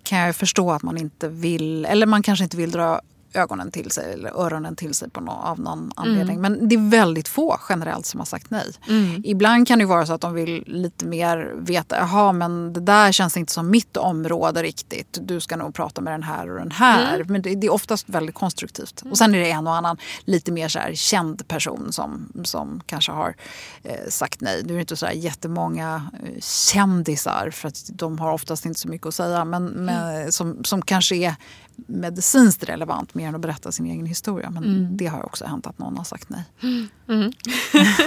kan 0.03 0.18
jag 0.18 0.36
förstå 0.36 0.72
att 0.72 0.82
man 0.82 0.99
inte 0.99 1.28
vill, 1.28 1.84
eller 1.84 2.07
man 2.07 2.22
kanske 2.22 2.44
inte 2.44 2.57
vill 2.57 2.70
dra 2.70 3.01
ögonen 3.37 3.70
till 3.70 3.91
sig 3.91 4.12
eller 4.12 4.30
öronen 4.30 4.76
till 4.76 4.95
sig 4.95 5.11
på 5.11 5.20
no 5.20 5.30
av 5.30 5.61
någon 5.61 5.93
anledning. 5.97 6.39
Mm. 6.39 6.53
Men 6.53 6.68
det 6.68 6.74
är 6.74 6.91
väldigt 6.91 7.28
få 7.28 7.61
generellt 7.68 8.07
som 8.07 8.20
har 8.20 8.24
sagt 8.24 8.51
nej. 8.51 8.72
Mm. 8.89 9.22
Ibland 9.24 9.68
kan 9.68 9.78
det 9.78 9.84
vara 9.84 10.07
så 10.07 10.12
att 10.12 10.20
de 10.20 10.34
vill 10.34 10.64
lite 10.66 11.07
mer 11.07 11.53
veta, 11.57 11.97
jaha 11.97 12.32
men 12.32 12.72
det 12.72 12.80
där 12.80 13.12
känns 13.12 13.37
inte 13.37 13.53
som 13.53 13.70
mitt 13.70 13.97
område 13.97 14.62
riktigt. 14.62 15.18
Du 15.22 15.41
ska 15.41 15.57
nog 15.57 15.74
prata 15.74 16.01
med 16.01 16.12
den 16.12 16.22
här 16.22 16.51
och 16.51 16.59
den 16.59 16.70
här. 16.70 17.14
Mm. 17.14 17.26
Men 17.32 17.43
det, 17.43 17.55
det, 17.55 17.66
är 17.66 17.72
oftast 17.72 18.09
väldigt 18.09 18.34
konstruktivt. 18.34 19.03
Och 19.11 19.18
sen 19.18 19.34
är 19.34 19.39
det 19.39 19.51
en 19.51 19.66
och 19.66 19.74
annan 19.74 19.97
lite 20.24 20.53
mer 20.53 20.68
så 20.68 20.78
här 20.78 20.95
känd 20.95 21.49
person 21.49 21.93
som, 21.93 22.32
som 22.45 22.80
kanske 22.87 23.12
har 23.12 23.34
eh, 23.82 24.09
sagt 24.09 24.41
nej. 24.41 24.62
Nu 24.64 24.72
är 24.72 24.76
det 24.76 24.80
inte 24.80 24.97
så 24.97 25.07
här 25.07 25.12
jättemånga 25.12 26.11
eh, 26.22 26.41
kändisar 26.41 27.51
för 27.51 27.68
att 27.68 27.91
de 27.93 28.18
har 28.18 28.32
oftast 28.32 28.66
inte 28.66 28.80
så 28.80 28.89
mycket 28.89 29.07
att 29.07 29.14
säga. 29.14 29.45
Men, 29.45 29.66
men 29.66 30.14
mm. 30.14 30.32
som, 30.32 30.64
som 30.64 30.82
kanske 30.82 31.16
är 31.16 31.34
medicinskt 31.86 32.64
relevant 32.64 33.14
mer 33.14 33.28
än 33.28 33.34
att 33.34 33.40
berätta 33.40 33.72
sin 33.72 33.86
egen 33.86 34.06
historia. 34.06 34.50
Men 34.50 34.64
mm. 34.64 34.96
det 34.96 35.06
har 35.06 35.26
också 35.26 35.44
hänt 35.44 35.66
att 35.66 35.78
någon 35.78 35.96
har 35.96 36.04
sagt 36.04 36.28
nej. 36.28 36.44
Mm. 37.08 37.32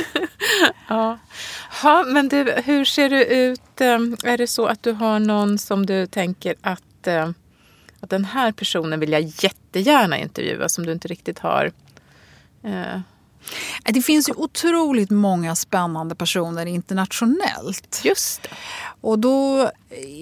ja. 0.87 1.19
ja, 1.83 2.03
men 2.07 2.29
du, 2.29 2.51
hur 2.65 2.85
ser 2.85 3.09
det 3.09 3.25
ut? 3.25 3.81
Ehm, 3.81 4.17
är 4.23 4.37
det 4.37 4.47
så 4.47 4.65
att 4.65 4.83
du 4.83 4.91
har 4.91 5.19
någon 5.19 5.57
som 5.57 5.85
du 5.85 6.07
tänker 6.07 6.55
att, 6.61 7.07
ehm, 7.07 7.33
att 7.99 8.09
den 8.09 8.25
här 8.25 8.51
personen 8.51 8.99
vill 8.99 9.11
jag 9.11 9.21
jättegärna 9.21 10.17
intervjua 10.17 10.69
som 10.69 10.85
du 10.85 10.91
inte 10.91 11.07
riktigt 11.07 11.39
har 11.39 11.71
eh, 12.63 12.99
det 13.83 14.01
finns 14.01 14.29
ju 14.29 14.33
otroligt 14.33 15.09
många 15.09 15.55
spännande 15.55 16.15
personer 16.15 16.65
internationellt. 16.65 18.01
Just 18.03 18.43
det. 18.43 18.49
Och 19.01 19.19
då 19.19 19.71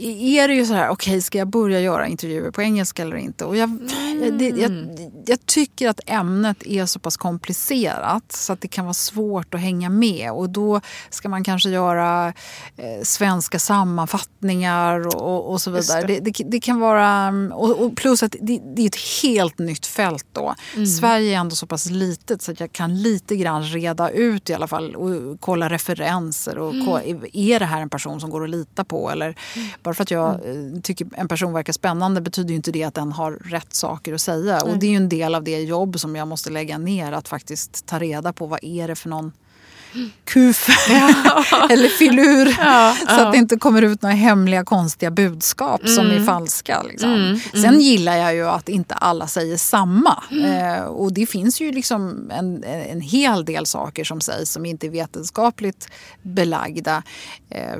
är 0.01 0.47
det 0.47 0.53
ju 0.53 0.65
så 0.65 0.73
här, 0.73 0.89
okej 0.89 1.11
okay, 1.11 1.21
ska 1.21 1.37
jag 1.37 1.47
börja 1.47 1.79
göra 1.79 2.07
intervjuer 2.07 2.51
på 2.51 2.61
engelska 2.61 3.01
eller 3.01 3.15
inte? 3.17 3.45
Och 3.45 3.57
jag, 3.57 3.69
mm. 3.69 4.37
det, 4.37 4.49
jag, 4.49 4.71
jag, 5.25 5.45
tycker 5.45 5.89
att 5.89 5.99
ämnet 6.05 6.67
är 6.67 6.85
så 6.85 6.99
pass 6.99 7.17
komplicerat 7.17 8.31
så 8.31 8.53
att 8.53 8.61
det 8.61 8.67
kan 8.67 8.85
vara 8.85 8.93
svårt 8.93 9.53
att 9.53 9.59
hänga 9.59 9.89
med. 9.89 10.31
Och 10.31 10.49
då 10.49 10.81
ska 11.09 11.29
man 11.29 11.43
kanske 11.43 11.69
göra 11.69 12.27
eh, 12.77 13.03
svenska 13.03 13.59
sammanfattningar 13.59 15.15
och, 15.17 15.51
och 15.51 15.61
så 15.61 15.71
vidare. 15.71 16.07
Det. 16.07 16.19
Det, 16.19 16.43
det. 16.45 16.59
kan 16.59 16.79
vara, 16.79 17.33
och, 17.53 17.85
och 17.85 17.95
plus 17.95 18.23
att 18.23 18.35
det, 18.41 18.61
det, 18.75 18.81
är 18.81 18.87
ett 18.87 19.23
helt 19.23 19.59
nytt 19.59 19.85
fält 19.85 20.25
då. 20.33 20.55
Mm. 20.75 20.85
Sverige 20.85 21.35
är 21.35 21.39
ändå 21.39 21.55
så 21.55 21.67
pass 21.67 21.89
litet 21.89 22.41
så 22.41 22.51
att 22.51 22.59
jag 22.59 22.71
kan 22.71 23.01
lite 23.01 23.35
grann 23.35 23.63
reda 23.63 24.09
ut 24.09 24.49
i 24.49 24.53
alla 24.53 24.67
fall 24.67 24.95
och 24.95 25.41
kolla 25.41 25.69
referenser. 25.69 26.57
Och 26.57 26.73
mm. 26.73 26.85
kolla, 26.85 27.03
är 27.33 27.59
det 27.59 27.65
här 27.65 27.81
en 27.81 27.89
person 27.89 28.19
som 28.19 28.29
går 28.29 28.43
att 28.43 28.49
lita 28.49 28.66
på? 28.83 29.09
Eller, 29.09 29.25
mm. 29.55 29.67
Bara 29.83 29.93
för 29.93 30.03
att 30.03 30.11
jag 30.11 30.45
mm. 30.45 30.75
Eh, 30.75 30.81
tycker 30.81 31.07
en 31.15 31.27
person 31.27 31.53
verkar 31.53 31.73
spännande 31.73 32.21
betyder 32.21 32.49
ju 32.49 32.55
inte 32.55 32.71
det 32.71 32.83
att 32.83 32.93
den 32.93 33.11
har 33.11 33.31
rätt 33.31 33.73
saker 33.73 34.13
att 34.13 34.21
säga. 34.21 34.61
Och 34.61 34.77
det 34.77 34.85
är 34.85 34.89
ju 34.89 34.97
en 34.97 35.09
del 35.09 35.35
av 35.35 35.43
det 35.43 35.61
jobb 35.61 35.99
som 35.99 36.15
jag 36.15 36.27
måste 36.27 36.49
lägga 36.49 36.77
ner. 36.77 37.11
Att 37.11 37.27
faktiskt 37.27 37.85
ta 37.85 37.99
reda 37.99 38.33
på 38.33 38.45
vad 38.45 38.59
är 38.61 38.87
det 38.87 38.95
för 38.95 39.09
någon 39.09 39.31
kuf 40.23 40.69
eller 41.69 41.87
filur. 41.87 42.55
Ja, 42.59 42.95
så 43.09 43.21
att 43.21 43.31
det 43.31 43.37
inte 43.37 43.57
kommer 43.57 43.81
ut 43.81 44.01
några 44.01 44.15
hemliga 44.15 44.63
konstiga 44.63 45.11
budskap 45.11 45.81
mm. 45.81 45.95
som 45.95 46.05
är 46.05 46.11
mm. 46.11 46.25
falska. 46.25 46.83
Liksom. 46.83 47.09
Mm, 47.09 47.25
mm. 47.25 47.39
Sen 47.63 47.81
gillar 47.81 48.17
jag 48.17 48.35
ju 48.35 48.47
att 48.47 48.69
inte 48.69 48.93
alla 48.93 49.27
säger 49.27 49.57
samma. 49.57 50.23
Mm. 50.31 50.45
Eh, 50.45 50.83
och 50.83 51.13
det 51.13 51.25
finns 51.25 51.61
ju 51.61 51.71
liksom 51.71 52.31
en, 52.31 52.63
en 52.63 53.01
hel 53.01 53.45
del 53.45 53.65
saker 53.65 54.03
som 54.03 54.21
sägs 54.21 54.51
som 54.51 54.65
inte 54.65 54.87
är 54.87 54.91
vetenskapligt 54.91 55.89
belagda. 56.21 57.03
Eh, 57.49 57.77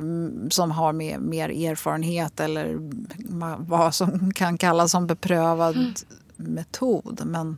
som 0.49 0.72
har 0.72 0.93
med 0.93 1.22
mer 1.22 1.49
erfarenhet 1.49 2.39
eller 2.39 2.78
vad 3.58 3.95
som 3.95 4.34
kan 4.34 4.58
kallas 4.58 4.91
som 4.91 5.08
beprövad 5.08 5.76
mm. 5.76 5.93
metod. 6.36 7.22
Men 7.26 7.58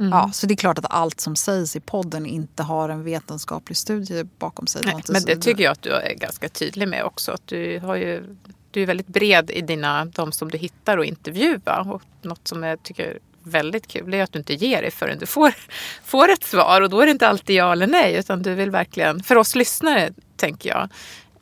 Mm. 0.00 0.12
Ja, 0.12 0.30
så 0.32 0.46
det 0.46 0.54
är 0.54 0.56
klart 0.56 0.78
att 0.78 0.86
allt 0.90 1.20
som 1.20 1.36
sägs 1.36 1.76
i 1.76 1.80
podden 1.80 2.26
inte 2.26 2.62
har 2.62 2.88
en 2.88 3.04
vetenskaplig 3.04 3.76
studie 3.76 4.24
bakom 4.38 4.66
sig. 4.66 4.82
Nej, 4.84 5.02
men 5.08 5.22
det 5.24 5.36
tycker 5.36 5.64
jag 5.64 5.72
att 5.72 5.82
du 5.82 5.90
är 5.90 6.14
ganska 6.14 6.48
tydlig 6.48 6.88
med 6.88 7.04
också. 7.04 7.32
Att 7.32 7.46
du, 7.46 7.78
har 7.78 7.96
ju, 7.96 8.36
du 8.70 8.82
är 8.82 8.86
väldigt 8.86 9.06
bred 9.06 9.50
i 9.50 9.60
dina, 9.60 10.04
de 10.04 10.32
som 10.32 10.50
du 10.50 10.58
hittar 10.58 10.98
och 10.98 11.04
intervjua. 11.04 11.80
Och 11.80 12.02
något 12.22 12.48
som 12.48 12.62
jag 12.62 12.82
tycker 12.82 13.18
väldigt 13.42 13.86
kul 13.86 14.14
är 14.14 14.22
att 14.22 14.32
du 14.32 14.38
inte 14.38 14.54
ger 14.54 14.82
dig 14.82 14.90
förrän 14.90 15.18
du 15.18 15.26
får, 15.26 15.54
får 16.04 16.30
ett 16.30 16.44
svar. 16.44 16.80
Och 16.80 16.90
då 16.90 17.00
är 17.00 17.06
det 17.06 17.12
inte 17.12 17.28
alltid 17.28 17.56
ja 17.56 17.72
eller 17.72 17.86
nej, 17.86 18.14
utan 18.14 18.42
du 18.42 18.54
vill 18.54 18.70
verkligen, 18.70 19.22
för 19.22 19.36
oss 19.36 19.54
lyssnare 19.54 20.10
tänker 20.36 20.68
jag, 20.68 20.88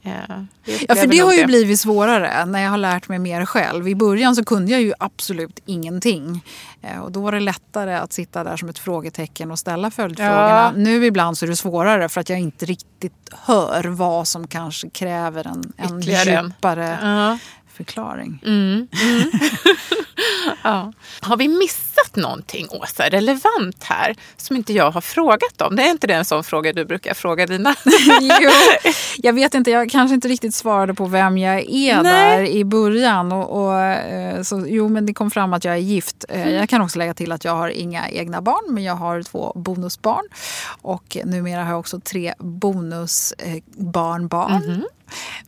Ja, 0.03 0.95
för 0.95 1.07
det 1.07 1.19
har 1.19 1.33
ju 1.33 1.41
det. 1.41 1.47
blivit 1.47 1.81
svårare 1.81 2.45
när 2.45 2.63
jag 2.63 2.71
har 2.71 2.79
lärt 2.79 3.09
mig 3.09 3.19
mer 3.19 3.45
själv. 3.47 3.89
I 3.89 3.95
början 3.95 4.37
så 4.37 4.45
kunde 4.45 4.73
jag 4.73 4.83
ju 4.83 4.93
absolut 4.99 5.59
ingenting. 5.67 6.45
Eh, 6.83 6.99
och 6.99 7.13
då 7.13 7.21
var 7.21 7.33
det 7.33 7.41
lättare 7.41 7.95
att 7.95 8.13
sitta 8.13 8.45
där 8.45 8.57
som 8.57 8.69
ett 8.69 8.79
frågetecken 8.79 9.51
och 9.51 9.59
ställa 9.59 9.91
följdfrågorna. 9.91 10.49
Ja. 10.49 10.73
Nu 10.77 11.07
ibland 11.07 11.39
så 11.39 11.47
är 11.47 11.51
det 11.51 11.57
svårare 11.57 12.09
för 12.09 12.21
att 12.21 12.29
jag 12.29 12.41
inte 12.41 12.67
riktigt 12.67 13.31
hör 13.33 13.85
vad 13.85 14.29
som 14.29 14.47
kanske 14.47 14.91
kräver 14.91 15.47
en, 15.47 15.73
en 15.77 16.01
djupare 16.01 16.99
ja. 17.03 17.39
förklaring. 17.73 18.43
Mm. 18.47 18.89
Mm. 19.03 19.31
Ja. 20.63 20.93
Har 21.21 21.37
vi 21.37 21.49
missat 21.49 22.17
någonting, 22.17 22.67
Åsa, 22.71 23.09
relevant 23.09 23.83
här 23.85 24.17
som 24.37 24.57
inte 24.57 24.73
jag 24.73 24.91
har 24.91 25.01
frågat 25.01 25.61
om? 25.61 25.77
Det 25.77 25.83
är 25.83 25.91
inte 25.91 26.07
det 26.07 26.15
en 26.15 26.25
sån 26.25 26.45
fråga 26.45 26.73
du 26.73 26.85
brukar 26.85 27.15
fråga 27.15 27.47
dina? 27.47 27.75
jo, 28.21 28.51
jag 29.17 29.33
vet 29.33 29.55
inte, 29.55 29.71
jag 29.71 29.91
kanske 29.91 30.15
inte 30.15 30.29
riktigt 30.29 30.55
svarade 30.55 30.95
på 30.95 31.07
vem 31.07 31.39
jag 31.39 31.59
är 31.71 32.03
Nej. 32.03 32.05
där 32.39 32.41
i 32.47 32.65
början. 32.65 33.33
Och, 33.33 33.63
och, 33.67 33.79
eh, 33.81 34.43
så, 34.43 34.65
jo, 34.69 34.89
men 34.89 35.07
det 35.07 35.15
kom 35.15 35.31
fram 35.31 35.53
att 35.53 35.65
jag 35.65 35.75
är 35.75 35.79
gift. 35.79 36.25
Eh, 36.29 36.41
Mm. 36.41 36.55
Jag 36.55 36.69
kan 36.69 36.83
också 36.83 36.99
lägga 36.99 37.15
till 37.15 37.33
att 37.33 37.45
jag 37.45 37.53
har 37.57 37.69
inga 37.69 38.09
egna 38.11 38.43
barn, 38.43 38.75
men 38.75 38.85
jag 38.85 38.95
har 38.95 39.23
två 39.23 39.53
bonusbarn. 39.55 40.25
Och 40.83 41.17
numera 41.25 41.65
har 41.65 41.71
jag 41.71 41.81
också 41.81 42.01
tre 42.01 42.35
bonusbarnbarn. 42.39 44.53
Mhm. 44.67 44.85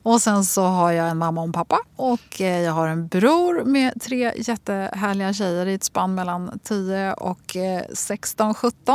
Och 0.02 0.20
sen 0.22 0.44
så 0.44 0.62
har 0.62 0.92
jag 0.92 1.08
en 1.08 1.18
mamma 1.18 1.40
och 1.40 1.46
en 1.46 1.52
pappa 1.52 1.78
och 1.96 2.40
eh, 2.40 2.60
jag 2.60 2.72
har 2.72 2.88
en 2.88 3.06
bror 3.06 3.64
med 3.64 4.00
tre 4.02 4.32
jättehärliga 4.36 5.32
tjejer 5.32 5.66
i 5.66 5.74
ett 5.74 5.84
spann 5.84 6.14
mellan 6.14 6.58
10 6.62 7.12
och 7.12 7.56
eh, 7.56 7.82
16, 7.94 8.54
17. 8.54 8.94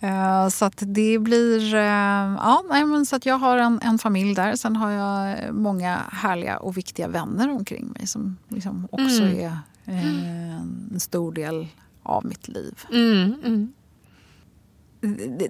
Eh, 0.00 0.48
Så 0.48 0.64
att 0.64 0.74
det 0.86 1.18
blir... 1.18 1.74
eh, 1.74 1.82
Ja, 2.42 2.62
nej, 2.70 2.84
men 2.84 3.06
så 3.06 3.16
att 3.16 3.26
jag 3.26 3.38
har 3.38 3.58
en, 3.58 3.80
en 3.82 3.98
familj 3.98 4.34
där. 4.34 4.56
Sen 4.56 4.76
har 4.76 4.90
jag 4.90 5.36
många 5.54 5.98
härliga 6.12 6.56
och 6.56 6.76
viktiga 6.76 7.08
vänner 7.08 7.50
omkring 7.50 7.86
mig 7.98 8.06
som 8.06 8.36
liksom 8.48 8.88
också 8.92 9.22
Mm. 9.22 9.38
är 9.38 9.58
eh, 9.86 10.54
en 10.92 11.00
stor 11.00 11.32
del 11.32 11.66
av 12.02 12.24
mitt 12.26 12.48
liv. 12.48 12.74
Mm, 12.92 13.34
mm. 13.44 13.72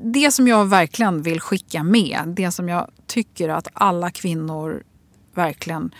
Det- 0.00 0.30
som 0.30 0.48
jag 0.48 0.64
verkligen 0.64 1.22
vill 1.22 1.40
skicka 1.40 1.82
med, 1.82 2.22
det 2.36 2.50
som 2.50 2.68
jag 2.68 2.90
tycker 3.06 3.48
att 3.48 3.68
alla 3.72 4.10
kvinnor 4.10 4.82
verkligen 5.34 5.94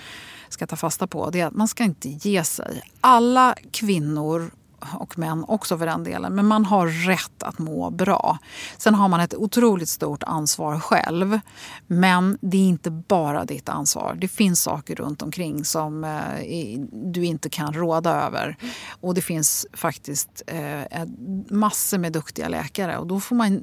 ska 0.49 0.67
ta 0.67 0.77
fasta 0.77 1.07
på, 1.07 1.31
det 1.31 1.41
är 1.41 1.47
att 1.47 1.55
man 1.55 1.69
ska 1.69 1.85
inte 1.85 2.09
ge 2.09 2.45
sig. 2.45 2.83
Alla 3.01 3.55
kvinnor 3.71 4.51
och 4.99 5.19
män 5.19 5.45
också 5.49 5.79
för 5.79 5.87
den 5.87 6.05
delen, 6.05 6.35
men 6.35 6.47
man 6.47 6.65
har 6.65 6.87
rätt 6.87 7.43
att 7.43 7.59
må 7.59 7.91
bra. 7.91 8.39
Sen 8.77 8.95
har 8.95 9.09
man 9.09 9.21
ett 9.21 9.35
otroligt 9.35 9.89
stort 9.89 10.23
ansvar 10.23 10.81
själv, 10.81 11.41
men 11.87 12.39
det 12.41 12.57
är 12.57 12.69
inte 12.69 12.91
bara 12.91 13.45
ditt 13.45 13.69
ansvar. 13.69 14.17
Det 14.21 14.29
finns 14.29 14.63
saker 14.63 14.95
runt 14.95 15.23
omkring 15.23 15.65
som 15.65 16.05
eh, 16.05 16.81
du 16.93 17.25
inte 17.25 17.49
kan 17.49 17.73
råda 17.73 18.11
över. 18.11 18.57
Och 19.01 19.15
det 19.15 19.23
finns 19.23 19.67
faktiskt 19.73 20.43
eh, 20.47 21.05
massor 21.51 21.99
med 21.99 22.13
duktiga 22.13 22.49
läkare 22.49 22.99
och 22.99 23.07
då 23.07 23.21
får 23.21 23.37
man, 23.37 23.61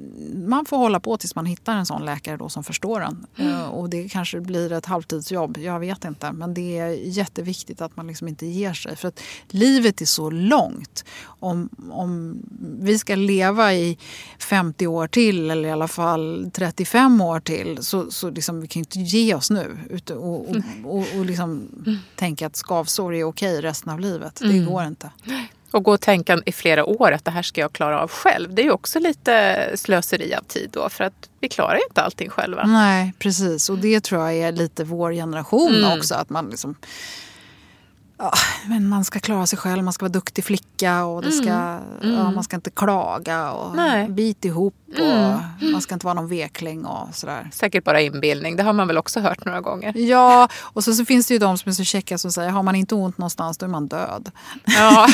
man 0.48 0.64
får 0.64 0.76
hålla 0.76 1.00
på 1.00 1.16
tills 1.16 1.34
man 1.34 1.46
hittar 1.46 1.76
en 1.76 1.86
sån 1.86 2.04
läkare 2.04 2.36
då 2.36 2.48
som 2.48 2.64
förstår 2.64 3.00
en. 3.00 3.26
Eh, 3.36 3.64
och 3.64 3.90
det 3.90 4.08
kanske 4.08 4.40
blir 4.40 4.72
ett 4.72 4.86
halvtidsjobb, 4.86 5.58
jag 5.58 5.80
vet 5.80 6.04
inte. 6.04 6.32
Men 6.32 6.54
det 6.54 6.78
är 6.78 6.88
jätteviktigt 6.88 7.80
att 7.80 7.96
man 7.96 8.06
liksom 8.06 8.28
inte 8.28 8.46
ger 8.46 8.72
sig. 8.72 8.96
För 8.96 9.08
att 9.08 9.20
livet 9.48 10.00
är 10.00 10.06
så 10.06 10.30
långt. 10.30 11.04
Om, 11.24 11.68
om 11.90 12.42
vi 12.80 12.98
ska 12.98 13.14
leva 13.14 13.74
i 13.74 13.98
50 14.38 14.86
år 14.86 15.06
till 15.06 15.50
eller 15.50 15.68
i 15.68 15.72
alla 15.72 15.88
fall 15.88 16.50
35 16.54 17.20
år 17.20 17.40
till 17.40 17.78
så, 17.82 18.10
så 18.10 18.30
liksom, 18.30 18.60
vi 18.60 18.66
kan 18.66 18.80
inte 18.80 18.98
ge 18.98 19.34
oss 19.34 19.50
nu. 19.50 19.78
Och, 20.10 20.10
och, 20.16 20.56
och, 20.84 21.06
och 21.18 21.24
liksom 21.26 21.68
tänka 22.16 22.46
att 22.46 22.56
skavsår 22.56 23.14
är 23.14 23.24
okej 23.24 23.60
resten 23.60 23.92
av 23.92 24.00
livet. 24.00 24.38
Det 24.40 24.58
går 24.58 24.84
inte. 24.84 25.10
Och 25.72 25.84
gå 25.84 25.92
och 25.92 26.00
tänka 26.00 26.40
i 26.46 26.52
flera 26.52 26.84
år 26.84 27.12
att 27.12 27.24
det 27.24 27.30
här 27.30 27.42
ska 27.42 27.60
jag 27.60 27.72
klara 27.72 28.00
av 28.00 28.10
själv. 28.10 28.54
Det 28.54 28.62
är 28.62 28.64
ju 28.64 28.70
också 28.72 28.98
lite 28.98 29.70
slöseri 29.74 30.34
av 30.34 30.42
tid 30.42 30.70
då 30.72 30.88
för 30.88 31.04
att 31.04 31.28
vi 31.40 31.48
klarar 31.48 31.74
ju 31.76 31.82
inte 31.88 32.02
allting 32.02 32.28
själva. 32.30 32.66
Nej, 32.66 33.12
precis. 33.18 33.70
Och 33.70 33.78
det 33.78 34.00
tror 34.00 34.20
jag 34.20 34.36
är 34.36 34.52
lite 34.52 34.84
vår 34.84 35.12
generation 35.12 35.74
Mm. 35.74 35.98
också. 35.98 36.14
Att 36.14 36.30
man 36.30 36.50
liksom... 36.50 36.74
Ja, 38.22 38.32
men 38.66 38.88
man 38.88 39.04
ska 39.04 39.18
klara 39.20 39.46
sig 39.46 39.58
själv, 39.58 39.84
man 39.84 39.92
ska 39.92 40.04
vara 40.04 40.12
duktig 40.12 40.44
flicka 40.44 41.04
och 41.04 41.22
det 41.22 41.32
ska, 41.32 41.78
Ja, 42.02 42.30
man 42.30 42.44
ska 42.44 42.56
inte 42.56 42.70
klaga 42.70 43.50
och 43.52 43.74
Mm. 43.74 43.86
Nej. 43.86 44.08
bit 44.08 44.44
ihop 44.44 44.74
och 44.88 44.98
Mm. 45.00 45.38
man 45.72 45.80
ska 45.82 45.94
inte 45.94 46.06
vara 46.06 46.14
någon 46.14 46.28
vekling 46.28 46.86
och 46.86 47.08
sådär. 47.14 47.50
Säkert 47.52 47.84
bara 47.84 48.00
inbildning, 48.00 48.56
det 48.56 48.62
har 48.62 48.72
man 48.72 48.86
väl 48.86 48.98
också 48.98 49.20
hört 49.20 49.44
några 49.44 49.60
gånger. 49.60 49.92
Ja, 49.96 50.48
och 50.62 50.84
så, 50.84 50.92
så 50.94 51.04
finns 51.04 51.26
det 51.26 51.34
ju 51.34 51.38
de 51.38 51.58
som 51.58 51.70
är 51.70 51.74
så 51.74 51.84
käcka 51.84 52.18
som 52.18 52.32
säger 52.32 52.50
har 52.50 52.62
man 52.62 52.74
inte 52.74 52.94
ont 52.94 53.18
någonstans 53.18 53.58
då 53.58 53.66
är 53.66 53.70
man 53.70 53.88
död. 53.88 54.30
Ja. 54.64 55.08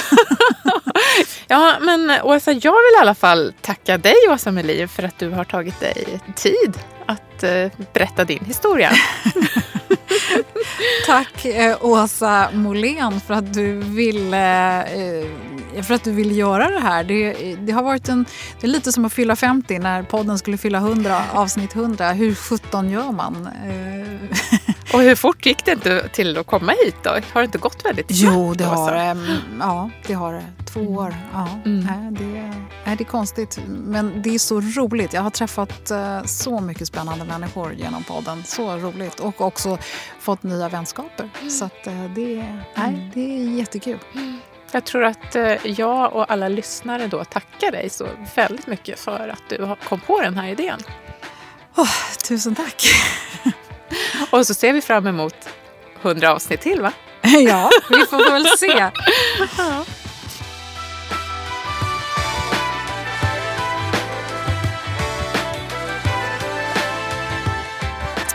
ja, 1.49 1.75
men 1.81 2.11
Åsa, 2.23 2.53
jag 2.53 2.73
vill 2.73 2.97
i 2.99 3.01
alla 3.01 3.15
fall 3.15 3.53
tacka 3.61 3.99
dig 3.99 4.15
Åsa 4.31 4.51
Melin 4.53 4.89
för 4.89 5.03
att 5.03 5.19
du 5.19 5.31
har 5.31 5.45
tagit 5.45 5.81
dig 5.81 6.21
tid 6.37 6.79
att 7.07 7.43
eh, 7.43 7.69
berätta 7.93 8.25
din 8.25 8.45
historia. 8.45 8.93
Tack 11.07 11.45
eh, 11.45 11.77
Åsa 11.81 12.51
Molén 12.53 13.21
för 13.21 13.35
att 13.35 13.55
du 13.55 13.73
ville 13.73 14.83
eh, 14.83 15.83
för 15.83 15.95
att 15.95 16.05
du 16.05 16.13
vill 16.13 16.37
göra 16.37 16.71
det 16.71 16.81
här. 16.81 17.05
Det, 17.05 17.55
det 17.55 17.73
har 17.73 17.83
varit 17.83 18.09
en, 18.09 18.25
det 18.61 18.67
är 18.67 18.71
lite 18.71 18.93
som 18.93 19.05
att 19.05 19.13
fylla 19.13 19.37
50 19.37 19.79
när 19.79 20.03
podden 20.03 20.39
skulle 20.39 20.59
fylla 20.59 20.79
100, 20.79 21.23
avsnitt 21.33 21.77
100. 21.77 22.13
Hur 22.13 22.35
17 22.35 22.91
gör 22.91 23.13
man? 23.13 23.49
Eh, 23.65 24.56
Och 24.97 25.03
hur 25.03 25.15
fort 25.15 25.47
gick 25.47 25.65
det 25.65 25.73
inte 25.73 26.09
till 26.09 26.39
att 26.39 26.47
komma 26.47 26.73
hit 26.85 26.97
då? 27.03 27.11
Har 27.11 27.41
det 27.41 27.45
inte 27.45 27.59
gått 27.59 27.85
väldigt 27.85 28.17
snabbt? 28.19 28.35
jo, 28.37 28.55
det 28.55 28.65
har 28.65 28.93
det. 28.93 29.01
Mm, 29.01 29.27
Ja, 29.61 29.91
det 30.07 30.13
har 30.15 30.33
det. 30.33 30.45
Två 30.73 30.81
år. 30.81 31.15
Ja, 31.33 31.49
Mm. 31.65 31.81
nej, 31.81 32.13
det, 32.13 32.55
nej, 32.85 32.97
det 32.97 33.03
är 33.03 33.09
konstigt. 33.09 33.59
Men 33.69 34.23
det 34.23 34.35
är 34.35 34.39
så 34.39 34.61
roligt. 34.61 35.13
Jag 35.13 35.23
har 35.23 35.31
träffat 35.31 35.91
eh, 35.91 36.23
så 36.25 36.61
mycket 36.61 36.89
spännande 36.89 37.25
människor 37.25 37.73
genom 37.75 38.05
podden. 38.05 38.45
Så 38.45 38.77
roligt. 38.77 39.21
Och 39.21 39.41
också 39.41 39.79
fått 40.21 40.43
nya 40.43 40.69
vänskaper. 40.69 41.31
Så 41.51 41.65
att, 41.65 41.87
eh, 41.87 42.05
det, 42.15 42.57
nej, 42.75 43.11
det 43.15 43.21
är 43.39 43.51
jättekul. 43.59 43.99
Jag 44.73 44.85
tror 44.85 45.05
att 45.05 45.37
eh, 45.37 45.67
jag 45.67 46.13
och 46.13 46.31
alla 46.33 46.49
lyssnare 46.49 47.07
då 47.07 47.25
tackar 47.25 47.71
dig 47.73 47.91
så 47.91 48.07
väldigt 48.35 48.67
mycket 48.67 49.01
för 49.01 49.29
att 49.29 49.43
du 49.49 49.63
har- 49.65 49.77
kom 49.89 50.01
på 50.01 50.21
den 50.21 50.37
här 50.39 50.49
idén. 50.49 50.79
Åh, 51.77 51.89
tusen 52.29 52.55
tack. 52.55 52.83
Och 54.31 54.47
så 54.47 54.55
ser 54.55 54.73
vi 54.73 54.81
fram 54.81 55.07
emot 55.07 55.49
100 56.03 56.33
avsnitt 56.33 56.61
till 56.61 56.81
va? 56.81 56.93
ja, 57.23 57.71
vi 57.91 58.07
får 58.07 58.31
väl 58.31 58.47
se. 58.59 58.91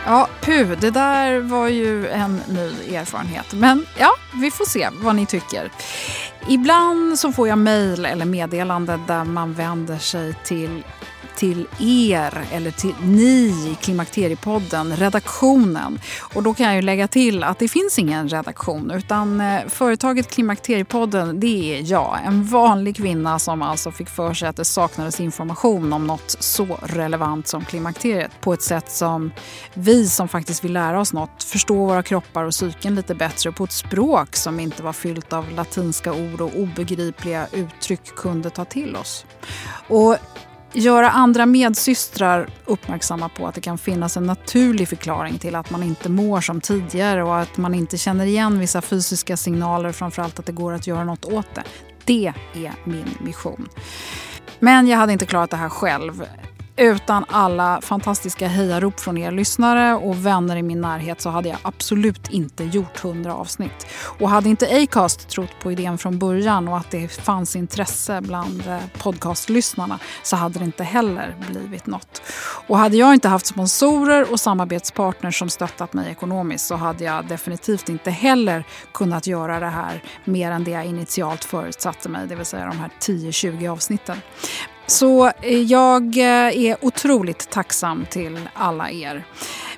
Ja, 0.06 0.28
puh, 0.40 0.70
det 0.80 0.90
där 0.90 1.40
var 1.40 1.68
ju 1.68 2.08
en 2.08 2.42
ny 2.48 2.94
erfarenhet. 2.94 3.52
Men 3.52 3.86
ja, 3.98 4.10
vi 4.40 4.50
får 4.50 4.64
se 4.64 4.88
vad 4.92 5.14
ni 5.16 5.26
tycker. 5.26 5.70
Ibland 6.48 7.18
så 7.18 7.32
får 7.32 7.48
jag 7.48 7.58
mejl 7.58 8.04
eller 8.04 8.24
meddelande 8.24 9.00
där 9.06 9.24
man 9.24 9.52
vänder 9.54 9.98
sig 9.98 10.34
till 10.44 10.84
till 11.36 11.66
er 11.80 12.44
eller 12.52 12.70
till 12.70 12.94
ni 13.02 13.46
i 13.46 13.76
Klimakteriepodden, 13.80 14.96
redaktionen. 14.96 15.98
Och 16.34 16.42
då 16.42 16.54
kan 16.54 16.66
jag 16.66 16.74
ju 16.76 16.82
lägga 16.82 17.08
till 17.08 17.44
att 17.44 17.58
det 17.58 17.68
finns 17.68 17.98
ingen 17.98 18.28
redaktion 18.28 18.90
utan 18.90 19.40
eh, 19.40 19.60
företaget 19.68 20.30
Klimakteriepodden 20.30 21.40
det 21.40 21.78
är 21.78 21.90
jag, 21.90 22.18
en 22.26 22.44
vanlig 22.44 22.96
kvinna 22.96 23.38
som 23.38 23.62
alltså 23.62 23.90
fick 23.90 24.08
för 24.08 24.34
sig 24.34 24.48
att 24.48 24.56
det 24.56 24.64
saknades 24.64 25.20
information 25.20 25.92
om 25.92 26.06
något 26.06 26.36
så 26.40 26.78
relevant 26.82 27.48
som 27.48 27.64
klimakteriet 27.64 28.30
på 28.40 28.52
ett 28.52 28.62
sätt 28.62 28.90
som 28.90 29.32
vi 29.74 30.08
som 30.08 30.28
faktiskt 30.28 30.64
vill 30.64 30.72
lära 30.72 31.00
oss 31.00 31.12
något 31.12 31.42
förstå 31.42 31.74
våra 31.74 32.02
kroppar 32.02 32.44
och 32.44 32.52
psyken 32.52 32.94
lite 32.94 33.14
bättre 33.14 33.52
på 33.52 33.64
ett 33.64 33.72
språk 33.72 34.36
som 34.36 34.60
inte 34.60 34.82
var 34.82 34.92
fyllt 34.92 35.32
av 35.32 35.50
latinska 35.50 36.12
ord 36.12 36.40
och 36.40 36.56
obegripliga 36.56 37.46
uttryck 37.52 38.14
kunde 38.16 38.50
ta 38.50 38.64
till 38.64 38.96
oss. 38.96 39.26
Och 39.88 40.16
göra 40.72 41.10
andra 41.10 41.46
medsystrar 41.46 42.48
uppmärksamma 42.64 43.28
på 43.28 43.46
att 43.46 43.54
det 43.54 43.60
kan 43.60 43.78
finnas 43.78 44.16
en 44.16 44.24
naturlig 44.24 44.88
förklaring 44.88 45.38
till 45.38 45.54
att 45.54 45.70
man 45.70 45.82
inte 45.82 46.08
mår 46.08 46.40
som 46.40 46.60
tidigare 46.60 47.22
och 47.22 47.38
att 47.38 47.56
man 47.56 47.74
inte 47.74 47.98
känner 47.98 48.26
igen 48.26 48.58
vissa 48.58 48.82
fysiska 48.82 49.36
signaler, 49.36 49.92
framförallt 49.92 50.38
att 50.38 50.46
det 50.46 50.52
går 50.52 50.72
att 50.72 50.86
göra 50.86 51.04
något 51.04 51.24
åt 51.24 51.54
det. 51.54 51.64
Det 52.04 52.32
är 52.54 52.72
min 52.84 53.14
mission. 53.20 53.68
Men 54.58 54.86
jag 54.86 54.98
hade 54.98 55.12
inte 55.12 55.26
klarat 55.26 55.50
det 55.50 55.56
här 55.56 55.68
själv. 55.68 56.24
Utan 56.76 57.24
alla 57.28 57.80
fantastiska 57.80 58.48
hejarop 58.48 59.00
från 59.00 59.18
er 59.18 59.30
lyssnare 59.30 59.94
och 59.94 60.26
vänner 60.26 60.56
i 60.56 60.62
min 60.62 60.80
närhet 60.80 61.20
så 61.20 61.30
hade 61.30 61.48
jag 61.48 61.58
absolut 61.62 62.30
inte 62.30 62.64
gjort 62.64 63.04
100 63.04 63.34
avsnitt. 63.34 63.86
Och 64.18 64.28
hade 64.28 64.48
inte 64.48 64.82
Acast 64.82 65.28
trott 65.28 65.50
på 65.62 65.72
idén 65.72 65.98
från 65.98 66.18
början 66.18 66.68
och 66.68 66.76
att 66.76 66.90
det 66.90 67.08
fanns 67.08 67.56
intresse 67.56 68.20
bland 68.20 68.66
eh, 68.66 68.78
podcastlyssnarna 68.98 69.98
så 70.22 70.36
hade 70.36 70.58
det 70.58 70.64
inte 70.64 70.84
heller 70.84 71.36
blivit 71.50 71.86
något. 71.86 72.22
Och 72.66 72.78
hade 72.78 72.96
jag 72.96 73.14
inte 73.14 73.28
haft 73.28 73.46
sponsorer 73.46 74.32
och 74.32 74.40
samarbetspartners 74.40 75.38
som 75.38 75.48
stöttat 75.48 75.92
mig 75.92 76.10
ekonomiskt 76.10 76.66
så 76.66 76.74
hade 76.74 77.04
jag 77.04 77.26
definitivt 77.26 77.88
inte 77.88 78.10
heller 78.10 78.64
kunnat 78.92 79.26
göra 79.26 79.60
det 79.60 79.66
här 79.66 80.02
mer 80.24 80.50
än 80.50 80.64
det 80.64 80.70
jag 80.70 80.84
initialt 80.84 81.44
förutsatte 81.44 82.08
mig, 82.08 82.26
det 82.26 82.34
vill 82.34 82.46
säga 82.46 82.66
de 82.66 82.78
här 82.78 82.90
10-20 83.00 83.68
avsnitten. 83.68 84.16
Så 84.86 85.26
eh, 85.26 85.62
jag 85.62 86.16
eh, 86.16 86.64
är 86.64 86.76
otroligt 86.80 87.50
tacksam 87.50 88.06
till 88.10 88.48
alla 88.54 88.90
er. 88.90 89.24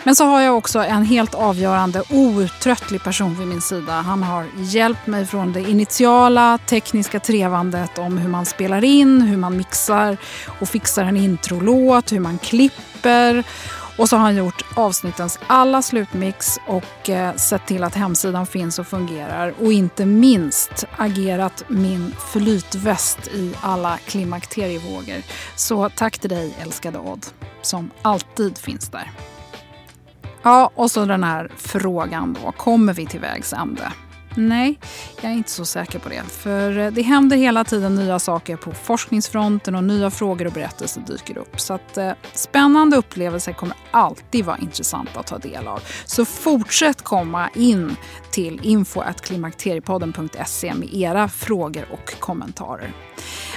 Men 0.05 0.17
så 0.17 0.25
har 0.25 0.41
jag 0.41 0.57
också 0.57 0.79
en 0.79 1.05
helt 1.05 1.35
avgörande 1.35 2.03
outtröttlig 2.11 3.03
person 3.03 3.39
vid 3.39 3.49
min 3.49 3.61
sida. 3.61 3.93
Han 3.93 4.23
har 4.23 4.47
hjälpt 4.57 5.07
mig 5.07 5.27
från 5.27 5.53
det 5.53 5.61
initiala 5.61 6.59
tekniska 6.59 7.21
trevandet 7.21 7.99
om 7.99 8.19
hur 8.19 8.29
man 8.29 8.47
spelar 8.47 8.85
in, 8.85 9.21
hur 9.21 9.37
man 9.37 9.57
mixar 9.57 10.17
och 10.61 10.69
fixar 10.69 11.05
en 11.05 11.17
introlåt, 11.17 12.13
hur 12.13 12.21
man 12.21 12.39
klipper 12.39 13.45
och 13.99 14.09
så 14.09 14.17
har 14.17 14.23
han 14.23 14.37
gjort 14.37 14.65
avsnittens 14.75 15.39
alla 15.47 15.83
slutmix 15.83 16.59
och 16.67 17.11
eh, 17.11 17.35
sett 17.35 17.67
till 17.67 17.85
att 17.85 17.95
hemsidan 17.95 18.47
finns 18.47 18.79
och 18.79 18.87
fungerar. 18.87 19.55
Och 19.61 19.73
inte 19.73 20.07
minst 20.07 20.85
agerat 20.97 21.65
min 21.69 22.15
flytväst 22.33 23.29
i 23.29 23.55
alla 23.61 23.99
klimakterievågor. 23.99 25.23
Så 25.57 25.91
tack 25.91 26.19
till 26.19 26.31
dig 26.31 26.55
älskade 26.63 26.99
Odd, 26.99 27.27
som 27.63 27.91
alltid 28.03 28.59
finns 28.59 28.89
där. 28.89 29.11
Ja, 30.43 30.71
och 30.75 30.91
så 30.91 31.05
den 31.05 31.25
här 31.25 31.51
frågan 31.57 32.37
då. 32.43 32.53
Kommer 32.53 32.95
vi 32.95 33.07
till 33.07 33.21
vägs 33.21 33.53
ände? 33.53 33.93
Nej, 34.37 34.79
jag 35.23 35.33
är 35.33 35.37
inte 35.37 35.51
så 35.51 35.65
säker 35.65 35.99
på 35.99 36.09
det. 36.09 36.23
För 36.23 36.79
eh, 36.79 36.91
det 36.91 37.03
händer 37.03 37.37
hela 37.37 37.65
tiden 37.65 37.95
nya 37.95 38.19
saker 38.19 38.57
på 38.57 38.73
forskningsfronten 38.73 39.75
och 39.75 39.85
nya 39.85 40.11
frågor 40.11 40.47
och 40.47 40.53
berättelser 40.53 41.03
dyker 41.07 41.39
upp. 41.39 41.61
Så 41.61 41.75
att 41.75 41.97
eh, 41.97 42.13
spännande 42.33 42.97
upplevelser 42.97 43.53
kommer 43.53 43.77
alltid 43.91 44.45
vara 44.45 44.59
intressanta 44.59 45.21
att 45.21 45.27
ta 45.27 45.39
del 45.39 45.69
av. 45.69 45.83
Så 46.05 46.25
fortsätt 46.25 47.03
komma 47.03 47.49
in 47.55 47.97
till 48.31 48.61
info.klimakteriepodden.se 48.63 50.75
med 50.75 50.95
era 50.95 51.29
frågor 51.29 51.87
och 51.93 52.21
kommentarer. 52.21 52.93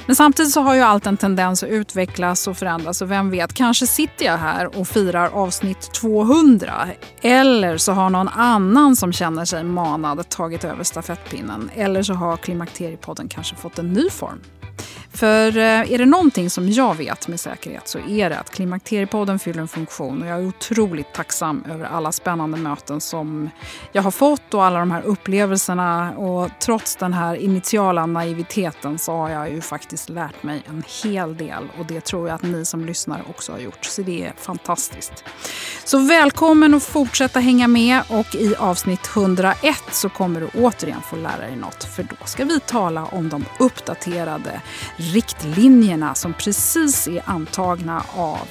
Men 0.05 0.15
samtidigt 0.15 0.51
så 0.51 0.61
har 0.61 0.75
ju 0.75 0.81
allt 0.81 1.07
en 1.07 1.17
tendens 1.17 1.63
att 1.63 1.69
utvecklas 1.69 2.47
och 2.47 2.57
förändras 2.57 3.01
och 3.01 3.11
vem 3.11 3.29
vet, 3.31 3.53
kanske 3.53 3.87
sitter 3.87 4.25
jag 4.25 4.37
här 4.37 4.79
och 4.79 4.87
firar 4.87 5.29
avsnitt 5.33 5.93
200. 5.93 6.87
Eller 7.21 7.77
så 7.77 7.91
har 7.91 8.09
någon 8.09 8.27
annan 8.27 8.95
som 8.95 9.13
känner 9.13 9.45
sig 9.45 9.63
manad 9.63 10.29
tagit 10.29 10.63
över 10.63 10.83
stafettpinnen. 10.83 11.69
Eller 11.75 12.03
så 12.03 12.13
har 12.13 12.37
Klimakteriepodden 12.37 13.27
kanske 13.27 13.55
fått 13.55 13.79
en 13.79 13.93
ny 13.93 14.09
form. 14.09 14.39
För 15.13 15.57
eh, 15.57 15.91
är 15.91 15.97
det 15.97 16.05
någonting 16.05 16.49
som 16.49 16.69
jag 16.69 16.95
vet 16.95 17.27
med 17.27 17.39
säkerhet 17.39 17.87
så 17.87 17.99
är 17.99 18.29
det 18.29 18.39
att 18.39 18.49
Klimakteriepodden 18.49 19.39
fyller 19.39 19.61
en 19.61 19.67
funktion 19.67 20.21
och 20.21 20.27
jag 20.27 20.39
är 20.39 20.47
otroligt 20.47 21.13
tacksam 21.13 21.63
över 21.69 21.85
alla 21.85 22.11
spännande 22.11 22.57
möten 22.57 23.01
som 23.01 23.49
jag 23.91 24.01
har 24.01 24.11
fått 24.11 24.53
och 24.53 24.63
alla 24.63 24.79
de 24.79 24.91
här 24.91 25.01
upplevelserna. 25.01 26.11
Och 26.17 26.49
trots 26.59 26.95
den 26.95 27.13
här 27.13 27.35
initiala 27.35 28.05
naiviteten 28.05 28.99
så 28.99 29.11
har 29.11 29.29
jag 29.29 29.51
ju 29.51 29.61
faktiskt 29.61 30.09
lärt 30.09 30.43
mig 30.43 30.63
en 30.67 30.83
hel 31.03 31.37
del 31.37 31.63
och 31.79 31.85
det 31.85 32.01
tror 32.01 32.27
jag 32.27 32.35
att 32.35 32.43
ni 32.43 32.65
som 32.65 32.85
lyssnar 32.85 33.23
också 33.29 33.51
har 33.51 33.59
gjort. 33.59 33.85
Så 33.85 34.01
det 34.01 34.25
är 34.25 34.33
fantastiskt. 34.37 35.23
Så 35.85 35.99
välkommen 35.99 36.73
att 36.73 36.83
fortsätta 36.83 37.39
hänga 37.39 37.67
med 37.67 38.01
och 38.09 38.35
i 38.35 38.55
avsnitt 38.55 39.09
101 39.15 39.83
så 39.91 40.09
kommer 40.09 40.41
du 40.41 40.49
återigen 40.61 41.01
få 41.01 41.15
lära 41.15 41.37
dig 41.37 41.55
något 41.55 41.83
för 41.83 42.03
då 42.03 42.25
ska 42.25 42.45
vi 42.45 42.59
tala 42.59 43.05
om 43.05 43.29
de 43.29 43.45
uppdaterade 43.59 44.61
riktlinjerna 44.95 46.15
som 46.15 46.33
precis 46.33 47.07
är 47.07 47.21
antagna 47.25 48.03
av 48.15 48.47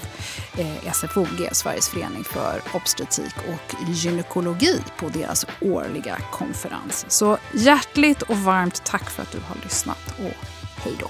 eh, 0.58 0.92
SFOG, 0.92 1.48
Sveriges 1.52 1.88
förening 1.88 2.24
för 2.24 2.60
obstetrik 2.72 3.34
och 3.48 3.90
gynekologi, 3.90 4.82
på 4.96 5.08
deras 5.08 5.46
årliga 5.60 6.18
konferens. 6.32 7.06
Så 7.08 7.38
hjärtligt 7.52 8.22
och 8.22 8.36
varmt 8.36 8.84
tack 8.84 9.10
för 9.10 9.22
att 9.22 9.32
du 9.32 9.38
har 9.38 9.56
lyssnat 9.64 10.14
och 10.18 10.46
hej 10.82 10.94
då. 11.00 11.08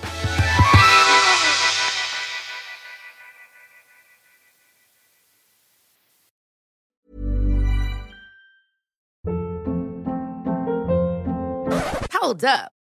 Hold 12.26 12.44
up. 12.44 12.75